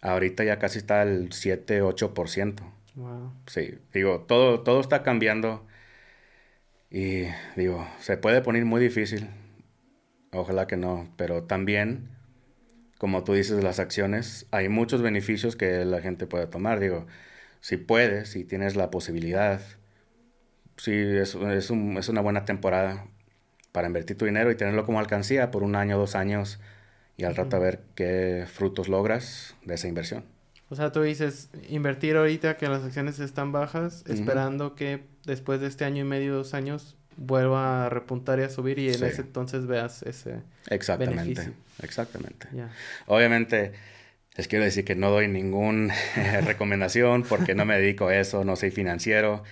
ahorita 0.00 0.44
ya 0.44 0.58
casi 0.58 0.78
está 0.78 1.02
al 1.02 1.32
7, 1.32 1.82
8%. 1.82 2.62
Wow. 2.94 3.32
Sí, 3.46 3.78
digo, 3.92 4.20
todo, 4.20 4.60
todo 4.60 4.80
está 4.80 5.02
cambiando 5.02 5.66
y 6.94 7.26
digo, 7.56 7.84
se 7.98 8.16
puede 8.16 8.40
poner 8.40 8.64
muy 8.64 8.80
difícil. 8.80 9.28
Ojalá 10.32 10.68
que 10.68 10.76
no, 10.76 11.12
pero 11.16 11.42
también, 11.42 12.08
como 12.98 13.24
tú 13.24 13.32
dices, 13.34 13.64
las 13.64 13.80
acciones, 13.80 14.46
hay 14.52 14.68
muchos 14.68 15.02
beneficios 15.02 15.56
que 15.56 15.84
la 15.84 16.00
gente 16.00 16.28
puede 16.28 16.46
tomar. 16.46 16.78
Digo, 16.78 17.06
si 17.60 17.78
puedes, 17.78 18.28
si 18.30 18.44
tienes 18.44 18.76
la 18.76 18.92
posibilidad, 18.92 19.60
sí, 20.76 20.92
es, 20.92 21.34
es, 21.34 21.70
un, 21.70 21.98
es 21.98 22.08
una 22.08 22.20
buena 22.20 22.44
temporada 22.44 23.08
para 23.72 23.88
invertir 23.88 24.16
tu 24.16 24.26
dinero 24.26 24.52
y 24.52 24.56
tenerlo 24.56 24.84
como 24.84 25.00
alcancía 25.00 25.50
por 25.50 25.64
un 25.64 25.74
año, 25.74 25.98
dos 25.98 26.14
años 26.14 26.60
y 27.16 27.24
al 27.24 27.34
rato 27.34 27.56
a 27.56 27.58
ver 27.60 27.80
qué 27.96 28.44
frutos 28.46 28.88
logras 28.88 29.56
de 29.64 29.74
esa 29.74 29.88
inversión. 29.88 30.33
O 30.70 30.76
sea, 30.76 30.92
tú 30.92 31.02
dices, 31.02 31.50
invertir 31.68 32.16
ahorita 32.16 32.56
que 32.56 32.68
las 32.68 32.82
acciones 32.82 33.18
están 33.20 33.52
bajas, 33.52 34.02
esperando 34.06 34.74
que 34.74 35.04
después 35.24 35.60
de 35.60 35.66
este 35.66 35.84
año 35.84 36.02
y 36.02 36.08
medio, 36.08 36.34
dos 36.34 36.54
años, 36.54 36.96
vuelva 37.16 37.86
a 37.86 37.88
repuntar 37.88 38.38
y 38.40 38.42
a 38.42 38.48
subir 38.48 38.78
y 38.78 38.88
en 38.88 39.04
ese 39.04 39.22
entonces 39.22 39.66
veas 39.66 40.02
ese 40.02 40.40
exactamente 40.68 41.52
exactamente. 41.82 42.48
Obviamente 43.06 43.72
les 44.36 44.48
quiero 44.48 44.64
decir 44.64 44.84
que 44.84 44.96
no 44.96 45.10
doy 45.10 45.28
ninguna 45.28 45.94
recomendación 46.44 47.22
porque 47.22 47.54
no 47.54 47.64
me 47.64 47.78
dedico 47.78 48.08
a 48.08 48.16
eso 48.16 48.44
no 48.44 48.56
soy 48.56 48.70
financiero 48.70 49.44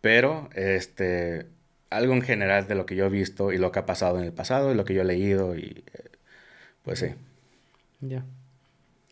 pero 0.00 0.48
este 0.54 1.46
algo 1.90 2.12
en 2.12 2.22
general 2.22 2.68
de 2.68 2.74
lo 2.74 2.86
que 2.86 2.94
yo 2.94 3.06
he 3.06 3.10
visto 3.10 3.52
y 3.52 3.58
lo 3.58 3.72
que 3.72 3.80
ha 3.80 3.86
pasado 3.86 4.18
en 4.18 4.24
el 4.24 4.32
pasado 4.32 4.72
y 4.72 4.74
lo 4.74 4.84
que 4.84 4.94
yo 4.94 5.02
he 5.02 5.06
leído 5.06 5.56
y 5.56 5.82
eh, 5.92 6.10
pues 6.82 7.00
sí. 7.00 7.08
Ya. 8.00 8.24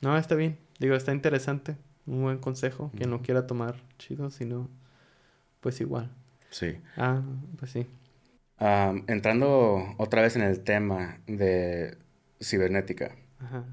No 0.02 0.16
está 0.16 0.34
bien 0.34 0.58
digo 0.78 0.94
está 0.94 1.12
interesante 1.12 1.76
un 2.06 2.22
buen 2.22 2.38
consejo 2.38 2.92
quien 2.96 3.10
no 3.10 3.22
quiera 3.22 3.46
tomar 3.46 3.76
chido 3.98 4.30
sino 4.30 4.68
pues 5.60 5.80
igual 5.80 6.10
Sí. 6.50 6.78
Ah, 6.96 7.22
pues 7.58 7.72
sí. 7.72 7.86
entrando 9.08 9.94
otra 9.98 10.22
vez 10.22 10.36
en 10.36 10.42
el 10.42 10.60
tema 10.60 11.20
de 11.26 11.98
cibernética. 12.40 13.14
Ajá. 13.38 13.64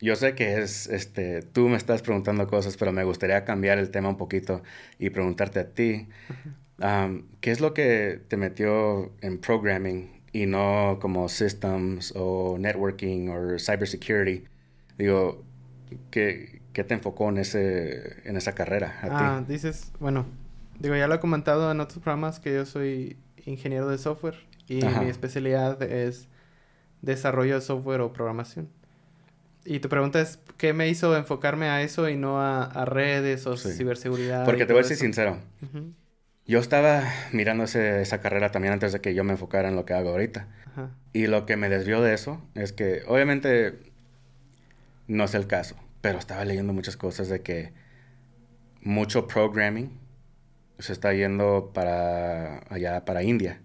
Yo 0.00 0.16
sé 0.16 0.34
que 0.34 0.58
es, 0.58 0.86
este, 0.86 1.42
tú 1.42 1.68
me 1.68 1.76
estás 1.76 2.00
preguntando 2.00 2.46
cosas, 2.46 2.78
pero 2.78 2.92
me 2.92 3.04
gustaría 3.04 3.44
cambiar 3.44 3.78
el 3.78 3.90
tema 3.90 4.08
un 4.08 4.16
poquito 4.16 4.62
y 4.98 5.10
preguntarte 5.10 5.60
a 5.60 5.68
ti, 5.74 6.08
¿qué 7.40 7.50
es 7.50 7.60
lo 7.60 7.74
que 7.74 8.22
te 8.28 8.38
metió 8.38 9.12
en 9.20 9.38
programming 9.38 10.22
y 10.32 10.46
no 10.46 10.98
como 11.02 11.28
systems 11.28 12.14
o 12.16 12.56
networking 12.58 13.28
o 13.28 13.58
cybersecurity? 13.58 14.44
Digo, 14.96 15.44
¿qué, 16.10 16.62
¿qué, 16.72 16.84
te 16.84 16.94
enfocó 16.94 17.28
en, 17.28 17.38
ese, 17.38 18.28
en 18.28 18.36
esa 18.36 18.54
carrera 18.54 18.98
a 19.02 19.36
ah, 19.36 19.44
dices, 19.46 19.92
bueno, 20.00 20.26
Digo, 20.80 20.96
ya 20.96 21.06
lo 21.06 21.14
he 21.14 21.20
comentado 21.20 21.70
en 21.70 21.78
otros 21.78 22.02
programas 22.02 22.40
que 22.40 22.54
yo 22.54 22.64
soy 22.64 23.18
ingeniero 23.44 23.88
de 23.88 23.98
software 23.98 24.36
y 24.66 24.82
mi 24.82 25.10
especialidad 25.10 25.82
es 25.82 26.26
desarrollo 27.02 27.56
de 27.56 27.60
software 27.60 28.00
o 28.00 28.12
programación. 28.14 28.68
Y 29.66 29.80
tu 29.80 29.90
pregunta 29.90 30.22
es, 30.22 30.38
¿qué 30.56 30.72
me 30.72 30.88
hizo 30.88 31.14
enfocarme 31.18 31.68
a 31.68 31.82
eso 31.82 32.08
y 32.08 32.16
no 32.16 32.40
a, 32.40 32.84
redes 32.86 33.46
o 33.46 33.58
ciberseguridad? 33.58 34.46
Porque 34.46 34.64
te 34.64 34.72
voy 34.72 34.80
a 34.80 34.84
ser 34.84 34.96
sincero. 34.96 35.36
Yo 36.46 36.58
estaba 36.58 37.04
mirando 37.32 37.64
esa 37.64 38.20
carrera 38.22 38.50
también 38.50 38.72
antes 38.72 38.92
de 38.92 39.02
que 39.02 39.14
yo 39.14 39.22
me 39.22 39.32
enfocara 39.32 39.68
en 39.68 39.76
lo 39.76 39.84
que 39.84 39.92
hago 39.92 40.10
ahorita. 40.10 40.48
Y 41.12 41.26
lo 41.26 41.44
que 41.44 41.58
me 41.58 41.68
desvió 41.68 42.00
de 42.00 42.14
eso 42.14 42.40
es 42.54 42.72
que, 42.72 43.02
obviamente, 43.06 43.89
no 45.10 45.24
es 45.24 45.34
el 45.34 45.46
caso, 45.48 45.74
pero 46.00 46.18
estaba 46.18 46.44
leyendo 46.44 46.72
muchas 46.72 46.96
cosas 46.96 47.28
de 47.28 47.42
que 47.42 47.72
mucho 48.80 49.26
programming 49.26 49.90
se 50.78 50.92
está 50.92 51.12
yendo 51.12 51.72
para 51.74 52.60
allá, 52.70 53.04
para 53.04 53.22
India. 53.22 53.60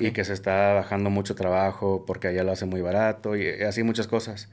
Y 0.00 0.10
que 0.10 0.24
se 0.24 0.32
está 0.32 0.72
bajando 0.72 1.10
mucho 1.10 1.36
trabajo 1.36 2.04
porque 2.06 2.26
allá 2.26 2.42
lo 2.42 2.50
hace 2.50 2.66
muy 2.66 2.80
barato 2.80 3.36
y 3.36 3.48
así 3.62 3.84
muchas 3.84 4.08
cosas. 4.08 4.48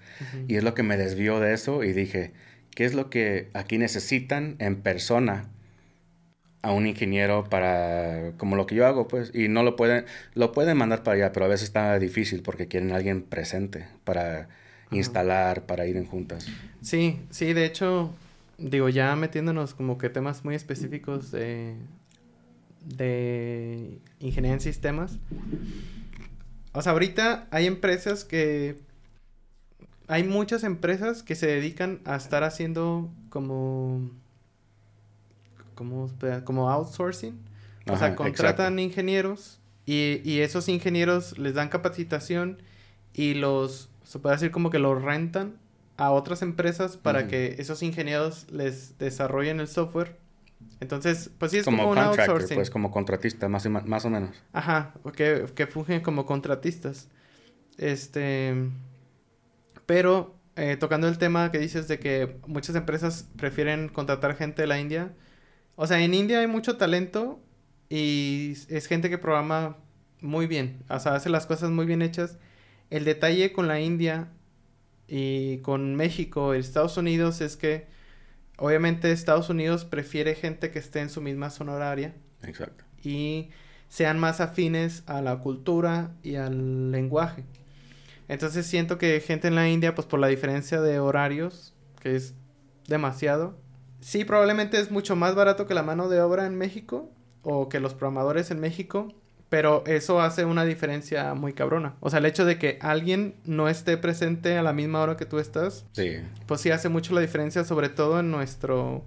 Y 0.47 0.57
es 0.57 0.63
lo 0.63 0.76
que 0.76 0.84
me 0.84 0.95
desvió 0.95 1.39
de 1.39 1.53
eso 1.53 1.84
y 1.84 1.91
dije, 1.91 2.34
¿qué 2.69 2.86
es 2.86 2.93
lo 2.93 3.09
que 3.09 3.49
aquí 3.55 3.80
necesitan 3.80 4.55
en 4.59 4.84
persona 4.84 5.49
a 6.61 6.71
un 6.71 6.86
ingeniero 6.86 7.45
para 7.49 8.34
como 8.38 8.55
lo 8.55 8.67
que 8.67 8.76
yo 8.76 8.86
hago 8.86 9.07
pues 9.07 9.32
y 9.34 9.49
no 9.49 9.63
lo 9.63 9.76
pueden 9.76 10.05
lo 10.34 10.53
pueden 10.53 10.78
mandar 10.78 11.03
para 11.03 11.17
allá 11.17 11.32
pero 11.34 11.45
a 11.45 11.49
veces 11.49 11.67
está 11.67 11.99
difícil 11.99 12.41
porque 12.41 12.69
quieren 12.69 12.93
a 12.93 12.95
alguien 12.95 13.24
presente 13.24 13.86
para 14.05 14.47
instalar 14.93 15.65
para 15.65 15.85
ir 15.85 15.97
en 15.97 16.05
juntas 16.05 16.47
sí 16.81 17.19
sí 17.29 17.53
de 17.53 17.65
hecho 17.65 18.13
digo 18.57 18.89
ya 18.89 19.15
metiéndonos 19.15 19.73
como 19.73 19.97
que 19.97 20.09
temas 20.09 20.45
muy 20.45 20.55
específicos 20.55 21.31
de 21.31 21.75
de 22.85 23.99
ingeniería 24.19 24.55
en 24.55 24.61
sistemas. 24.61 25.17
O 26.73 26.81
sea, 26.81 26.91
ahorita 26.91 27.47
hay 27.51 27.67
empresas 27.67 28.23
que... 28.23 28.79
Hay 30.07 30.23
muchas 30.23 30.63
empresas 30.63 31.23
que 31.23 31.35
se 31.35 31.47
dedican 31.47 32.01
a 32.05 32.15
estar 32.15 32.43
haciendo 32.43 33.09
como... 33.29 34.11
Como, 35.75 36.11
como 36.43 36.69
outsourcing. 36.69 37.39
o 37.87 37.97
sea, 37.97 38.15
contratan 38.15 38.77
ingenieros 38.77 39.59
y, 39.85 40.21
y, 40.23 40.39
esos 40.39 40.69
ingenieros 40.69 41.37
les 41.39 41.55
dan 41.55 41.67
capacitación 41.67 42.61
y 43.13 43.33
los, 43.33 43.89
se 44.04 44.20
puede 44.20 44.36
decir 44.36 44.51
como 44.51 44.70
que 44.70 44.80
los 44.80 45.01
rentan 45.01 45.58
a 45.97 46.12
otras 46.12 46.41
empresas 46.41 46.97
para 46.97 47.28
que 47.28 47.56
esos 47.60 47.84
ingenieros 47.84 48.49
les 48.51 48.97
desarrollen 48.97 49.60
el 49.60 49.68
software 49.68 50.18
entonces, 50.80 51.30
pues 51.38 51.51
sí 51.51 51.60
es 51.60 51.66
como, 51.66 51.84
como 51.84 51.91
un 51.91 52.56
pues 52.56 52.70
como 52.70 52.91
contratista, 52.91 53.47
más, 53.47 53.66
más 53.68 54.06
o 54.06 54.10
menos. 54.10 54.36
Ajá, 54.51 54.93
que, 55.16 55.45
que 55.56 55.68
fungen 55.68 56.01
como 56.01 56.26
contratistas. 56.26 57.08
Este, 57.78 58.70
pero 59.86 60.36
eh, 60.56 60.78
tocando 60.78 61.08
el 61.08 61.18
tema 61.18 61.51
que 61.51 61.60
dices 61.60 61.88
de 61.88 61.99
que 61.99 62.38
muchas 62.47 62.76
empresas 62.76 63.28
prefieren 63.38 63.89
contratar 63.89 64.36
gente 64.36 64.62
de 64.62 64.68
la 64.68 64.80
India. 64.80 65.14
O 65.76 65.88
sea, 65.88 66.01
en 66.01 66.14
India 66.14 66.39
hay 66.39 66.47
mucho 66.47 66.78
talento 66.78 67.39
y 67.89 68.54
es 68.68 68.88
gente 68.88 69.10
que 69.10 69.18
programa 69.18 69.78
muy 70.22 70.47
bien. 70.47 70.84
O 70.89 70.99
sea, 70.99 71.16
hace 71.16 71.30
las 71.30 71.45
cosas 71.45 71.72
muy 71.72 71.86
bien 71.86 72.01
hechas. 72.01 72.38
El 72.93 73.05
detalle 73.05 73.51
con 73.51 73.67
la 73.67 73.79
India 73.79 74.29
y 75.07 75.57
con 75.59 75.95
México, 75.95 76.53
Estados 76.53 76.97
Unidos, 76.97 77.41
es 77.41 77.57
que 77.57 77.87
Obviamente 78.57 79.11
Estados 79.11 79.49
Unidos 79.49 79.83
prefiere 79.83 80.35
gente 80.35 80.71
que 80.71 80.79
esté 80.79 80.99
en 80.99 81.09
su 81.09 81.21
misma 81.21 81.49
zona 81.49 81.73
horaria. 81.73 82.13
Exacto. 82.43 82.83
Y 83.03 83.49
sean 83.89 84.19
más 84.19 84.41
afines 84.41 85.03
a 85.07 85.21
la 85.21 85.39
cultura 85.39 86.11
y 86.21 86.35
al 86.35 86.91
lenguaje. 86.91 87.43
Entonces 88.27 88.65
siento 88.65 88.97
que 88.97 89.19
gente 89.21 89.47
en 89.47 89.55
la 89.55 89.69
India, 89.69 89.95
pues 89.95 90.07
por 90.07 90.19
la 90.19 90.27
diferencia 90.27 90.81
de 90.81 90.99
horarios, 90.99 91.73
que 91.99 92.15
es 92.15 92.35
demasiado, 92.87 93.57
sí, 94.01 94.23
probablemente 94.23 94.79
es 94.79 94.91
mucho 94.91 95.15
más 95.15 95.35
barato 95.35 95.65
que 95.67 95.73
la 95.73 95.83
mano 95.83 96.09
de 96.09 96.21
obra 96.21 96.45
en 96.45 96.55
México 96.55 97.11
o 97.41 97.69
que 97.69 97.79
los 97.79 97.93
programadores 97.93 98.51
en 98.51 98.59
México, 98.59 99.13
pero 99.54 99.84
eso 99.86 100.20
hace 100.20 100.45
una 100.45 100.66
diferencia 100.66 101.36
muy 101.36 101.54
cabrona. 101.54 101.93
O 101.99 102.10
sea, 102.10 102.18
el 102.18 102.26
hecho 102.26 102.43
de 102.43 102.58
que 102.58 102.80
alguien 102.82 103.36
no 103.45 103.70
esté 103.70 103.97
presente 103.97 104.58
a 104.58 104.64
la 104.64 104.74
misma 104.74 104.99
hora 104.99 105.16
que 105.16 105.28
tú 105.28 105.38
estás, 105.38 105.86
sí. 105.91 106.16
pues 106.47 106.62
sí 106.62 106.72
hace 106.72 106.89
mucho 106.89 107.14
la 107.14 107.22
diferencia, 107.22 107.64
sobre 107.64 107.89
todo 107.89 108.20
en 108.20 108.32
nuestro, 108.32 109.04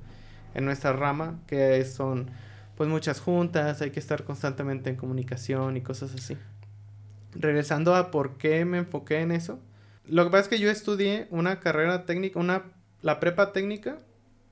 en 0.54 0.64
nuestra 0.64 0.92
rama, 0.92 1.40
que 1.48 1.84
son 1.84 2.30
pues 2.76 2.88
muchas 2.88 3.18
juntas, 3.18 3.82
hay 3.82 3.90
que 3.90 3.98
estar 3.98 4.22
constantemente 4.22 4.88
en 4.88 4.94
comunicación 4.94 5.76
y 5.76 5.80
cosas 5.80 6.14
así. 6.14 6.36
Regresando 7.32 7.96
a 7.96 8.12
por 8.12 8.38
qué 8.38 8.64
me 8.64 8.78
enfoqué 8.78 9.22
en 9.22 9.32
eso. 9.32 9.58
Lo 10.04 10.22
que 10.22 10.30
pasa 10.30 10.42
es 10.42 10.48
que 10.48 10.60
yo 10.60 10.70
estudié 10.70 11.26
una 11.30 11.58
carrera 11.58 12.06
técnica, 12.06 12.38
una, 12.38 12.66
la 13.02 13.18
prepa 13.18 13.52
técnica, 13.52 13.98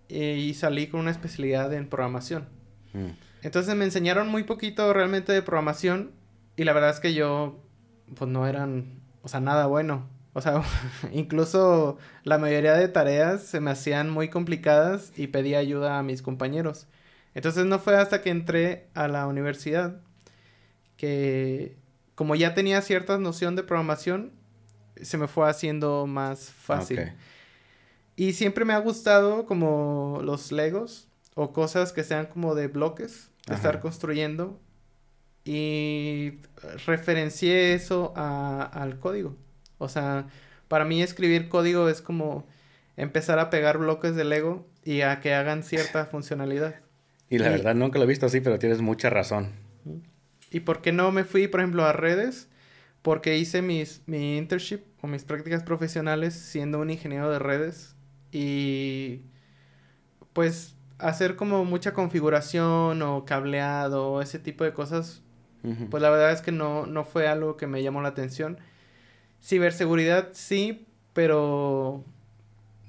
y 0.08 0.54
salí 0.54 0.88
con 0.88 0.98
una 0.98 1.12
especialidad 1.12 1.72
en 1.72 1.88
programación. 1.88 2.48
Mm. 2.94 3.10
Entonces 3.44 3.74
me 3.74 3.84
enseñaron 3.84 4.28
muy 4.28 4.42
poquito 4.44 4.90
realmente 4.94 5.30
de 5.30 5.42
programación 5.42 6.12
y 6.56 6.64
la 6.64 6.72
verdad 6.72 6.88
es 6.88 6.98
que 6.98 7.12
yo 7.12 7.60
pues 8.16 8.30
no 8.30 8.46
eran, 8.46 9.02
o 9.22 9.28
sea, 9.28 9.40
nada 9.40 9.66
bueno. 9.66 10.08
O 10.32 10.40
sea, 10.40 10.62
incluso 11.12 11.98
la 12.22 12.38
mayoría 12.38 12.72
de 12.72 12.88
tareas 12.88 13.42
se 13.42 13.60
me 13.60 13.70
hacían 13.70 14.08
muy 14.08 14.30
complicadas 14.30 15.12
y 15.14 15.26
pedía 15.26 15.58
ayuda 15.58 15.98
a 15.98 16.02
mis 16.02 16.22
compañeros. 16.22 16.86
Entonces 17.34 17.66
no 17.66 17.78
fue 17.78 17.96
hasta 17.96 18.22
que 18.22 18.30
entré 18.30 18.88
a 18.94 19.08
la 19.08 19.26
universidad 19.26 20.00
que 20.96 21.76
como 22.14 22.36
ya 22.36 22.54
tenía 22.54 22.80
cierta 22.80 23.18
noción 23.18 23.56
de 23.56 23.62
programación, 23.62 24.32
se 25.02 25.18
me 25.18 25.28
fue 25.28 25.50
haciendo 25.50 26.06
más 26.06 26.50
fácil. 26.50 27.12
Y 28.16 28.32
siempre 28.32 28.64
me 28.64 28.72
ha 28.72 28.78
gustado 28.78 29.44
como 29.44 30.20
los 30.22 30.50
Legos 30.50 31.08
o 31.34 31.52
cosas 31.52 31.92
que 31.92 32.04
sean 32.04 32.24
como 32.26 32.54
de 32.54 32.68
bloques 32.68 33.33
estar 33.50 33.80
construyendo 33.80 34.60
y 35.44 36.38
referencié 36.86 37.74
eso 37.74 38.12
al 38.16 38.98
código. 38.98 39.36
O 39.78 39.88
sea, 39.88 40.26
para 40.68 40.84
mí 40.84 41.02
escribir 41.02 41.48
código 41.48 41.88
es 41.88 42.00
como 42.00 42.46
empezar 42.96 43.38
a 43.38 43.50
pegar 43.50 43.78
bloques 43.78 44.16
de 44.16 44.24
Lego 44.24 44.66
y 44.84 45.02
a 45.02 45.20
que 45.20 45.34
hagan 45.34 45.62
cierta 45.62 46.06
funcionalidad. 46.10 46.76
Y 47.28 47.38
la 47.38 47.50
verdad 47.50 47.74
nunca 47.74 47.98
lo 47.98 48.04
he 48.04 48.08
visto 48.08 48.26
así, 48.26 48.40
pero 48.40 48.58
tienes 48.58 48.80
mucha 48.80 49.10
razón. 49.10 49.52
¿Y 50.50 50.60
por 50.60 50.82
qué 50.82 50.92
no 50.92 51.10
me 51.10 51.24
fui, 51.24 51.48
por 51.48 51.60
ejemplo, 51.60 51.84
a 51.84 51.92
redes? 51.92 52.48
Porque 53.02 53.36
hice 53.36 53.60
mis, 53.60 54.02
mi 54.06 54.38
internship 54.38 54.82
o 55.00 55.06
mis 55.06 55.24
prácticas 55.24 55.62
profesionales 55.62 56.34
siendo 56.34 56.80
un 56.80 56.90
ingeniero 56.90 57.30
de 57.30 57.38
redes 57.38 57.96
y 58.32 59.22
pues 60.32 60.74
hacer 60.98 61.36
como 61.36 61.64
mucha 61.64 61.92
configuración 61.92 63.02
o 63.02 63.24
cableado 63.24 64.12
o 64.12 64.22
ese 64.22 64.38
tipo 64.38 64.64
de 64.64 64.72
cosas, 64.72 65.22
pues 65.90 66.02
la 66.02 66.10
verdad 66.10 66.32
es 66.32 66.42
que 66.42 66.52
no, 66.52 66.84
no 66.84 67.04
fue 67.04 67.26
algo 67.26 67.56
que 67.56 67.66
me 67.66 67.82
llamó 67.82 68.02
la 68.02 68.08
atención. 68.08 68.58
Ciberseguridad 69.42 70.28
sí, 70.32 70.86
pero 71.14 72.04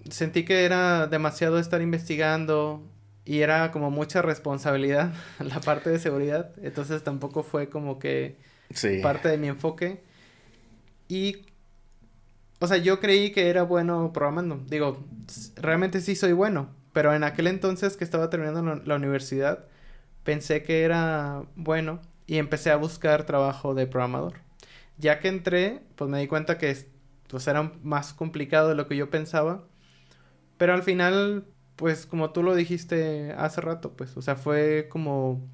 sentí 0.10 0.43
que 0.43 0.66
era 0.66 1.08
demasiado 1.08 1.58
estar 1.58 1.82
investigando 1.82 2.84
y 3.24 3.39
era 3.39 3.72
como 3.72 3.91
mucha 3.91 4.22
responsabilidad 4.22 5.14
la 5.39 5.60
parte 5.60 5.89
de 5.89 5.99
seguridad, 5.99 6.51
entonces 6.62 7.03
tampoco 7.03 7.43
fue 7.43 7.70
como 7.70 7.97
que 7.97 8.38
parte 9.01 9.30
de 9.30 9.38
mi 9.38 9.47
enfoque. 9.47 10.03
Y, 11.08 11.45
o 12.60 12.68
sea, 12.68 12.78
yo 12.78 12.99
creí 12.99 13.32
que 13.32 13.49
era 13.49 13.64
bueno 13.64 14.12
programando. 14.12 14.60
Digo, 14.68 15.03
realmente 15.56 16.01
sí 16.01 16.16
soy 16.16 16.34
bueno, 16.34 16.70
pero 16.95 17.13
en 17.13 17.25
aquel 17.25 17.47
entonces 17.47 17.97
que 17.97 18.05
estaba 18.05 18.29
terminando 18.29 18.81
la 18.85 18.95
universidad, 18.95 19.65
pensé 20.23 20.63
que 20.63 20.83
era 20.83 21.43
bueno 21.57 21.99
y 22.25 22.37
empecé 22.37 22.71
a 22.71 22.77
buscar 22.77 23.25
trabajo 23.25 23.75
de 23.75 23.85
programador. 23.85 24.35
Ya 24.97 25.19
que 25.19 25.27
entré, 25.27 25.81
pues 25.97 26.09
me 26.09 26.21
di 26.21 26.27
cuenta 26.27 26.57
que 26.57 26.87
pues, 27.27 27.49
era 27.49 27.69
más 27.83 28.13
complicado 28.13 28.69
de 28.69 28.75
lo 28.75 28.87
que 28.87 28.95
yo 28.95 29.09
pensaba. 29.09 29.65
Pero 30.55 30.73
al 30.73 30.83
final, 30.83 31.43
pues 31.75 32.05
como 32.05 32.29
tú 32.29 32.43
lo 32.43 32.55
dijiste 32.55 33.35
hace 33.37 33.59
rato, 33.59 33.91
pues, 33.91 34.15
o 34.15 34.21
sea, 34.21 34.37
fue 34.37 34.87
como 34.89 35.45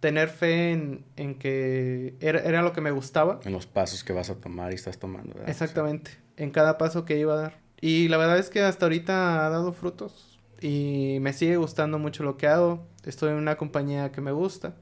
tener 0.00 0.28
fe 0.28 0.72
en, 0.72 1.06
en 1.16 1.38
que 1.38 2.14
era, 2.20 2.40
era, 2.40 2.60
lo 2.60 2.74
que 2.74 2.82
me 2.82 2.90
gustaba. 2.90 3.40
En 3.42 3.52
los 3.52 3.66
pasos 3.66 4.04
que 4.04 4.12
vas 4.12 4.28
a 4.28 4.34
tomar 4.34 4.72
y 4.72 4.74
estás 4.74 4.98
tomando. 4.98 5.34
Exactamente, 5.46 6.10
en 6.36 6.50
cada 6.50 6.76
paso 6.76 7.06
que 7.06 7.16
iba 7.16 7.32
a 7.32 7.40
dar. 7.40 7.58
Y 7.80 8.08
la 8.08 8.18
verdad 8.18 8.36
es 8.36 8.50
que 8.50 8.60
hasta 8.60 8.84
ahorita 8.84 9.46
ha 9.46 9.48
dado 9.48 9.72
frutos 9.72 10.27
y 10.60 11.18
me 11.20 11.32
sigue 11.32 11.56
gustando 11.56 11.98
mucho 11.98 12.22
lo 12.24 12.36
que 12.36 12.46
hago. 12.46 12.86
Estoy 13.04 13.30
en 13.30 13.36
una 13.36 13.56
compañía 13.56 14.12
que 14.12 14.20
me 14.20 14.32
gusta. 14.32 14.76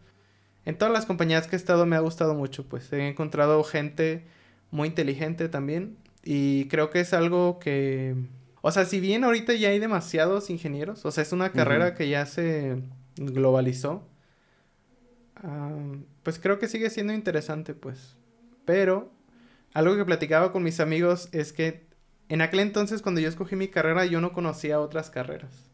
En 0.65 0.77
todas 0.77 0.93
las 0.93 1.07
compañías 1.07 1.47
que 1.47 1.57
he 1.57 1.59
estado 1.59 1.87
me 1.87 1.97
ha 1.97 2.01
gustado 2.01 2.35
mucho, 2.35 2.69
pues 2.69 2.93
he 2.93 3.09
encontrado 3.09 3.63
gente 3.63 4.27
muy 4.71 4.89
inteligente 4.89 5.49
también 5.49 5.97
y 6.25 6.67
creo 6.67 6.91
que 6.91 6.99
es 7.01 7.13
algo 7.13 7.61
que, 7.61 8.17
o 8.61 8.73
sea, 8.73 8.85
si 8.85 8.99
bien 8.99 9.23
ahorita 9.23 9.55
ya 9.55 9.69
hay 9.69 9.79
demasiados 9.79 10.51
ingenieros, 10.51 11.05
o 11.05 11.13
sea, 11.13 11.23
es 11.23 11.33
una 11.33 11.53
carrera 11.53 11.95
que 11.95 12.09
ya 12.09 12.27
se 12.27 12.83
globalizó, 13.15 14.09
pues 16.25 16.41
creo 16.41 16.59
que 16.59 16.67
sigue 16.67 16.91
siendo 16.91 17.13
interesante, 17.13 17.75
pues. 17.75 18.17
Pero 18.65 19.13
algo 19.73 19.97
que 19.97 20.05
platicaba 20.05 20.51
con 20.51 20.65
mis 20.65 20.81
amigos 20.81 21.29
es 21.31 21.53
que 21.53 21.86
en 22.29 22.41
aquel 22.41 22.61
entonces 22.61 23.03
cuando 23.03 23.21
yo 23.21 23.29
escogí 23.29 23.57
mi 23.57 23.69
carrera 23.69 24.05
yo 24.05 24.21
no 24.21 24.33
conocía 24.33 24.81
otras 24.81 25.11
carreras. 25.11 25.71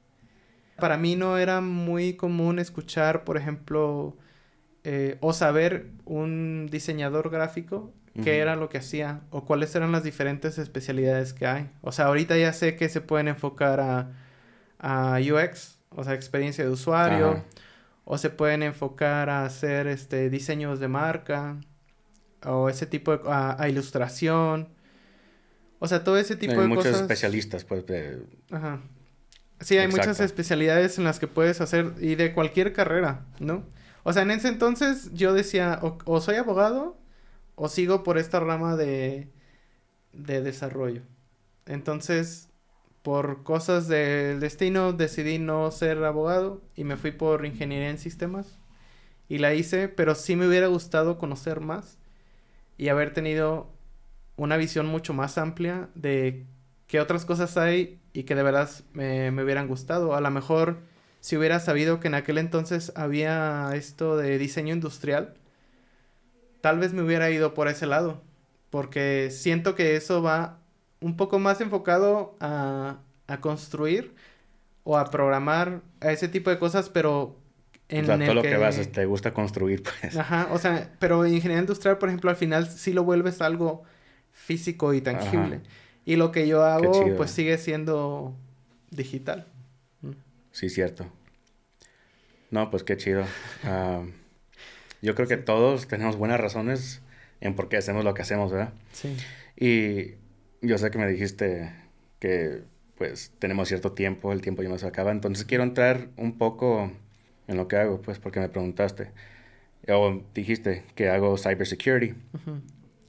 Para 0.78 0.96
mí 0.96 1.16
no 1.16 1.38
era 1.38 1.60
muy 1.60 2.14
común 2.14 2.58
escuchar, 2.58 3.24
por 3.24 3.36
ejemplo, 3.36 4.16
eh, 4.84 5.16
o 5.20 5.32
saber 5.32 5.90
un 6.04 6.68
diseñador 6.70 7.30
gráfico 7.30 7.92
qué 8.22 8.40
era 8.40 8.56
lo 8.56 8.68
que 8.68 8.78
hacía 8.78 9.20
o 9.30 9.44
cuáles 9.44 9.74
eran 9.74 9.90
las 9.90 10.04
diferentes 10.04 10.58
especialidades 10.58 11.32
que 11.32 11.46
hay. 11.46 11.70
O 11.80 11.92
sea, 11.92 12.06
ahorita 12.06 12.36
ya 12.36 12.52
sé 12.52 12.76
que 12.76 12.88
se 12.88 13.00
pueden 13.00 13.28
enfocar 13.28 13.80
a, 13.80 14.10
a 14.78 15.18
UX, 15.18 15.78
o 15.90 16.04
sea, 16.04 16.14
experiencia 16.14 16.64
de 16.64 16.70
usuario, 16.70 17.42
o 18.04 18.18
se 18.18 18.30
pueden 18.30 18.62
enfocar 18.62 19.30
a 19.30 19.44
hacer 19.44 19.86
este 19.86 20.28
diseños 20.28 20.80
de 20.80 20.88
marca 20.88 21.56
o 22.44 22.68
ese 22.68 22.86
tipo 22.86 23.16
de 23.16 23.22
a, 23.30 23.68
ilustración. 23.68 24.68
O 25.82 25.88
sea, 25.88 26.04
todo 26.04 26.16
ese 26.16 26.36
tipo 26.36 26.60
hay 26.60 26.60
de 26.60 26.68
muchos 26.68 26.92
cosas. 26.92 27.00
especialistas, 27.00 27.64
pues. 27.64 27.84
De... 27.86 28.22
Ajá. 28.52 28.80
Sí, 29.60 29.78
hay 29.78 29.88
muchas 29.88 30.20
especialidades 30.20 30.98
en 30.98 31.04
las 31.04 31.18
que 31.18 31.26
puedes 31.28 31.60
hacer 31.60 31.94
y 32.00 32.14
de 32.14 32.32
cualquier 32.34 32.72
carrera, 32.72 33.26
¿no? 33.40 33.64
O 34.04 34.12
sea, 34.12 34.22
en 34.22 34.30
ese 34.30 34.48
entonces 34.48 35.10
yo 35.12 35.32
decía, 35.34 35.78
o, 35.82 35.98
o 36.04 36.20
soy 36.20 36.36
abogado 36.36 36.98
o 37.56 37.68
sigo 37.68 38.04
por 38.04 38.18
esta 38.18 38.40
rama 38.40 38.76
de, 38.76 39.28
de 40.12 40.42
desarrollo. 40.42 41.02
Entonces, 41.66 42.48
por 43.02 43.42
cosas 43.42 43.88
del 43.88 44.40
destino, 44.40 44.92
decidí 44.92 45.38
no 45.38 45.70
ser 45.72 46.04
abogado 46.04 46.62
y 46.76 46.84
me 46.84 46.96
fui 46.96 47.12
por 47.12 47.44
ingeniería 47.46 47.90
en 47.90 47.98
sistemas. 47.98 48.58
Y 49.28 49.38
la 49.38 49.54
hice, 49.54 49.88
pero 49.88 50.14
sí 50.14 50.36
me 50.36 50.46
hubiera 50.46 50.68
gustado 50.68 51.18
conocer 51.18 51.60
más 51.60 51.98
y 52.78 52.88
haber 52.88 53.12
tenido 53.14 53.71
una 54.42 54.56
visión 54.56 54.86
mucho 54.86 55.14
más 55.14 55.38
amplia 55.38 55.88
de 55.94 56.44
qué 56.86 57.00
otras 57.00 57.24
cosas 57.24 57.56
hay 57.56 58.00
y 58.12 58.24
que 58.24 58.34
de 58.34 58.42
verdad 58.42 58.68
me, 58.92 59.30
me 59.30 59.44
hubieran 59.44 59.68
gustado. 59.68 60.14
A 60.14 60.20
lo 60.20 60.30
mejor 60.30 60.78
si 61.20 61.36
hubiera 61.36 61.60
sabido 61.60 62.00
que 62.00 62.08
en 62.08 62.14
aquel 62.14 62.38
entonces 62.38 62.92
había 62.96 63.70
esto 63.74 64.16
de 64.16 64.38
diseño 64.38 64.74
industrial, 64.74 65.34
tal 66.60 66.80
vez 66.80 66.92
me 66.92 67.02
hubiera 67.02 67.30
ido 67.30 67.54
por 67.54 67.68
ese 67.68 67.86
lado. 67.86 68.22
Porque 68.70 69.28
siento 69.30 69.74
que 69.74 69.96
eso 69.96 70.22
va 70.22 70.58
un 71.00 71.16
poco 71.16 71.38
más 71.38 71.60
enfocado 71.60 72.36
a, 72.40 72.98
a 73.28 73.40
construir 73.40 74.14
o 74.82 74.98
a 74.98 75.10
programar 75.10 75.82
a 76.00 76.10
ese 76.10 76.26
tipo 76.26 76.50
de 76.50 76.58
cosas, 76.58 76.88
pero 76.88 77.36
en 77.88 78.04
o 78.04 78.06
sea, 78.06 78.18
todo 78.18 78.34
lo 78.34 78.42
que... 78.42 78.56
vas, 78.56 78.88
te 78.90 79.04
gusta 79.06 79.32
construir, 79.32 79.82
pues. 79.82 80.16
Ajá, 80.16 80.48
o 80.50 80.58
sea, 80.58 80.90
pero 80.98 81.26
ingeniería 81.26 81.60
industrial, 81.60 81.98
por 81.98 82.08
ejemplo, 82.08 82.30
al 82.30 82.36
final 82.36 82.66
sí 82.66 82.92
lo 82.92 83.04
vuelves 83.04 83.40
algo 83.40 83.84
físico 84.32 84.94
y 84.94 85.00
tangible. 85.00 85.56
Ajá. 85.56 85.64
Y 86.04 86.16
lo 86.16 86.32
que 86.32 86.48
yo 86.48 86.64
hago, 86.64 86.90
pues 87.16 87.30
sigue 87.30 87.58
siendo 87.58 88.34
digital. 88.90 89.46
Sí, 90.50 90.68
cierto. 90.68 91.06
No, 92.50 92.70
pues 92.70 92.82
qué 92.82 92.96
chido. 92.96 93.24
Yo 95.02 95.16
creo 95.16 95.26
que 95.26 95.36
todos 95.36 95.88
tenemos 95.88 96.16
buenas 96.16 96.40
razones 96.40 97.02
en 97.40 97.56
por 97.56 97.68
qué 97.68 97.76
hacemos 97.76 98.04
lo 98.04 98.14
que 98.14 98.22
hacemos, 98.22 98.52
¿verdad? 98.52 98.72
Sí. 98.92 99.16
Y 99.56 100.14
yo 100.64 100.78
sé 100.78 100.92
que 100.92 100.98
me 100.98 101.08
dijiste 101.08 101.72
que 102.20 102.62
pues 102.96 103.32
tenemos 103.40 103.66
cierto 103.66 103.92
tiempo, 103.92 104.32
el 104.32 104.40
tiempo 104.42 104.62
ya 104.62 104.68
no 104.68 104.78
se 104.78 104.86
acaba, 104.86 105.10
entonces 105.10 105.44
quiero 105.44 105.64
entrar 105.64 106.08
un 106.16 106.38
poco 106.38 106.92
en 107.48 107.56
lo 107.56 107.66
que 107.66 107.76
hago, 107.76 108.00
pues 108.00 108.20
porque 108.20 108.38
me 108.38 108.48
preguntaste. 108.48 109.10
O 109.88 110.22
dijiste 110.32 110.84
que 110.94 111.08
hago 111.08 111.36
cybersecurity. 111.36 112.14
Ujú. 112.34 112.60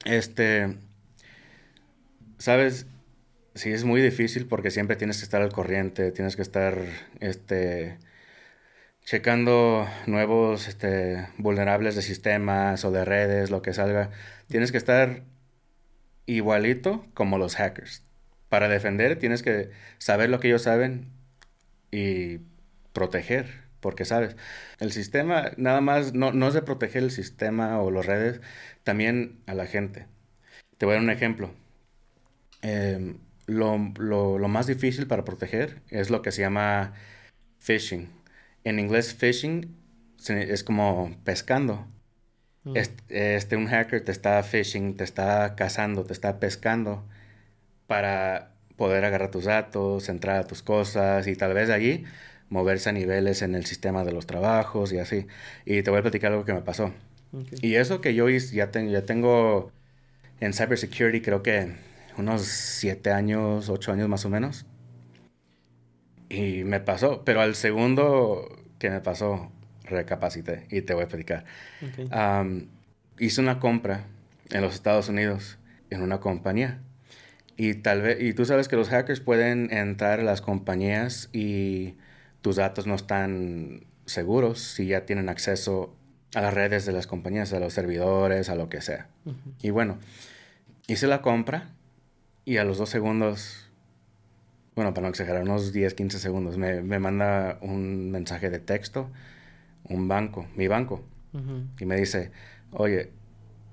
Este, 0.04 0.74
sabes, 2.38 2.86
sí 3.54 3.72
es 3.72 3.84
muy 3.84 4.00
difícil 4.00 4.46
porque 4.46 4.70
siempre 4.70 4.96
tienes 4.96 5.18
que 5.18 5.24
estar 5.24 5.42
al 5.42 5.52
corriente, 5.52 6.12
tienes 6.12 6.36
que 6.36 6.42
estar, 6.42 6.78
este, 7.20 7.98
checando 9.04 9.86
nuevos, 10.06 10.68
este, 10.68 11.28
vulnerables 11.38 11.94
de 11.94 12.02
sistemas 12.02 12.84
o 12.84 12.90
de 12.90 13.04
redes, 13.04 13.50
lo 13.50 13.62
que 13.62 13.72
salga. 13.74 14.10
Tienes 14.48 14.72
que 14.72 14.78
estar 14.78 15.22
igualito 16.26 17.06
como 17.14 17.38
los 17.38 17.56
hackers. 17.56 18.04
Para 18.48 18.68
defender 18.68 19.18
tienes 19.18 19.42
que 19.42 19.70
saber 19.98 20.30
lo 20.30 20.40
que 20.40 20.48
ellos 20.48 20.62
saben 20.62 21.10
y 21.90 22.40
proteger, 22.92 23.64
porque 23.80 24.04
sabes, 24.04 24.36
el 24.80 24.92
sistema 24.92 25.52
nada 25.56 25.80
más 25.80 26.14
no, 26.14 26.32
no 26.32 26.48
es 26.48 26.54
de 26.54 26.62
proteger 26.62 27.02
el 27.04 27.10
sistema 27.10 27.80
o 27.82 27.90
las 27.90 28.06
redes, 28.06 28.40
también 28.84 29.40
a 29.46 29.54
la 29.54 29.66
gente. 29.66 30.06
Te 30.78 30.86
voy 30.86 30.94
a 30.94 30.96
dar 30.96 31.04
un 31.04 31.10
ejemplo. 31.10 31.54
Eh, 32.64 33.14
lo, 33.46 33.92
lo, 33.98 34.38
lo 34.38 34.48
más 34.48 34.66
difícil 34.66 35.06
para 35.06 35.24
proteger 35.24 35.82
es 35.90 36.10
lo 36.10 36.22
que 36.22 36.32
se 36.32 36.40
llama 36.40 36.94
phishing. 37.60 38.08
En 38.64 38.78
inglés, 38.78 39.14
phishing 39.14 39.76
es 40.28 40.64
como 40.64 41.14
pescando. 41.24 41.86
Mm. 42.64 42.76
Este, 42.76 43.36
este, 43.36 43.56
un 43.56 43.66
hacker 43.66 44.02
te 44.02 44.12
está 44.12 44.42
phishing, 44.42 44.96
te 44.96 45.04
está 45.04 45.54
cazando, 45.54 46.04
te 46.04 46.14
está 46.14 46.40
pescando 46.40 47.04
para 47.86 48.54
poder 48.76 49.04
agarrar 49.04 49.30
tus 49.30 49.44
datos, 49.44 50.08
entrar 50.08 50.38
a 50.40 50.46
tus 50.46 50.62
cosas 50.62 51.26
y 51.26 51.36
tal 51.36 51.54
vez 51.54 51.70
allí 51.70 52.04
moverse 52.48 52.88
a 52.90 52.92
niveles 52.92 53.42
en 53.42 53.54
el 53.54 53.66
sistema 53.66 54.04
de 54.04 54.12
los 54.12 54.26
trabajos 54.26 54.92
y 54.92 54.98
así. 54.98 55.26
Y 55.64 55.82
te 55.82 55.90
voy 55.90 56.00
a 56.00 56.02
platicar 56.02 56.32
algo 56.32 56.44
que 56.44 56.54
me 56.54 56.62
pasó. 56.62 56.92
Ok. 57.32 57.62
Y 57.62 57.74
eso 57.74 58.00
que 58.00 58.14
yo 58.14 58.28
hice, 58.28 58.54
ya, 58.56 58.70
ya 58.72 59.02
tengo 59.04 59.70
en 60.40 60.52
cybersecurity 60.52 61.20
creo 61.20 61.42
que 61.42 61.74
unos 62.16 62.42
siete 62.42 63.10
años, 63.10 63.68
ocho 63.68 63.92
años 63.92 64.08
más 64.08 64.24
o 64.24 64.30
menos. 64.30 64.66
Y 66.28 66.64
me 66.64 66.80
pasó, 66.80 67.24
pero 67.24 67.40
al 67.40 67.54
segundo 67.54 68.48
que 68.78 68.90
me 68.90 69.00
pasó, 69.00 69.50
recapacité 69.84 70.66
y 70.70 70.82
te 70.82 70.94
voy 70.94 71.04
a 71.04 71.08
platicar. 71.08 71.44
Ok. 71.82 72.10
Am, 72.10 72.68
hice 73.18 73.40
una 73.40 73.60
compra 73.60 74.06
en 74.50 74.62
los 74.62 74.74
Estados 74.74 75.08
Unidos 75.08 75.58
en 75.90 76.02
una 76.02 76.20
compañía. 76.20 76.80
Y 77.56 77.74
tal 77.74 78.02
vez, 78.02 78.20
y 78.20 78.34
tú 78.34 78.44
sabes 78.44 78.66
que 78.66 78.76
los 78.76 78.88
hackers 78.88 79.20
pueden 79.20 79.72
entrar 79.72 80.20
a 80.20 80.24
las 80.24 80.40
compañías 80.40 81.28
y 81.32 81.96
tus 82.42 82.56
datos 82.56 82.86
no 82.86 82.94
están 82.96 83.86
seguros 84.06 84.60
si 84.60 84.86
ya 84.86 85.06
tienen 85.06 85.28
acceso 85.28 85.94
a 86.34 86.40
las 86.40 86.52
redes 86.52 86.84
de 86.84 86.92
las 86.92 87.06
compañías, 87.06 87.52
a 87.52 87.60
los 87.60 87.72
servidores, 87.72 88.48
a 88.48 88.56
lo 88.56 88.68
que 88.68 88.80
sea. 88.80 89.08
Ujú. 89.24 89.36
Y 89.62 89.70
bueno, 89.70 89.98
hice 90.88 91.06
la 91.06 91.22
compra 91.22 91.70
y 92.44 92.58
a 92.58 92.64
los 92.64 92.78
dos 92.78 92.90
segundos, 92.90 93.70
bueno, 94.74 94.92
para 94.94 95.06
no 95.06 95.10
exagerar, 95.10 95.42
unos 95.42 95.72
10, 95.72 95.94
15 95.94 96.18
segundos, 96.18 96.58
me, 96.58 96.82
me 96.82 96.98
manda 96.98 97.58
un 97.62 98.10
mensaje 98.10 98.50
de 98.50 98.58
texto, 98.58 99.10
un 99.84 100.08
banco, 100.08 100.46
mi 100.56 100.68
banco, 100.68 101.02
y 101.80 101.84
me 101.84 101.96
dice, 101.96 102.30
oye, 102.70 103.10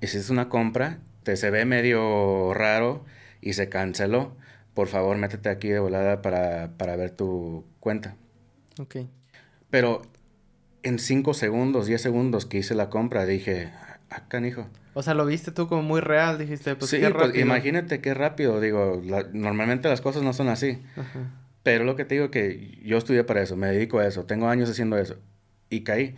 hiciste 0.02 0.32
una 0.32 0.50
compra, 0.50 1.00
te 1.24 1.38
se 1.38 1.52
ve 1.52 1.66
medio 1.66 2.54
raro 2.54 3.06
y 3.40 3.54
se 3.54 3.70
canceló. 3.70 4.36
Por 4.74 4.88
favor, 4.88 5.18
métete 5.18 5.50
aquí 5.50 5.68
de 5.68 5.80
volada 5.80 6.22
para, 6.22 6.72
para 6.78 6.96
ver 6.96 7.12
tu 7.12 7.66
cuenta. 7.80 8.16
Ok. 8.80 8.98
Pero 9.70 10.02
en 10.84 10.98
5 10.98 11.34
segundos, 11.34 11.86
10 11.86 12.02
segundos 12.02 12.46
que 12.46 12.58
hice 12.58 12.74
la 12.74 12.90
compra, 12.90 13.26
dije, 13.26 13.72
ah, 14.10 14.24
canijo. 14.28 14.68
O 14.94 15.04
sea, 15.04 15.14
lo 15.14 15.26
viste 15.26 15.52
tú 15.52 15.68
como 15.68 15.82
muy 15.84 16.02
real, 16.02 16.38
dijiste, 16.38 16.76
pues 16.76 16.92
sí, 16.92 17.00
qué 17.00 17.10
pues 17.10 17.28
rápido. 17.28 17.46
imagínate 17.46 18.02
qué 18.02 18.14
rápido. 18.14 18.60
Digo, 18.60 19.02
la- 19.06 19.28
normalmente 19.32 19.88
las 19.90 20.02
cosas 20.02 20.24
no 20.24 20.34
son 20.34 20.50
así. 20.50 20.82
Ajá. 20.98 21.32
Pero 21.64 21.84
lo 21.84 21.96
que 21.96 22.06
te 22.06 22.16
digo 22.16 22.32
que 22.32 22.80
yo 22.84 22.98
estudié 22.98 23.24
para 23.24 23.42
eso, 23.42 23.56
me 23.56 23.68
dedico 23.68 24.00
a 24.00 24.08
eso, 24.08 24.26
tengo 24.26 24.48
años 24.50 24.70
haciendo 24.70 24.98
eso. 24.98 25.18
Y 25.70 25.82
caí. 25.82 26.16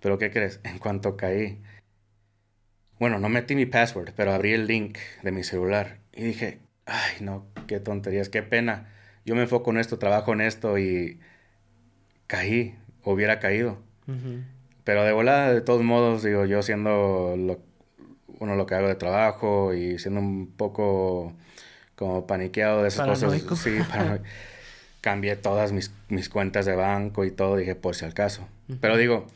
Pero 0.00 0.18
¿qué 0.18 0.30
crees? 0.30 0.60
En 0.64 0.78
cuanto 0.78 1.16
caí, 1.16 1.62
bueno, 2.98 3.18
no 3.18 3.28
metí 3.28 3.54
mi 3.54 3.66
password, 3.66 4.12
pero 4.14 4.32
abrí 4.32 4.52
el 4.52 4.66
link 4.66 4.98
de 5.22 5.32
mi 5.32 5.42
celular 5.42 5.98
y 6.12 6.22
dije, 6.22 6.60
ay, 6.86 7.16
no, 7.20 7.46
qué 7.66 7.80
tonterías, 7.80 8.28
qué 8.28 8.42
pena. 8.42 8.92
Yo 9.24 9.34
me 9.34 9.42
enfoco 9.42 9.70
en 9.70 9.78
esto, 9.78 9.98
trabajo 9.98 10.32
en 10.34 10.42
esto 10.42 10.78
y 10.78 11.18
caí, 12.26 12.76
hubiera 13.04 13.38
caído. 13.38 13.78
Ujú. 14.06 14.42
Pero 14.84 15.04
de 15.04 15.12
volada, 15.12 15.52
de 15.52 15.60
todos 15.60 15.82
modos, 15.82 16.22
digo, 16.22 16.44
yo 16.46 16.62
siendo 16.62 17.36
lo, 17.36 17.60
uno 18.40 18.56
lo 18.56 18.66
que 18.66 18.74
hago 18.74 18.88
de 18.88 18.96
trabajo 18.96 19.74
y 19.74 19.98
siendo 19.98 20.20
un 20.20 20.48
poco 20.56 21.32
como 21.96 22.26
paniqueado 22.26 22.82
de 22.82 22.88
esas 22.88 23.06
Paranoico. 23.06 23.54
cosas. 23.56 23.58
Sí, 23.60 23.70
paranoico. 23.90 24.24
Cambié 25.00 25.36
todas 25.36 25.72
mis, 25.72 25.92
mis 26.08 26.28
cuentas 26.28 26.66
de 26.66 26.74
banco 26.76 27.24
y 27.24 27.30
todo, 27.30 27.56
dije, 27.56 27.74
por 27.74 27.94
si 27.94 28.04
al 28.04 28.14
caso. 28.14 28.46
Pero 28.80 28.96
digo, 28.96 29.26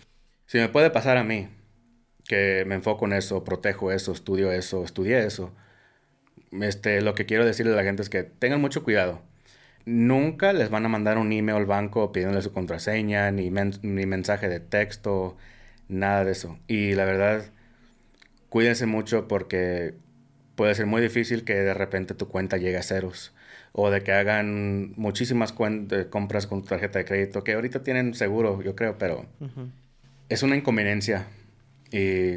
si 0.46 0.58
me 0.58 0.68
puede 0.68 0.90
pasar 0.90 1.16
a 1.16 1.24
mí, 1.24 1.48
que 2.28 2.64
me 2.66 2.74
enfoco 2.76 3.06
en 3.06 3.14
eso, 3.14 3.44
protejo 3.44 3.92
eso, 3.92 4.12
estudio 4.12 4.52
eso, 4.52 4.84
estudié 4.84 5.24
eso, 5.26 5.52
este, 6.60 7.00
lo 7.00 7.14
que 7.14 7.26
quiero 7.26 7.44
decirle 7.44 7.72
a 7.72 7.76
la 7.76 7.82
gente 7.84 8.02
es 8.02 8.10
que 8.10 8.22
tengan 8.22 8.60
mucho 8.60 8.84
cuidado. 8.84 9.20
Nunca 9.86 10.52
les 10.52 10.70
van 10.70 10.86
a 10.86 10.88
mandar 10.88 11.18
un 11.18 11.32
email 11.32 11.58
al 11.58 11.66
banco 11.66 12.12
pidiéndole 12.12 12.42
su 12.42 12.52
contraseña, 12.52 13.30
ni, 13.30 13.50
men- 13.50 13.74
ni 13.82 14.06
mensaje 14.06 14.48
de 14.48 14.60
texto, 14.60 15.36
nada 15.88 16.24
de 16.24 16.32
eso. 16.32 16.58
Y 16.68 16.94
la 16.94 17.04
verdad, 17.04 17.46
cuídense 18.54 18.86
mucho 18.86 19.26
porque 19.26 19.94
puede 20.54 20.76
ser 20.76 20.86
muy 20.86 21.02
difícil 21.02 21.42
que 21.42 21.54
de 21.54 21.74
repente 21.74 22.14
tu 22.14 22.28
cuenta 22.28 22.56
llegue 22.56 22.76
a 22.76 22.84
ceros 22.84 23.34
o 23.72 23.90
de 23.90 24.04
que 24.04 24.12
hagan 24.12 24.92
muchísimas 24.94 25.52
compras 25.52 26.46
con 26.46 26.62
tu 26.62 26.68
tarjeta 26.68 27.00
de 27.00 27.04
crédito, 27.04 27.42
que 27.42 27.54
ahorita 27.54 27.82
tienen 27.82 28.14
seguro, 28.14 28.62
yo 28.62 28.76
creo, 28.76 28.96
pero 28.96 29.26
es 30.28 30.44
una 30.44 30.54
inconveniencia. 30.54 31.26
Y 31.90 32.36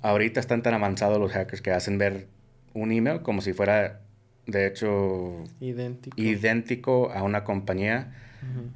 ahorita 0.00 0.38
están 0.38 0.62
tan 0.62 0.74
avanzados 0.74 1.18
los 1.18 1.32
hackers 1.32 1.60
que 1.60 1.72
hacen 1.72 1.98
ver 1.98 2.28
un 2.72 2.92
email 2.92 3.22
como 3.22 3.40
si 3.40 3.54
fuera, 3.54 4.02
de 4.46 4.68
hecho, 4.68 5.42
idéntico, 5.58 6.20
idéntico 6.20 7.10
a 7.10 7.24
una 7.24 7.42
compañía 7.42 8.14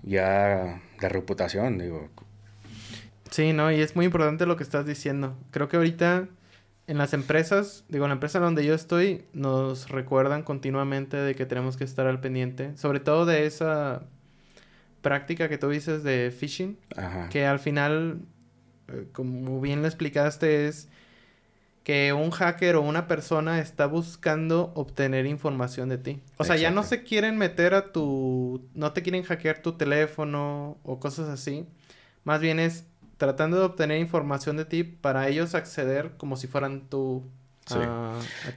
ya 0.02 0.82
de 1.00 1.08
reputación, 1.08 1.78
digo. 1.78 2.10
Sí, 3.32 3.54
no, 3.54 3.72
y 3.72 3.80
es 3.80 3.96
muy 3.96 4.04
importante 4.04 4.44
lo 4.44 4.56
que 4.56 4.62
estás 4.62 4.84
diciendo. 4.84 5.34
Creo 5.50 5.68
que 5.68 5.78
ahorita 5.78 6.28
en 6.86 6.98
las 6.98 7.14
empresas, 7.14 7.84
digo, 7.88 8.04
en 8.04 8.10
la 8.10 8.14
empresa 8.14 8.38
donde 8.40 8.64
yo 8.64 8.74
estoy, 8.74 9.24
nos 9.32 9.88
recuerdan 9.88 10.42
continuamente 10.42 11.16
de 11.16 11.34
que 11.34 11.46
tenemos 11.46 11.78
que 11.78 11.84
estar 11.84 12.06
al 12.06 12.20
pendiente, 12.20 12.76
sobre 12.76 13.00
todo 13.00 13.24
de 13.24 13.46
esa 13.46 14.02
práctica 15.00 15.48
que 15.48 15.56
tú 15.56 15.70
dices 15.70 16.02
de 16.02 16.30
phishing, 16.30 16.76
que 17.30 17.46
al 17.46 17.58
final, 17.58 18.20
eh, 18.88 19.06
como 19.12 19.62
bien 19.62 19.80
le 19.80 19.88
explicaste, 19.88 20.68
es 20.68 20.88
que 21.84 22.12
un 22.12 22.30
hacker 22.30 22.76
o 22.76 22.82
una 22.82 23.08
persona 23.08 23.60
está 23.60 23.86
buscando 23.86 24.72
obtener 24.74 25.24
información 25.24 25.88
de 25.88 25.96
ti. 25.96 26.20
O 26.36 26.44
sea, 26.44 26.56
ya 26.56 26.70
no 26.70 26.82
se 26.82 27.02
quieren 27.02 27.38
meter 27.38 27.72
a 27.72 27.92
tu... 27.92 28.68
no 28.74 28.92
te 28.92 29.02
quieren 29.02 29.22
hackear 29.22 29.62
tu 29.62 29.72
teléfono 29.72 30.76
o 30.82 31.00
cosas 31.00 31.30
así. 31.30 31.66
Más 32.24 32.40
bien 32.40 32.60
es 32.60 32.84
tratando 33.22 33.60
de 33.60 33.66
obtener 33.66 34.00
información 34.00 34.56
de 34.56 34.64
ti 34.64 34.82
para 34.82 35.28
ellos 35.28 35.54
acceder 35.54 36.10
como 36.16 36.36
si 36.36 36.48
fueran 36.48 36.88
tú. 36.88 37.22
Sí. 37.66 37.78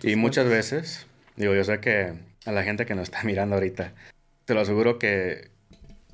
y 0.02 0.16
muchas 0.16 0.48
veces, 0.48 1.06
digo, 1.36 1.54
yo 1.54 1.64
sé 1.64 1.80
que 1.80 2.16
a 2.48 2.52
la 2.52 2.64
gente 2.64 2.88
que 2.88 2.96
nos 2.96 3.04
está 3.04 3.22
mirando 3.26 3.54
ahorita, 3.54 3.94
te 4.46 4.56
lo 4.56 4.62
aseguro 4.62 4.98
que 4.98 5.52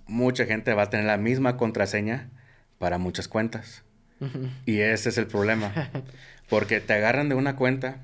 mucha 0.06 0.46
gente 0.46 0.74
va 0.74 0.84
a 0.84 0.90
tener 0.90 1.06
la 1.06 1.16
misma 1.16 1.56
contraseña 1.56 2.30
para 2.78 2.98
muchas 2.98 3.30
cuentas. 3.30 3.84
Y 4.66 4.82
ese 4.82 5.08
es 5.08 5.18
el 5.18 5.28
problema. 5.28 5.72
Porque 6.50 6.82
te 6.82 6.92
agarran 6.92 7.30
de 7.30 7.36
una 7.36 7.56
cuenta 7.56 8.02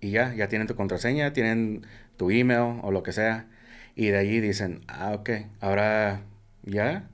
y 0.00 0.12
ya, 0.12 0.32
ya 0.32 0.46
tienen 0.46 0.68
tu 0.68 0.76
contraseña, 0.76 1.32
tienen 1.32 1.84
tu 2.16 2.30
email 2.30 2.78
o 2.82 2.92
lo 2.92 3.02
que 3.02 3.10
sea. 3.10 3.46
Y 3.96 4.06
de 4.10 4.18
allí 4.18 4.38
dicen, 4.38 4.82
ah, 4.86 5.10
ok, 5.12 5.30
ahora 5.60 6.20
ya 6.62 7.08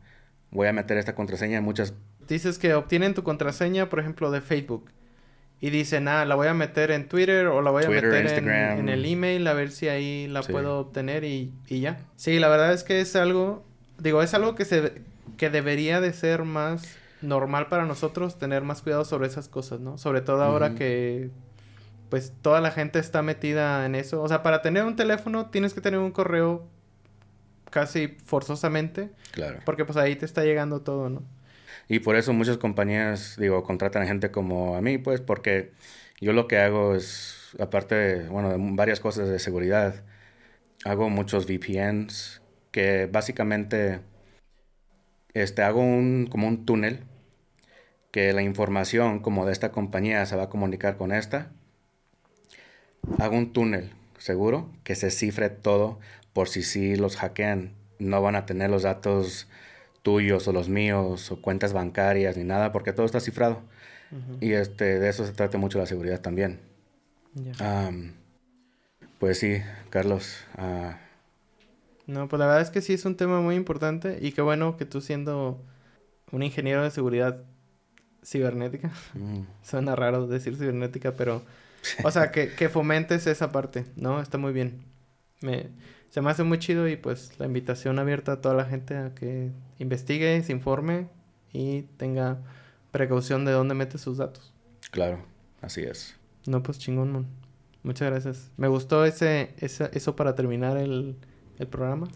voy 0.50 0.68
a 0.68 0.74
meter 0.74 0.98
esta 0.98 1.14
contraseña 1.14 1.56
en 1.56 1.64
muchas... 1.64 1.94
Dices 2.28 2.58
que 2.58 2.74
obtienen 2.74 3.14
tu 3.14 3.22
contraseña, 3.22 3.88
por 3.88 4.00
ejemplo, 4.00 4.30
de 4.30 4.40
Facebook. 4.40 4.90
Y 5.60 5.70
dicen, 5.70 6.08
ah, 6.08 6.24
la 6.24 6.34
voy 6.34 6.48
a 6.48 6.54
meter 6.54 6.90
en 6.90 7.08
Twitter 7.08 7.46
o 7.46 7.62
la 7.62 7.70
voy 7.70 7.84
a 7.84 7.88
meter 7.88 8.26
en, 8.26 8.88
el 8.88 9.04
email 9.04 9.46
a 9.46 9.54
ver 9.54 9.70
si 9.70 9.88
ahí 9.88 10.26
la 10.28 10.42
puedo 10.42 10.80
obtener 10.80 11.24
y, 11.24 11.52
y, 11.68 11.80
ya. 11.80 12.00
Sí, 12.16 12.38
la 12.38 12.48
verdad 12.48 12.72
es 12.74 12.84
que 12.84 13.00
es 13.00 13.16
algo, 13.16 13.64
digo, 13.98 14.22
es 14.22 14.34
algo 14.34 14.56
que, 14.56 14.66
se, 14.66 14.92
que 15.38 15.48
debería 15.48 16.02
de 16.02 16.12
ser 16.12 16.44
más 16.44 16.96
normal 17.22 17.68
para 17.68 17.86
nosotros 17.86 18.38
tener 18.38 18.62
más 18.62 18.82
cuidado 18.82 19.04
sobre 19.04 19.26
esas 19.26 19.48
cosas, 19.48 19.80
¿no? 19.80 19.96
Sobre 19.96 20.20
todo 20.20 20.42
ahora 20.42 20.74
que 20.74 21.30
pues 22.10 22.32
toda 22.42 22.60
la 22.60 22.70
gente 22.70 22.98
está 22.98 23.22
metida 23.22 23.86
en 23.86 23.94
eso. 23.94 24.22
O 24.22 24.28
sea, 24.28 24.42
para 24.42 24.62
tener 24.62 24.84
un 24.84 24.96
teléfono 24.96 25.46
tienes 25.46 25.74
que 25.74 25.80
tener 25.80 25.98
un 25.98 26.12
correo 26.12 26.66
casi 27.70 28.08
forzosamente. 28.24 29.10
Claro. 29.32 29.58
Porque 29.64 29.84
pues 29.84 29.96
ahí 29.96 30.14
te 30.14 30.26
está 30.26 30.44
llegando 30.44 30.82
todo, 30.82 31.08
¿no? 31.08 31.22
Y 31.88 32.00
por 32.00 32.16
eso 32.16 32.32
muchas 32.32 32.58
compañías, 32.58 33.36
digo, 33.38 33.62
contratan 33.62 34.06
gente 34.06 34.30
como 34.30 34.76
a 34.76 34.80
mí, 34.80 34.98
pues, 34.98 35.20
porque 35.20 35.72
yo 36.20 36.32
lo 36.32 36.48
que 36.48 36.58
hago 36.58 36.94
es, 36.94 37.54
aparte, 37.60 37.94
de, 37.94 38.28
bueno, 38.28 38.50
de 38.50 38.56
varias 38.58 39.00
cosas 39.00 39.28
de 39.28 39.38
seguridad, 39.38 40.04
hago 40.84 41.10
muchos 41.10 41.46
VPNs 41.46 42.42
que 42.70 43.06
básicamente, 43.10 44.00
este, 45.34 45.62
hago 45.62 45.80
un, 45.80 46.26
como 46.30 46.48
un 46.48 46.64
túnel 46.66 47.04
que 48.10 48.32
la 48.32 48.42
información 48.42 49.20
como 49.20 49.46
de 49.46 49.52
esta 49.52 49.72
compañía 49.72 50.24
se 50.26 50.36
va 50.36 50.44
a 50.44 50.50
comunicar 50.50 50.96
con 50.96 51.12
esta, 51.12 51.50
hago 53.18 53.36
un 53.36 53.52
túnel 53.52 53.92
seguro 54.18 54.70
que 54.84 54.94
se 54.94 55.10
cifre 55.10 55.50
todo 55.50 55.98
por 56.32 56.48
si 56.48 56.62
sí 56.62 56.96
los 56.96 57.16
hackean. 57.16 57.74
No 57.98 58.22
van 58.22 58.36
a 58.36 58.46
tener 58.46 58.70
los 58.70 58.82
datos 58.82 59.48
tuyos 60.04 60.46
o 60.46 60.52
los 60.52 60.68
míos 60.68 61.32
o 61.32 61.40
cuentas 61.40 61.72
bancarias 61.72 62.36
ni 62.36 62.44
nada 62.44 62.70
porque 62.70 62.92
todo 62.92 63.06
está 63.06 63.18
cifrado. 63.18 63.62
Y 64.40 64.52
este, 64.52 65.00
de 65.00 65.08
eso 65.08 65.26
se 65.26 65.32
trata 65.32 65.58
mucho 65.58 65.78
la 65.78 65.86
seguridad 65.86 66.20
también. 66.20 66.60
pues 69.18 69.38
sí, 69.40 69.60
Carlos. 69.90 70.36
Ah. 70.56 70.98
no, 72.06 72.28
pues 72.28 72.38
la 72.38 72.46
verdad 72.46 72.62
es 72.62 72.70
que 72.70 72.80
sí 72.80 72.92
es 72.92 73.04
un 73.06 73.16
tema 73.16 73.40
muy 73.40 73.56
importante 73.56 74.18
y 74.20 74.30
qué 74.30 74.42
bueno 74.42 74.76
que 74.76 74.84
tú 74.84 75.00
siendo 75.00 75.60
un 76.30 76.44
ingeniero 76.44 76.84
de 76.84 76.92
seguridad 76.92 77.42
cibernética. 78.22 78.92
Mm. 79.14 79.40
Suena 79.64 79.96
raro 79.96 80.28
decir 80.28 80.54
cibernética, 80.56 81.14
pero... 81.14 81.42
O 82.04 82.10
sea, 82.12 82.30
que, 82.32 82.54
que, 82.54 82.68
fomentes 82.68 83.26
esa 83.26 83.50
parte, 83.50 83.84
¿no? 83.96 84.20
Está 84.20 84.38
muy 84.38 84.52
bien. 84.52 84.84
Me, 85.40 85.70
se 86.14 86.22
me 86.22 86.30
hace 86.30 86.44
muy 86.44 86.60
chido 86.60 86.86
y 86.86 86.94
pues 86.94 87.32
la 87.40 87.46
invitación 87.46 87.98
abierta 87.98 88.32
a 88.32 88.40
toda 88.40 88.54
la 88.54 88.64
gente 88.64 88.96
a 88.96 89.14
que 89.14 89.50
investigue, 89.80 90.40
se 90.44 90.52
informe 90.52 91.08
y 91.52 91.82
tenga 91.98 92.38
precaución 92.92 93.44
de 93.44 93.50
dónde 93.50 93.74
mete 93.74 93.98
sus 93.98 94.18
datos. 94.18 94.54
Claro, 94.92 95.18
así 95.60 95.82
es. 95.82 96.14
No, 96.46 96.62
pues 96.62 96.78
chingón, 96.78 97.10
man. 97.12 97.26
Muchas 97.82 98.08
gracias. 98.08 98.52
Me 98.56 98.68
gustó 98.68 99.04
ese, 99.04 99.54
ese 99.58 99.90
eso 99.92 100.14
para 100.14 100.36
terminar 100.36 100.76
el, 100.76 101.16
el 101.58 101.66
programa. 101.66 102.06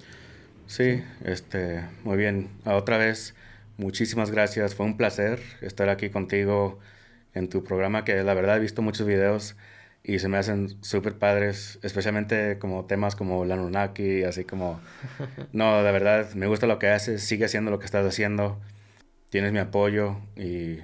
Sí, 0.69 1.03
este, 1.25 1.85
muy 2.05 2.17
bien. 2.17 2.51
Otra 2.65 2.99
vez, 2.99 3.35
Muchísimas 3.79 4.33
gracias, 4.33 4.75
fue 4.75 4.87
un 4.87 4.97
placer 4.97 5.39
estar 5.61 5.89
aquí 5.89 6.11
contigo 6.11 6.81
en 7.33 7.49
tu 7.49 7.63
programa 7.63 8.05
que 8.05 8.25
la 8.25 8.35
verdad 8.35 8.57
he 8.57 8.61
visto 8.61 8.83
muchos 8.83 9.07
videos 9.07 9.55
y 10.09 10.21
se 10.21 10.29
me 10.29 10.39
hacen 10.39 10.83
súper 10.83 11.19
padres, 11.19 11.79
especialmente 11.83 12.59
como 12.59 12.87
temas 12.87 13.15
como 13.15 13.45
la 13.45 13.57
Nunaki, 13.57 14.25
así 14.25 14.43
como... 14.43 14.81
No, 15.53 15.83
de 15.83 15.93
verdad, 15.93 16.33
me 16.33 16.47
gusta 16.47 16.67
lo 16.67 16.79
que 16.79 16.89
haces, 16.89 17.23
sigue 17.23 17.45
haciendo 17.45 17.71
lo 17.71 17.79
que 17.79 17.85
estás 17.85 18.07
haciendo, 18.07 18.59
tienes 19.29 19.53
mi 19.53 19.59
apoyo 19.59 20.17
y 20.35 20.79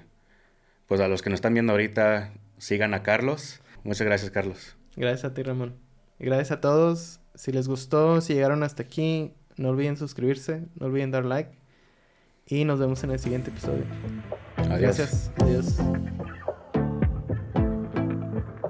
pues 0.86 1.00
a 1.00 1.08
los 1.08 1.22
que 1.22 1.30
nos 1.30 1.38
están 1.38 1.54
viendo 1.54 1.72
ahorita, 1.72 2.34
sigan 2.58 2.92
a 2.92 3.02
Carlos. 3.02 3.62
Muchas 3.82 4.06
gracias, 4.06 4.30
Carlos. 4.30 4.76
Gracias 4.94 5.24
a 5.24 5.32
ti, 5.32 5.42
Ramón. 5.42 5.74
gracias 6.18 6.50
a 6.50 6.60
todos. 6.60 7.20
Si 7.34 7.50
les 7.50 7.66
gustó, 7.66 8.20
si 8.20 8.34
llegaron 8.34 8.62
hasta 8.62 8.82
aquí, 8.82 9.32
no 9.56 9.70
olviden 9.70 9.96
suscribirse, 9.96 10.64
no 10.78 10.84
olviden 10.84 11.10
dar 11.10 11.24
like 11.24 11.50
y 12.46 12.66
nos 12.66 12.78
vemos 12.78 13.02
en 13.04 13.12
el 13.12 13.18
siguiente 13.18 13.50
episodio. 13.50 13.84
Adiós. 14.58 14.80
Gracias. 14.80 15.32
Adiós. 15.38 15.78